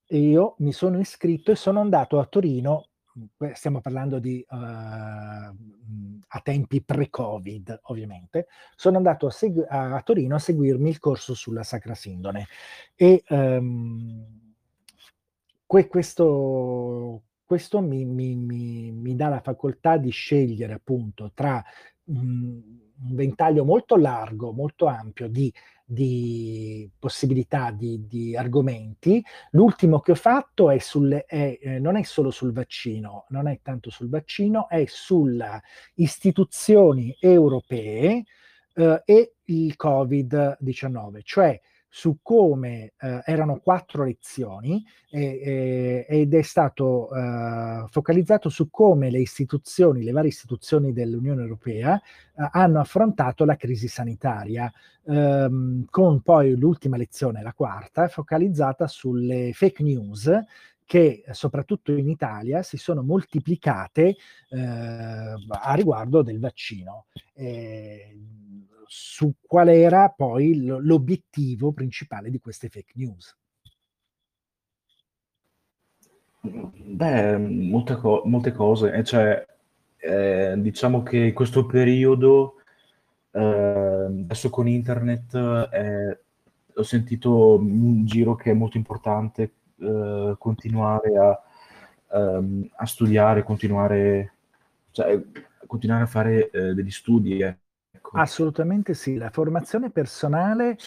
e 0.06 0.20
io 0.20 0.56
mi 0.60 0.74
sono 0.74 1.00
iscritto 1.00 1.52
e 1.52 1.56
sono 1.56 1.80
andato 1.80 2.20
a 2.20 2.26
Torino 2.26 2.90
stiamo 3.54 3.82
parlando 3.82 4.20
di 4.20 4.46
uh, 4.48 4.56
a 4.56 6.40
tempi 6.44 6.82
pre-Covid, 6.82 7.82
ovviamente, 7.84 8.48
sono 8.76 8.98
andato 8.98 9.28
a, 9.28 9.32
segu- 9.32 9.66
a, 9.68 10.02
Torino 10.02 10.36
a 10.36 10.40
seguirmi 10.40 10.90
il 10.90 11.00
corso 11.00 11.34
sulla 11.34 11.64
Sacra 11.64 11.94
Sindone 11.94 12.48
e 12.96 13.24
um, 13.30 14.54
que- 15.66 15.88
questo, 15.88 17.24
questo 17.46 17.82
mi, 17.82 18.06
mi, 18.06 18.36
mi, 18.36 18.92
mi, 18.92 19.16
dà 19.16 19.28
la 19.28 19.42
facoltà 19.42 19.98
di 19.98 20.10
scegliere 20.10 20.74
appunto 20.74 21.32
tra 21.34 21.64
um, 22.06 22.91
un 23.04 23.16
ventaglio 23.16 23.66
molto 23.66 23.96
largo, 23.96 24.52
molto 24.52 24.86
ampio 24.88 25.28
di 25.28 25.52
di 25.92 26.90
possibilità 26.98 27.70
di, 27.70 28.08
di, 28.08 28.36
argomenti. 28.36 29.22
L'ultimo 29.52 30.00
che 30.00 30.14
ho 30.14 30.16
fatto 30.16 30.70
è 30.70 30.78
sulle, 30.78 31.26
è, 31.26 31.60
eh, 31.62 31.80
non 31.80 31.98
è 31.98 32.04
solo 32.04 32.32
sul 32.32 32.54
vaccino, 32.54 33.26
non 33.30 33.50
è 33.50 33.60
tanto 33.62 33.90
sul 33.90 34.08
vaccino, 34.08 34.70
è 34.70 34.86
sulle 34.88 35.62
istituzioni 35.96 37.14
europee 37.20 38.24
eh, 38.74 39.02
e 39.04 39.34
il 39.44 39.76
Covid-19, 39.78 41.20
cioè 41.24 41.60
su 41.94 42.20
come 42.22 42.94
eh, 42.98 43.22
erano 43.26 43.60
quattro 43.60 44.06
lezioni 44.06 44.82
eh, 45.10 46.06
ed 46.08 46.34
è 46.34 46.42
stato 46.42 47.14
eh, 47.14 47.84
focalizzato 47.90 48.48
su 48.48 48.70
come 48.70 49.10
le 49.10 49.20
istituzioni, 49.20 50.02
le 50.02 50.14
varie 50.14 50.30
istituzioni 50.30 50.94
dell'Unione 50.94 51.42
Europea 51.42 51.98
eh, 51.98 52.48
hanno 52.52 52.80
affrontato 52.80 53.44
la 53.44 53.58
crisi 53.58 53.90
sanitaria, 53.90 54.72
ehm, 55.06 55.84
con 55.90 56.22
poi 56.22 56.58
l'ultima 56.58 56.96
lezione, 56.96 57.44
la 57.44 57.54
quarta, 57.54 58.08
focalizzata 58.08 58.88
sulle 58.88 59.52
fake 59.52 59.84
news 59.84 60.32
che 60.86 61.24
soprattutto 61.32 61.92
in 61.92 62.08
Italia 62.08 62.64
si 62.64 62.78
sono 62.78 63.02
moltiplicate 63.04 64.16
eh, 64.50 64.58
a 64.60 65.74
riguardo 65.74 66.22
del 66.22 66.40
vaccino. 66.40 67.08
Eh, 67.34 68.18
su 68.94 69.36
qual 69.42 69.70
era 69.70 70.10
poi 70.10 70.66
l'obiettivo 70.66 71.72
principale 71.72 72.30
di 72.30 72.40
queste 72.40 72.68
fake 72.68 72.92
news. 72.96 73.38
Beh, 76.42 77.38
molte, 77.38 77.96
co- 77.96 78.24
molte 78.26 78.52
cose, 78.52 78.92
e 78.92 79.04
cioè, 79.06 79.46
eh, 79.96 80.56
diciamo 80.58 81.04
che 81.04 81.18
in 81.18 81.34
questo 81.34 81.66
periodo, 81.66 82.56
eh, 83.32 83.40
adesso 83.40 84.50
con 84.50 84.68
internet, 84.68 85.36
eh, 85.72 86.20
ho 86.76 86.84
sentito 86.84 87.60
un 87.60 88.06
giro 88.06 88.36
che 88.36 88.52
è 88.52 88.54
molto 88.54 88.76
importante 88.76 89.54
eh, 89.80 90.36
continuare 90.38 91.18
a, 91.18 91.42
um, 92.20 92.68
a, 92.76 92.86
studiare, 92.86 93.44
continuare, 93.44 94.34
cioè, 94.92 95.18
continuare 95.66 96.04
a 96.04 96.08
fare 96.08 96.50
eh, 96.50 96.74
degli 96.74 96.92
studi. 96.92 97.42
Ecco. 97.94 98.18
Assolutamente 98.18 98.94
sì, 98.94 99.16
la 99.18 99.30
formazione 99.30 99.92
personale 99.92 100.78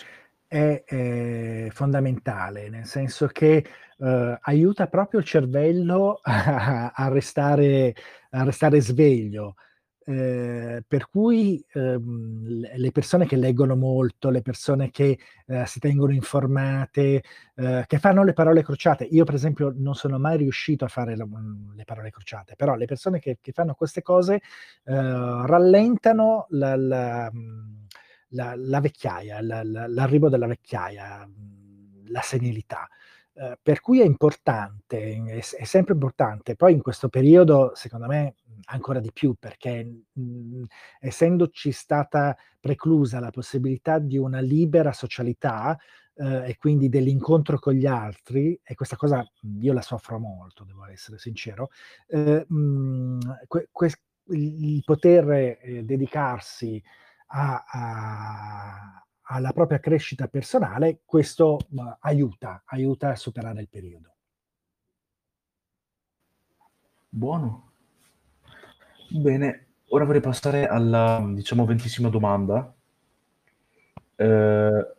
è, 0.47 0.83
è 0.85 1.69
fondamentale, 1.71 2.69
nel 2.71 2.87
senso 2.87 3.27
che 3.27 3.65
eh, 3.99 4.39
aiuta 4.41 4.87
proprio 4.87 5.21
il 5.21 5.27
cervello 5.27 6.21
a, 6.25 6.93
a, 6.95 7.09
restare, 7.09 7.95
a 8.31 8.43
restare 8.45 8.81
sveglio. 8.81 9.57
Eh, 10.07 10.85
per 10.87 11.09
cui 11.09 11.65
ehm, 11.73 12.67
le 12.77 12.93
persone 12.93 13.27
che 13.27 13.37
leggono 13.37 13.75
molto, 13.75 14.29
le 14.29 14.43
persone 14.43 14.91
che 14.91 15.19
eh, 15.47 15.65
si 15.67 15.79
tengono 15.79 16.13
informate, 16.13 17.23
eh, 17.55 17.85
che 17.87 17.99
fanno 17.99 18.23
le 18.23 18.35
parole 18.35 18.63
crociate, 18.63 19.05
io 19.05 19.25
per 19.25 19.35
esempio 19.35 19.73
non 19.75 19.95
sono 19.95 20.19
mai 20.19 20.37
riuscito 20.37 20.85
a 20.85 20.89
fare 20.89 21.17
le, 21.17 21.27
le 21.75 21.85
parole 21.85 22.11
crociate, 22.11 22.55
però 22.55 22.75
le 22.75 22.85
persone 22.85 23.19
che, 23.19 23.39
che 23.41 23.53
fanno 23.53 23.73
queste 23.75 24.03
cose 24.03 24.35
eh, 24.35 24.43
rallentano 24.85 26.47
la, 26.51 26.77
la, 26.77 27.31
la, 28.29 28.55
la 28.57 28.81
vecchiaia, 28.81 29.41
l'arrivo 29.41 30.29
della 30.29 30.47
vecchiaia, 30.47 31.27
la 32.09 32.21
senilità. 32.21 32.87
Uh, 33.37 33.55
per 33.61 33.81
cui 33.81 34.01
è 34.01 34.05
importante, 34.05 35.21
è, 35.27 35.39
è, 35.39 35.65
sempre 35.65 35.95
importante. 35.95 36.55
Poi 36.55 36.73
in 36.73 36.81
questo 36.81 37.09
periodo, 37.09 37.73
secondo 37.75 38.07
me, 38.07 38.37
ancora 38.67 39.01
di 39.01 39.11
più 39.13 39.35
perché 39.39 39.85
mh, 40.13 40.21
mhmm, 40.23 40.65
essendoci 41.01 41.73
stata 41.73 42.37
preclusa 42.61 43.21
la 43.21 43.31
possibilità 43.31 43.99
di 43.99 44.17
una 44.19 44.41
libera 44.41 44.93
socialità 44.93 45.79
eh, 46.15 46.51
e 46.51 46.57
quindi 46.59 46.89
dell'incontro 46.89 47.59
con 47.59 47.75
gli 47.75 47.87
altri, 47.87 48.59
e 48.63 48.75
questa 48.75 48.97
cosa 48.97 49.25
mhmm, 49.43 49.63
io 49.63 49.73
la 49.73 49.83
soffro 49.83 50.19
molto, 50.19 50.65
devo 50.65 50.87
essere 50.87 51.19
sincero, 51.19 51.71
eh, 52.09 52.45
mh, 52.49 52.57
mhmm, 52.57 53.19
que- 53.49 53.69
que- 53.73 53.99
il 54.29 54.83
poter 54.85 55.59
eh, 55.61 55.83
dedicarsi 55.85 56.83
a, 57.27 57.65
a, 57.67 59.07
alla 59.23 59.53
propria 59.53 59.81
crescita 59.81 60.29
personale, 60.29 61.01
questo 61.05 61.59
uh, 61.71 61.97
aiuta, 62.01 62.63
aiuta 62.67 63.11
a 63.11 63.17
superare 63.17 63.61
il 63.61 63.69
periodo. 63.69 64.15
Buono. 67.09 67.74
Bene, 69.17 69.67
ora 69.91 70.05
vorrei 70.05 70.21
passare 70.21 70.67
alla, 70.67 71.25
diciamo, 71.33 71.65
ventesima 71.65 72.09
domanda. 72.09 72.75
Eh, 74.17 74.95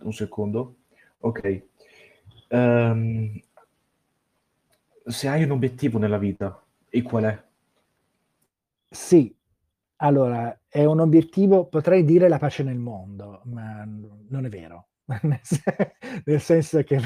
un 0.00 0.12
secondo. 0.12 0.76
Ok. 1.18 1.62
Um, 2.50 3.40
se 5.04 5.26
hai 5.26 5.42
un 5.42 5.50
obiettivo 5.50 5.98
nella 5.98 6.18
vita, 6.18 6.64
e 6.88 7.02
qual 7.02 7.24
è? 7.24 7.42
Sì, 8.88 9.34
allora, 9.96 10.60
è 10.68 10.84
un 10.84 11.00
obiettivo, 11.00 11.66
potrei 11.66 12.04
dire 12.04 12.28
la 12.28 12.38
pace 12.38 12.62
nel 12.62 12.78
mondo, 12.78 13.40
ma 13.46 13.84
non 13.84 14.44
è 14.44 14.48
vero. 14.48 14.86
nel 16.24 16.40
senso 16.40 16.80
che, 16.84 17.00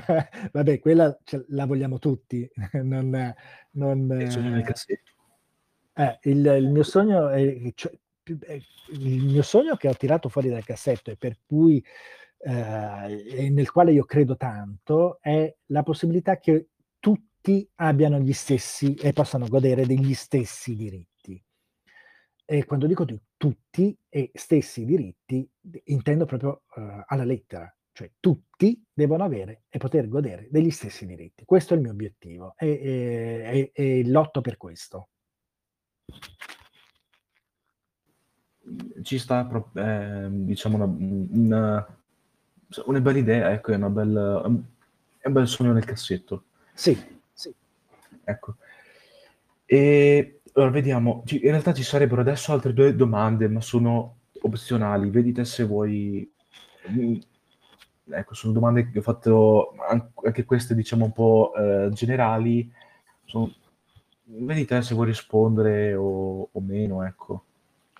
vabbè, 0.52 0.80
quella 0.80 1.18
la 1.48 1.64
vogliamo 1.64 1.98
tutti. 1.98 2.46
Non, 2.82 3.34
non, 3.70 4.20
il 4.20 4.30
sogno 4.30 4.50
nel 4.50 4.64
cassetto. 4.64 5.15
Eh, 5.98 6.18
il, 6.24 6.44
il, 6.44 6.68
mio 6.68 6.82
sogno 6.82 7.28
è, 7.30 7.72
cioè, 7.74 7.90
il 8.24 9.24
mio 9.24 9.42
sogno 9.42 9.76
che 9.76 9.88
ho 9.88 9.94
tirato 9.94 10.28
fuori 10.28 10.50
dal 10.50 10.64
cassetto 10.64 11.10
e 11.10 11.16
per 11.16 11.38
cui 11.46 11.82
eh, 12.38 13.48
nel 13.50 13.70
quale 13.70 13.92
io 13.92 14.04
credo 14.04 14.36
tanto 14.36 15.18
è 15.20 15.54
la 15.66 15.82
possibilità 15.82 16.38
che 16.38 16.68
tutti 16.98 17.66
abbiano 17.76 18.18
gli 18.18 18.32
stessi 18.32 18.94
e 18.94 19.12
possano 19.12 19.46
godere 19.48 19.86
degli 19.86 20.12
stessi 20.12 20.76
diritti. 20.76 21.42
E 22.44 22.64
quando 22.64 22.86
dico 22.86 23.04
tutti 23.36 23.96
e 24.08 24.30
stessi 24.34 24.84
diritti, 24.84 25.48
intendo 25.84 26.26
proprio 26.26 26.62
uh, 26.76 27.02
alla 27.06 27.24
lettera, 27.24 27.74
cioè 27.92 28.12
tutti 28.20 28.84
devono 28.92 29.24
avere 29.24 29.62
e 29.68 29.78
poter 29.78 30.06
godere 30.08 30.46
degli 30.50 30.70
stessi 30.70 31.06
diritti. 31.06 31.44
Questo 31.44 31.72
è 31.72 31.76
il 31.76 31.82
mio 31.82 31.92
obiettivo 31.92 32.54
e, 32.56 32.68
e, 32.68 33.72
e, 33.74 33.98
e 33.98 34.08
lotto 34.08 34.42
per 34.42 34.56
questo. 34.56 35.08
Ci 39.02 39.18
sta, 39.18 39.48
eh, 39.74 40.26
diciamo, 40.30 40.76
una, 40.76 40.86
una, 40.86 41.98
una, 42.84 43.00
bella 43.00 43.18
idea, 43.18 43.52
ecco, 43.52 43.72
è, 43.72 43.76
una 43.76 43.90
bella, 43.90 44.42
è 45.18 45.26
un 45.26 45.32
bel 45.32 45.46
sogno 45.46 45.72
nel 45.72 45.84
cassetto. 45.84 46.44
Sì, 46.74 47.00
sì. 47.32 47.54
Ecco. 48.24 48.56
E 49.64 50.40
allora, 50.54 50.70
vediamo, 50.70 51.22
in 51.26 51.40
realtà 51.42 51.74
ci 51.74 51.82
sarebbero 51.82 52.22
adesso 52.22 52.52
altre 52.52 52.72
due 52.72 52.96
domande, 52.96 53.48
ma 53.48 53.60
sono 53.60 54.16
opzionali. 54.40 55.10
Vedi 55.10 55.32
te 55.32 55.44
se 55.44 55.64
vuoi... 55.64 56.28
Mm, 56.90 57.16
ecco, 58.10 58.34
sono 58.34 58.52
domande 58.52 58.90
che 58.90 58.98
ho 58.98 59.02
fatto, 59.02 59.74
anche 60.22 60.44
queste 60.44 60.74
diciamo 60.74 61.04
un 61.04 61.12
po' 61.12 61.52
eh, 61.54 61.90
generali, 61.92 62.72
sono 63.24 63.52
Vedi 64.28 64.64
te 64.64 64.82
se 64.82 64.94
vuoi 64.94 65.06
rispondere 65.06 65.94
o, 65.94 66.48
o 66.50 66.60
meno, 66.60 67.04
ecco. 67.04 67.44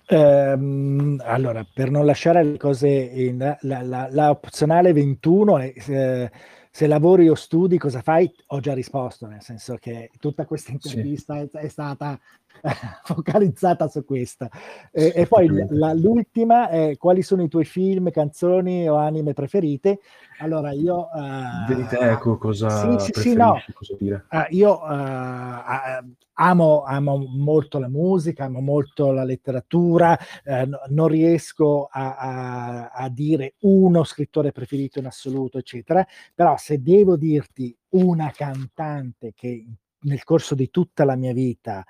Ehm, 0.09 1.21
allora, 1.23 1.65
per 1.71 1.89
non 1.89 2.05
lasciare 2.05 2.43
le 2.43 2.57
cose 2.57 2.87
in 2.87 3.37
la, 3.61 3.81
la, 3.81 4.07
la 4.09 4.29
opzionale 4.29 4.93
21 4.93 5.57
è 5.57 5.73
se, 5.77 6.31
se, 6.69 6.87
lavori 6.87 7.29
o 7.29 7.35
studi 7.35 7.77
cosa 7.77 8.01
fai? 8.01 8.29
Ho 8.47 8.59
già 8.59 8.73
risposto, 8.73 9.27
nel 9.27 9.41
senso 9.41 9.75
che 9.75 10.09
tutta 10.19 10.45
questa 10.45 10.71
intervista 10.71 11.35
sì. 11.35 11.49
è, 11.57 11.59
è, 11.59 11.67
stata 11.67 12.19
focalizzata 13.03 13.87
su 13.87 14.03
questa. 14.05 14.49
E, 14.91 15.11
e 15.15 15.27
poi 15.27 15.49
la, 15.69 15.93
l'ultima 15.93 16.69
è 16.69 16.97
quali 16.97 17.21
sono 17.21 17.43
i 17.43 17.47
tuoi 17.47 17.65
film, 17.65 18.11
canzoni 18.11 18.87
o 18.87 18.95
anime 18.95 19.33
preferite? 19.33 19.99
Allora 20.39 20.71
io... 20.71 21.09
Uh, 21.11 21.67
Vedi 21.67 21.87
te, 21.87 21.97
ecco, 21.97 22.37
cosa 22.37 22.99
sì, 22.99 23.11
sì, 23.13 23.33
no. 23.33 23.59
cosa 23.73 23.95
dire. 23.97 24.25
Uh, 24.29 24.45
io 24.49 24.81
uh, 24.83 26.15
amo, 26.33 26.83
amo, 26.83 27.17
molto 27.17 27.79
la 27.79 27.87
musica, 27.89 28.45
amo 28.45 28.59
molto 28.59 29.11
la 29.11 29.23
letteratura, 29.23 30.17
uh, 30.45 30.69
non 30.89 31.07
riesco 31.07 31.87
a, 31.91 32.15
a, 32.17 32.89
a, 32.89 33.09
dire 33.09 33.55
uno 33.61 34.03
scrittore 34.03 34.51
preferito 34.51 34.99
in 34.99 35.07
assoluto, 35.07 35.57
eccetera, 35.57 36.05
però 36.35 36.55
se 36.57 36.81
devo 36.81 37.17
dirti 37.17 37.75
una 37.89 38.31
cantante 38.31 39.33
che 39.35 39.65
nel 39.99 40.23
corso 40.23 40.53
di 40.53 40.69
tutta 40.69 41.03
la 41.03 41.15
mia 41.15 41.33
vita 41.33 41.83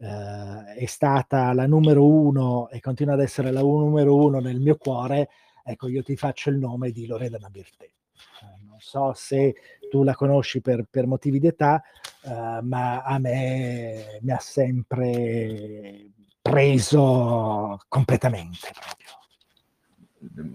eh, 0.00 0.74
è 0.74 0.86
stata 0.86 1.52
la 1.52 1.66
numero 1.66 2.06
uno 2.06 2.68
e 2.70 2.80
continua 2.80 3.14
ad 3.14 3.20
essere 3.20 3.50
la 3.50 3.60
numero 3.60 4.14
uno 4.16 4.38
nel 4.38 4.60
mio 4.60 4.76
cuore, 4.76 5.28
ecco 5.64 5.88
io 5.88 6.02
ti 6.02 6.16
faccio 6.16 6.50
il 6.50 6.56
nome 6.58 6.90
di 6.90 7.06
Loredana 7.06 7.50
Bertè. 7.50 7.84
Eh, 7.84 8.64
non 8.66 8.78
so 8.78 9.12
se 9.14 9.54
tu 9.90 10.04
la 10.04 10.14
conosci 10.14 10.60
per, 10.60 10.86
per 10.88 11.06
motivi 11.06 11.38
d'età, 11.40 11.82
eh, 12.22 12.60
ma 12.62 13.02
a 13.02 13.18
me 13.18 14.18
mi 14.22 14.30
ha 14.30 14.38
sempre 14.38 16.10
preso 16.40 17.78
completamente 17.88 18.70
proprio. 18.72 19.06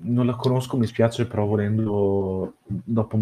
Non 0.02 0.26
la 0.26 0.36
conosco, 0.36 0.78
mi 0.78 0.86
spiace, 0.86 1.26
però 1.26 1.46
volendo 1.46 2.56
dopo 2.66 3.20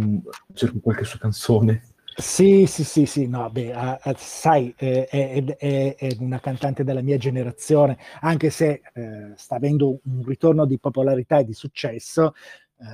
cerco 0.53 0.79
qualche 0.79 1.03
sua 1.03 1.19
canzone. 1.19 1.83
Sì, 2.17 2.65
sì, 2.67 2.83
sì, 2.83 3.05
sì, 3.05 3.27
no, 3.27 3.49
beh, 3.49 3.71
uh, 3.73 4.13
sai, 4.17 4.73
eh, 4.77 5.05
è, 5.07 5.43
è, 5.57 5.95
è, 5.95 6.15
una 6.19 6.39
cantante 6.39 6.83
della 6.83 7.01
mia 7.01 7.17
generazione, 7.17 7.97
anche 8.19 8.49
se 8.49 8.81
eh, 8.93 9.31
sta 9.35 9.55
avendo 9.55 9.99
un 10.03 10.23
ritorno 10.25 10.65
di 10.65 10.77
popolarità 10.77 11.37
e 11.39 11.45
di 11.45 11.53
successo, 11.53 12.33
eh, 12.79 12.85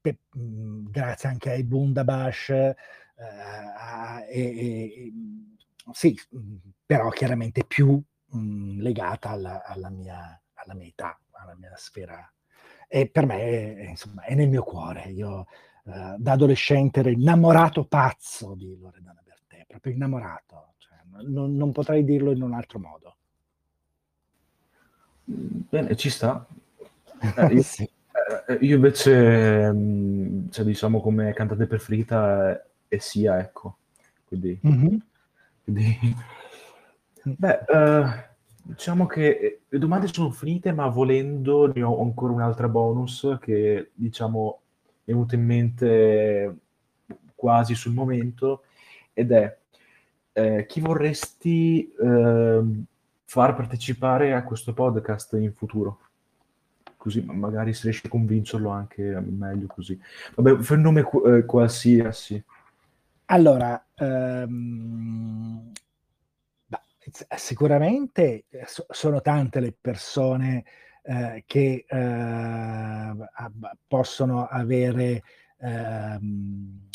pe, 0.00 0.18
mh, 0.32 0.40
mm, 0.42 0.86
grazie 0.90 1.28
anche 1.28 1.50
ai 1.50 1.64
Bundabash, 1.64 2.48
eh, 2.50 2.76
e, 4.28 5.12
sì, 5.92 6.16
mm, 6.36 6.56
però 6.86 7.08
chiaramente 7.10 7.64
più 7.64 8.00
mh, 8.26 8.38
mm, 8.38 8.80
legata 8.80 9.30
alla, 9.30 9.64
alla, 9.64 9.90
mia, 9.90 10.40
alla 10.54 10.74
mia 10.74 10.86
età, 10.86 11.18
alla 11.32 11.54
mia 11.56 11.72
sfera. 11.76 12.30
E 12.88 13.08
per 13.08 13.24
me, 13.26 13.86
insomma, 13.88 14.22
è 14.24 14.34
nel 14.34 14.48
mio 14.48 14.62
cuore. 14.64 15.04
Io 15.10 15.46
eh, 15.84 16.14
da 16.18 16.32
adolescente 16.32 17.00
ero 17.00 17.10
innamorato 17.10 17.84
pazzo 17.84 18.54
di 18.54 18.76
Loredana 18.78 19.22
Bertè, 19.24 19.64
proprio 19.66 19.94
innamorato. 19.94 20.74
Cioè, 20.78 20.98
non, 21.26 21.56
non, 21.56 21.72
potrei 21.72 22.04
dirlo 22.04 22.32
in 22.32 22.42
un 22.42 22.52
altro 22.52 22.78
modo. 22.78 23.16
Bene, 25.24 25.96
ci 25.96 26.10
sta. 26.10 26.46
Eh, 27.36 27.52
io, 27.52 27.62
sì. 27.62 27.82
eh, 28.46 28.54
io, 28.62 28.76
invece, 28.76 29.70
mm, 29.70 30.48
cioè, 30.48 30.64
diciamo, 30.64 31.02
come 31.02 31.34
cantante 31.34 31.66
preferita 31.66 32.64
è 32.88 32.96
sia, 32.96 33.38
ecco. 33.38 33.76
Quindi, 34.24 34.58
mm-hmm. 34.66 34.96
quindi 35.64 36.16
beh, 37.22 37.64
uh, 37.68 38.06
diciamo 38.62 39.04
che 39.04 39.62
le 39.68 39.78
domande 39.78 40.06
sono 40.06 40.30
finite, 40.30 40.72
ma 40.72 40.88
volendo 40.88 41.70
ne 41.70 41.82
ho 41.82 42.00
ancora 42.00 42.32
un'altra 42.32 42.68
bonus 42.68 43.36
che, 43.40 43.90
diciamo, 43.92 44.60
è 45.04 45.10
venuta 45.10 45.34
in 45.34 45.44
mente 45.44 46.56
quasi 47.34 47.74
sul 47.74 47.92
momento 47.92 48.64
ed 49.12 49.32
è 49.32 49.58
eh, 50.32 50.66
chi 50.66 50.80
vorresti 50.80 51.92
eh, 51.92 52.62
far 53.24 53.54
partecipare 53.54 54.32
a 54.32 54.42
questo 54.42 54.72
podcast 54.72 55.32
in 55.34 55.52
futuro? 55.52 56.00
Così 56.96 57.22
magari 57.22 57.72
se 57.72 57.84
riesci 57.84 58.06
a 58.06 58.10
convincerlo 58.10 58.68
anche 58.68 59.02
meglio 59.20 59.66
così. 59.66 59.98
Vabbè, 60.34 60.60
fai 60.62 60.76
un 60.76 60.82
nome 60.82 61.00
eh, 61.26 61.44
qualsiasi. 61.44 62.42
Allora, 63.26 63.86
ehm, 63.94 65.72
sicuramente 67.36 68.44
so- 68.66 68.86
sono 68.90 69.20
tante 69.20 69.60
le 69.60 69.72
persone 69.78 70.64
eh, 71.02 71.44
che 71.46 71.84
eh, 71.86 73.12
possono 73.86 74.46
avere 74.46 75.22
ehm, 75.58 76.88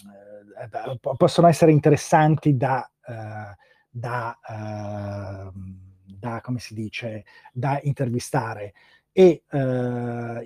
eh, 0.58 1.00
possono 1.18 1.48
essere 1.48 1.72
interessanti 1.72 2.56
da, 2.56 2.90
eh, 3.08 3.56
da, 3.90 4.40
ehm, 4.50 5.78
da, 6.06 6.42
come 6.42 6.60
si 6.60 6.74
dice, 6.74 7.26
da 7.52 7.80
intervistare. 7.84 8.74
E 9.18 9.44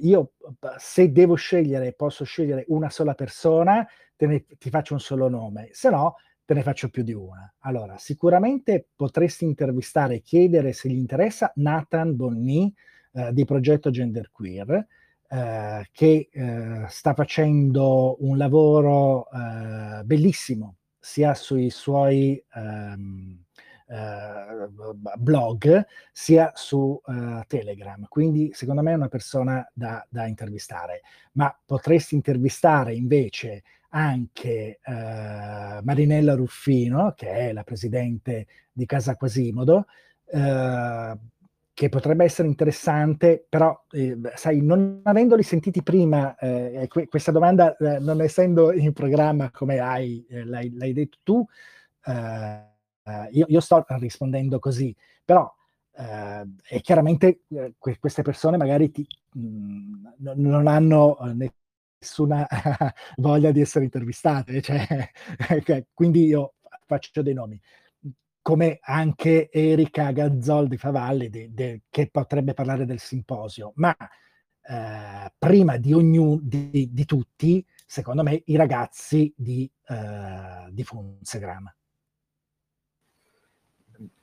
io, 0.01 0.33
se 0.77 1.11
devo 1.11 1.33
scegliere, 1.33 1.93
posso 1.93 2.23
scegliere 2.23 2.65
una 2.67 2.91
sola 2.91 3.15
persona, 3.15 3.87
ne, 4.17 4.45
ti 4.59 4.69
faccio 4.69 4.93
un 4.93 4.99
solo 4.99 5.27
nome, 5.27 5.69
se 5.71 5.89
no 5.89 6.17
te 6.45 6.55
ne 6.55 6.63
faccio 6.63 6.89
più 6.89 7.03
di 7.03 7.13
una. 7.13 7.51
Allora, 7.59 7.97
sicuramente 7.99 8.87
potresti 8.95 9.45
intervistare 9.45 10.21
chiedere 10.21 10.73
se 10.73 10.89
gli 10.89 10.97
interessa 10.97 11.51
Nathan 11.55 12.15
Bonni, 12.15 12.73
eh, 13.11 13.33
di 13.33 13.45
progetto 13.45 13.89
Genderqueer, 13.89 14.87
eh, 15.27 15.87
che 15.91 16.29
eh, 16.31 16.85
sta 16.87 17.13
facendo 17.13 18.17
un 18.19 18.37
lavoro 18.37 19.27
eh, 19.29 20.03
bellissimo 20.03 20.75
sia 20.99 21.33
sui 21.33 21.69
suoi 21.69 22.43
ehm, 22.53 23.43
eh, 23.87 24.69
blog 25.17 25.85
sia 26.11 26.51
su 26.55 26.99
Telegram. 27.47 28.05
Quindi 28.07 28.51
secondo 28.53 28.81
me 28.81 28.91
è 28.91 28.95
una 28.95 29.07
persona 29.07 29.67
da, 29.73 30.05
da, 30.09 30.27
intervistare. 30.27 31.01
Ma 31.33 31.55
potresti 31.65 32.15
intervistare 32.15 32.93
invece 32.93 33.63
anche 33.89 34.79
uh, 34.85 34.91
Marinella 35.83 36.35
Ruffino, 36.35 37.13
che 37.15 37.29
è 37.29 37.53
la 37.53 37.63
presidente 37.63 38.47
di 38.71 38.85
Casa 38.85 39.15
Quasimodo, 39.15 39.85
uh, 40.25 41.17
che 41.79 41.87
potrebbe 41.87 42.25
essere 42.25 42.49
interessante, 42.49 43.45
però 43.47 43.85
eh, 43.91 44.17
sai, 44.35 44.61
non 44.61 44.99
avendoli 45.05 45.43
sentiti 45.43 45.81
prima, 45.81 46.35
eh, 46.35 46.87
que- 46.89 47.07
questa 47.07 47.31
domanda 47.31 47.73
eh, 47.77 47.99
non 47.99 48.19
essendo 48.21 48.73
in 48.73 48.91
programma 48.91 49.49
come 49.49 49.79
hai, 49.79 50.25
eh, 50.29 50.43
l'hai, 50.43 50.73
l'hai, 50.75 50.91
detto 50.91 51.19
tu, 51.23 51.45
eh, 52.03 52.67
io, 53.31 53.45
io, 53.47 53.59
sto 53.61 53.85
rispondendo 53.97 54.59
così, 54.59 54.93
però 55.23 55.49
e 56.67 56.81
chiaramente 56.81 57.43
que- 57.77 57.97
queste 57.97 58.23
persone 58.23 58.57
magari 58.57 58.91
ti, 58.91 59.05
mh, 59.35 59.41
mm, 59.41 60.05
non 60.35 60.67
hanno 60.67 61.17
nessuna 61.33 62.45
voglia 63.17 63.51
di 63.51 63.61
essere 63.61 63.85
intervistate, 63.85 64.61
cioè, 64.61 64.85
quindi 65.93 66.25
io 66.25 66.55
faccio 66.85 67.21
dei 67.21 67.33
nomi 67.33 67.59
come 68.49 68.79
anche 68.81 69.47
Erika 69.51 70.09
Gazzol 70.09 70.67
di 70.67 70.77
Favalli, 70.77 71.29
de, 71.29 71.53
de, 71.53 71.81
che 71.87 72.09
potrebbe 72.09 72.55
parlare 72.55 72.83
del 72.83 72.97
simposio, 72.97 73.73
ma 73.75 73.95
eh, 73.95 75.31
prima 75.37 75.77
di, 75.77 75.93
ognuno, 75.93 76.39
di, 76.41 76.89
di, 76.91 77.05
tutti, 77.05 77.63
secondo 77.85 78.23
me, 78.23 78.41
i 78.45 78.55
ragazzi 78.55 79.31
di, 79.37 79.71
eh, 79.87 80.67
di 80.71 80.83
Funzegram. 80.83 81.75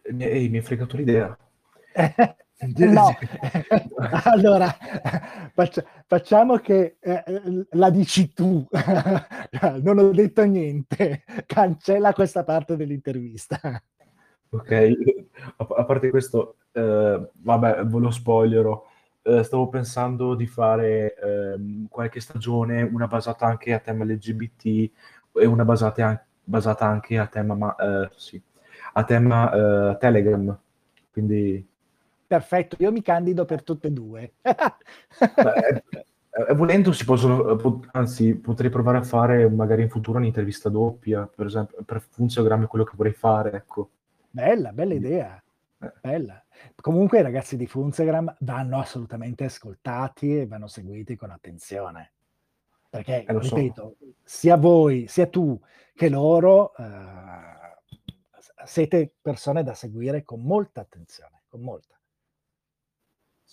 Ehi, 0.03 0.49
mi 0.49 0.57
hai 0.57 0.63
fregato 0.63 0.97
l'idea. 0.97 1.39
no, 2.79 3.17
allora 4.25 4.77
faccia, 5.55 5.85
facciamo 6.05 6.57
che 6.57 6.97
eh, 6.99 7.23
la 7.71 7.91
dici 7.91 8.33
tu, 8.33 8.67
non 9.83 9.99
ho 9.99 10.11
detto 10.11 10.43
niente, 10.43 11.23
cancella 11.47 12.13
questa 12.13 12.43
parte 12.43 12.75
dell'intervista. 12.75 13.81
Ok, 14.51 14.71
a, 15.57 15.67
a 15.77 15.85
parte 15.85 16.11
questo, 16.11 16.57
eh, 16.73 17.29
vabbè, 17.33 17.85
ve 17.85 17.99
lo 17.99 18.11
spoilerò. 18.11 18.85
Eh, 19.23 19.43
stavo 19.43 19.69
pensando 19.69 20.35
di 20.35 20.47
fare 20.47 21.15
eh, 21.15 21.87
qualche 21.89 22.21
stagione, 22.21 22.83
una 22.83 23.09
basata 23.09 23.47
anche 23.47 23.73
a 23.73 23.81
tema 23.81 24.05
LGBT 24.05 24.91
e 25.33 25.47
una 25.47 25.65
basata, 25.65 26.25
basata 26.45 26.87
anche 26.87 27.19
a 27.19 27.27
tema, 27.27 27.55
ma, 27.55 27.75
eh, 27.75 28.11
sì, 28.15 28.41
a 28.93 29.05
tema 29.05 29.53
eh, 29.93 29.97
Telegram. 29.99 30.57
Quindi... 31.11 31.67
Perfetto, 32.27 32.77
io 32.79 32.93
mi 32.93 33.03
candido 33.03 33.45
per 33.45 33.63
tutte 33.63 33.89
e 33.89 33.91
due. 33.91 34.33
Beh, 34.43 35.83
eh, 36.49 36.55
volendo 36.55 36.93
si 36.93 37.05
possono, 37.05 37.81
anzi 37.93 38.35
potrei 38.37 38.71
provare 38.71 38.99
a 38.99 39.03
fare 39.03 39.49
magari 39.49 39.83
in 39.83 39.89
futuro 39.89 40.19
un'intervista 40.19 40.69
doppia, 40.69 41.27
per 41.27 41.47
esempio, 41.47 41.79
per 41.85 42.01
Funziogram 42.01 42.65
è 42.65 42.67
quello 42.67 42.85
che 42.85 42.95
vorrei 42.95 43.13
fare, 43.13 43.53
ecco. 43.53 43.91
Bella, 44.37 44.71
bella 44.71 44.93
idea. 44.93 45.43
Eh. 45.79 45.93
Bella. 45.99 46.45
Comunque 46.83 47.21
i 47.21 47.23
ragazzi 47.23 47.57
di 47.57 47.67
Funzegram 47.67 48.37
vanno 48.41 48.79
assolutamente 48.79 49.45
ascoltati 49.45 50.41
e 50.41 50.47
vanno 50.47 50.67
seguiti 50.67 51.17
con 51.17 51.31
attenzione. 51.31 52.13
Perché, 52.91 53.25
eh, 53.25 53.39
ripeto, 53.39 53.97
so. 53.99 54.07
sia 54.23 54.59
voi, 54.59 55.07
sia 55.09 55.27
tu 55.27 55.59
che 55.95 56.11
loro 56.11 56.77
eh, 56.77 56.85
siete 58.67 59.11
persone 59.23 59.63
da 59.63 59.73
seguire 59.73 60.23
con 60.23 60.43
molta 60.43 60.83
attenzione, 60.83 61.45
con 61.49 61.63
molta. 61.63 61.99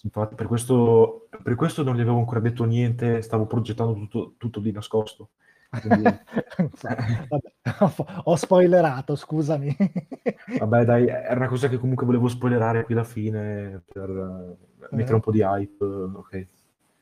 Infatti, 0.01 0.35
per 0.35 0.47
questo, 0.47 1.29
per 1.41 1.55
questo 1.55 1.81
non 1.83 1.95
gli 1.95 2.01
avevo 2.01 2.17
ancora 2.17 2.41
detto 2.41 2.65
niente, 2.65 3.21
stavo 3.21 3.45
progettando 3.45 3.93
tutto, 3.93 4.33
tutto 4.37 4.59
di 4.59 4.73
nascosto. 4.73 5.29
Vabbè, 6.83 8.21
ho 8.25 8.35
spoilerato, 8.35 9.15
scusami. 9.15 9.75
Vabbè, 10.59 10.85
dai, 10.85 11.07
era 11.07 11.35
una 11.35 11.47
cosa 11.47 11.67
che 11.67 11.77
comunque 11.77 12.05
volevo 12.05 12.27
spoilerare 12.27 12.83
qui 12.83 12.93
alla 12.93 13.03
fine 13.03 13.81
per 13.91 14.09
uh, 14.09 14.57
mettere 14.91 15.15
un 15.15 15.21
po' 15.21 15.31
di 15.31 15.41
hype. 15.41 15.83
Ok, 15.83 16.29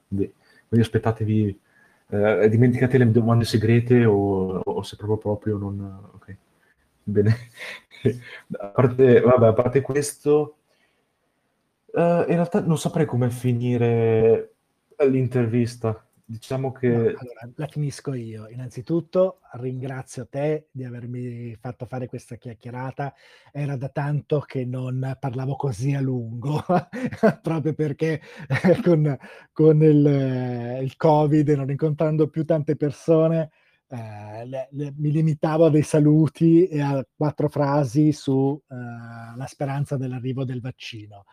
quindi, 0.08 0.34
quindi 0.68 0.86
aspettatevi, 0.86 1.60
uh, 2.08 2.48
dimenticate 2.48 2.98
le 2.98 3.12
domande 3.12 3.44
segrete 3.44 4.06
o, 4.06 4.60
o, 4.60 4.82
se 4.84 4.96
proprio 4.96 5.18
proprio 5.18 5.58
non. 5.58 6.10
Ok, 6.14 6.38
bene. 7.04 7.36
a, 8.58 8.68
parte, 8.68 9.20
vabbè, 9.20 9.48
a 9.48 9.54
parte 9.54 9.82
questo, 9.82 10.56
uh, 11.88 12.00
in 12.00 12.26
realtà 12.26 12.62
non 12.62 12.78
saprei 12.78 13.06
come 13.06 13.30
finire 13.30 14.54
l'intervista 14.98 16.06
diciamo 16.32 16.72
che... 16.72 16.88
Allora, 16.88 17.50
la 17.56 17.68
finisco 17.68 18.14
io. 18.14 18.48
Innanzitutto 18.48 19.42
ringrazio 19.54 20.28
te 20.28 20.70
di 20.72 20.84
avermi 20.84 21.56
fatto 21.60 21.86
fare 21.86 22.08
questa 22.08 22.36
chiacchierata. 22.36 23.14
Era 23.52 23.76
da 23.76 23.90
tanto 23.90 24.40
che 24.40 24.66
non 24.66 25.16
parlavo 25.20 25.56
così 25.56 25.94
a 25.94 26.02
lungo, 26.02 26.64
proprio 27.42 27.74
perché 27.74 28.22
eh, 28.48 28.82
con, 28.82 29.18
con 29.52 29.84
il, 29.84 30.80
il, 30.82 30.96
Covid, 30.96 31.50
non 31.50 31.70
incontrando 31.70 32.30
più 32.30 32.46
tante 32.46 32.76
persone, 32.76 33.52
eh, 33.88 34.46
le, 34.46 34.70
le, 34.72 34.94
mi 34.98 35.12
limitavo 35.12 35.66
a 35.66 35.70
dei 35.70 35.84
saluti 35.84 36.66
e 36.68 36.82
a 36.82 37.06
quattro 37.16 37.50
frasi 37.50 38.14
sulla 38.14 39.44
eh, 39.44 39.48
speranza 39.48 39.98
dell'arrivo 39.98 40.46
del 40.46 40.62
vaccino. 40.62 41.26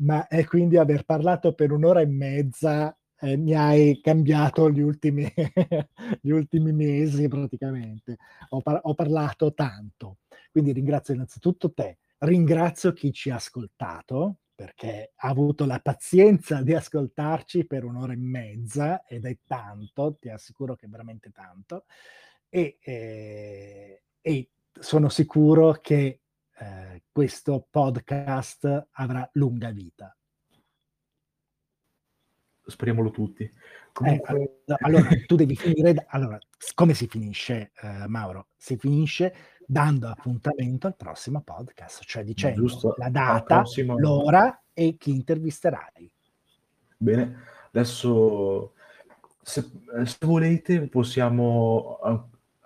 Ma 0.00 0.26
è 0.26 0.44
quindi 0.44 0.76
aver 0.76 1.04
parlato 1.04 1.52
per 1.54 1.72
un'ora 1.72 2.00
e 2.00 2.06
mezza 2.06 2.97
eh, 3.20 3.36
mi 3.36 3.54
hai 3.54 4.00
cambiato 4.00 4.70
gli 4.70 4.80
ultimi, 4.80 5.30
gli 6.20 6.30
ultimi 6.30 6.72
mesi 6.72 7.28
praticamente. 7.28 8.16
Ho, 8.50 8.60
par- 8.60 8.80
ho, 8.82 8.94
parlato 8.94 9.52
tanto. 9.54 10.18
Quindi 10.50 10.72
ringrazio 10.72 11.14
innanzitutto 11.14 11.72
te, 11.72 11.98
ringrazio 12.18 12.92
chi 12.92 13.12
ci 13.12 13.30
ha 13.30 13.36
ascoltato 13.36 14.38
perché 14.54 15.12
ha 15.14 15.28
avuto 15.28 15.66
la 15.66 15.78
pazienza 15.78 16.62
di 16.62 16.74
ascoltarci 16.74 17.64
per 17.64 17.84
un'ora 17.84 18.12
e 18.12 18.16
mezza 18.16 19.04
ed 19.06 19.24
è 19.24 19.38
tanto, 19.46 20.16
ti 20.20 20.30
assicuro 20.30 20.74
che 20.74 20.86
è 20.86 20.88
veramente 20.88 21.30
tanto. 21.30 21.84
E, 22.48 22.78
eh, 22.80 24.02
e 24.20 24.50
sono 24.72 25.08
sicuro 25.08 25.72
che 25.80 26.20
eh, 26.58 27.02
questo 27.12 27.66
podcast 27.70 28.88
avrà 28.92 29.28
lunga 29.34 29.70
vita 29.70 30.17
speriamolo 32.70 33.10
tutti. 33.10 33.50
Comunque... 33.92 34.60
Eh, 34.64 34.74
allora, 34.80 35.08
tu 35.26 35.36
devi 35.36 35.56
finire. 35.56 36.06
Allora, 36.08 36.38
come 36.74 36.94
si 36.94 37.06
finisce, 37.06 37.72
eh, 37.80 38.06
Mauro? 38.06 38.48
Si 38.56 38.76
finisce 38.76 39.34
dando 39.66 40.08
appuntamento 40.08 40.86
al 40.86 40.96
prossimo 40.96 41.42
podcast, 41.42 42.02
cioè 42.04 42.24
dicendo 42.24 42.60
Giusto, 42.60 42.94
la 42.96 43.10
data, 43.10 43.56
prossimo... 43.56 43.98
l'ora 43.98 44.62
e 44.72 44.96
chi 44.96 45.10
intervisterai. 45.10 46.12
Bene, 46.96 47.36
adesso 47.72 48.72
se, 49.42 49.70
se 50.04 50.16
volete 50.20 50.88
possiamo 50.88 51.98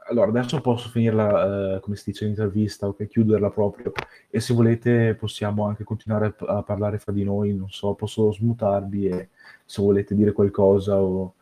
allora 0.09 0.31
adesso 0.31 0.61
posso 0.61 0.89
finirla, 0.89 1.77
eh, 1.77 1.81
come 1.81 1.97
si 1.97 2.11
dice, 2.11 2.25
l'intervista, 2.25 2.89
ok, 2.89 3.07
chiuderla 3.07 3.51
proprio. 3.51 3.93
E 4.29 4.41
se 4.41 4.55
volete 4.55 5.15
possiamo 5.15 5.67
anche 5.67 5.85
continuare 5.85 6.35
a, 6.39 6.57
a, 6.57 6.63
parlare 6.63 6.99
fra 6.99 7.13
di 7.13 7.25
noi, 7.25 7.55
non 7.55 7.71
so, 7.71 7.95
posso 7.95 8.33
smutarvi 8.33 9.07
e 9.07 9.29
se 9.65 9.83
volete 9.83 10.15
dire 10.15 10.33
qualcosa 10.33 11.01
o... 11.01 11.35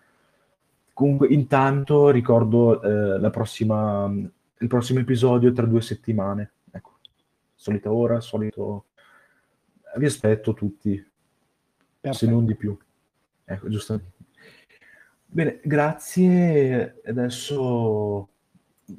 Comunque, 0.92 1.28
intanto 1.28 2.10
ricordo 2.10 2.82
eh, 2.82 3.18
la 3.18 3.30
prossima, 3.30 4.04
il 4.58 4.68
prossimo 4.68 4.98
episodio 4.98 5.50
tra 5.52 5.64
due 5.64 5.80
settimane. 5.80 6.52
Ecco, 6.70 6.98
solita 7.54 7.92
ora, 7.92 8.20
solito... 8.20 8.86
Vi 9.96 10.04
aspetto 10.04 10.52
tutti, 10.52 10.94
Perfetto. 12.00 12.26
se 12.26 12.30
non 12.30 12.44
di 12.44 12.54
più. 12.54 12.76
Ecco, 13.44 13.68
giustamente. 13.68 14.18
Bene, 15.26 15.60
grazie. 15.64 17.00
Adesso 17.04 18.28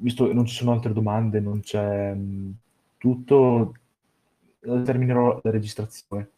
visto 0.00 0.26
che 0.26 0.32
non 0.32 0.46
ci 0.46 0.54
sono 0.54 0.72
altre 0.72 0.92
domande, 0.92 1.40
non 1.40 1.60
c'è 1.60 2.14
mh, 2.14 2.20
mm, 2.20 2.50
tutto, 2.98 3.74
terminerò 4.60 5.40
la 5.42 5.50
registrazione. 5.50 6.30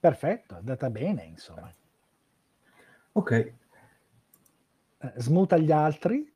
Perfetto, 0.00 0.54
è 0.54 0.58
andata 0.58 0.90
bene, 0.90 1.24
insomma. 1.24 1.72
Ok. 3.12 3.30
Eh, 3.30 5.12
smuta 5.16 5.56
gli 5.56 5.72
altri. 5.72 6.33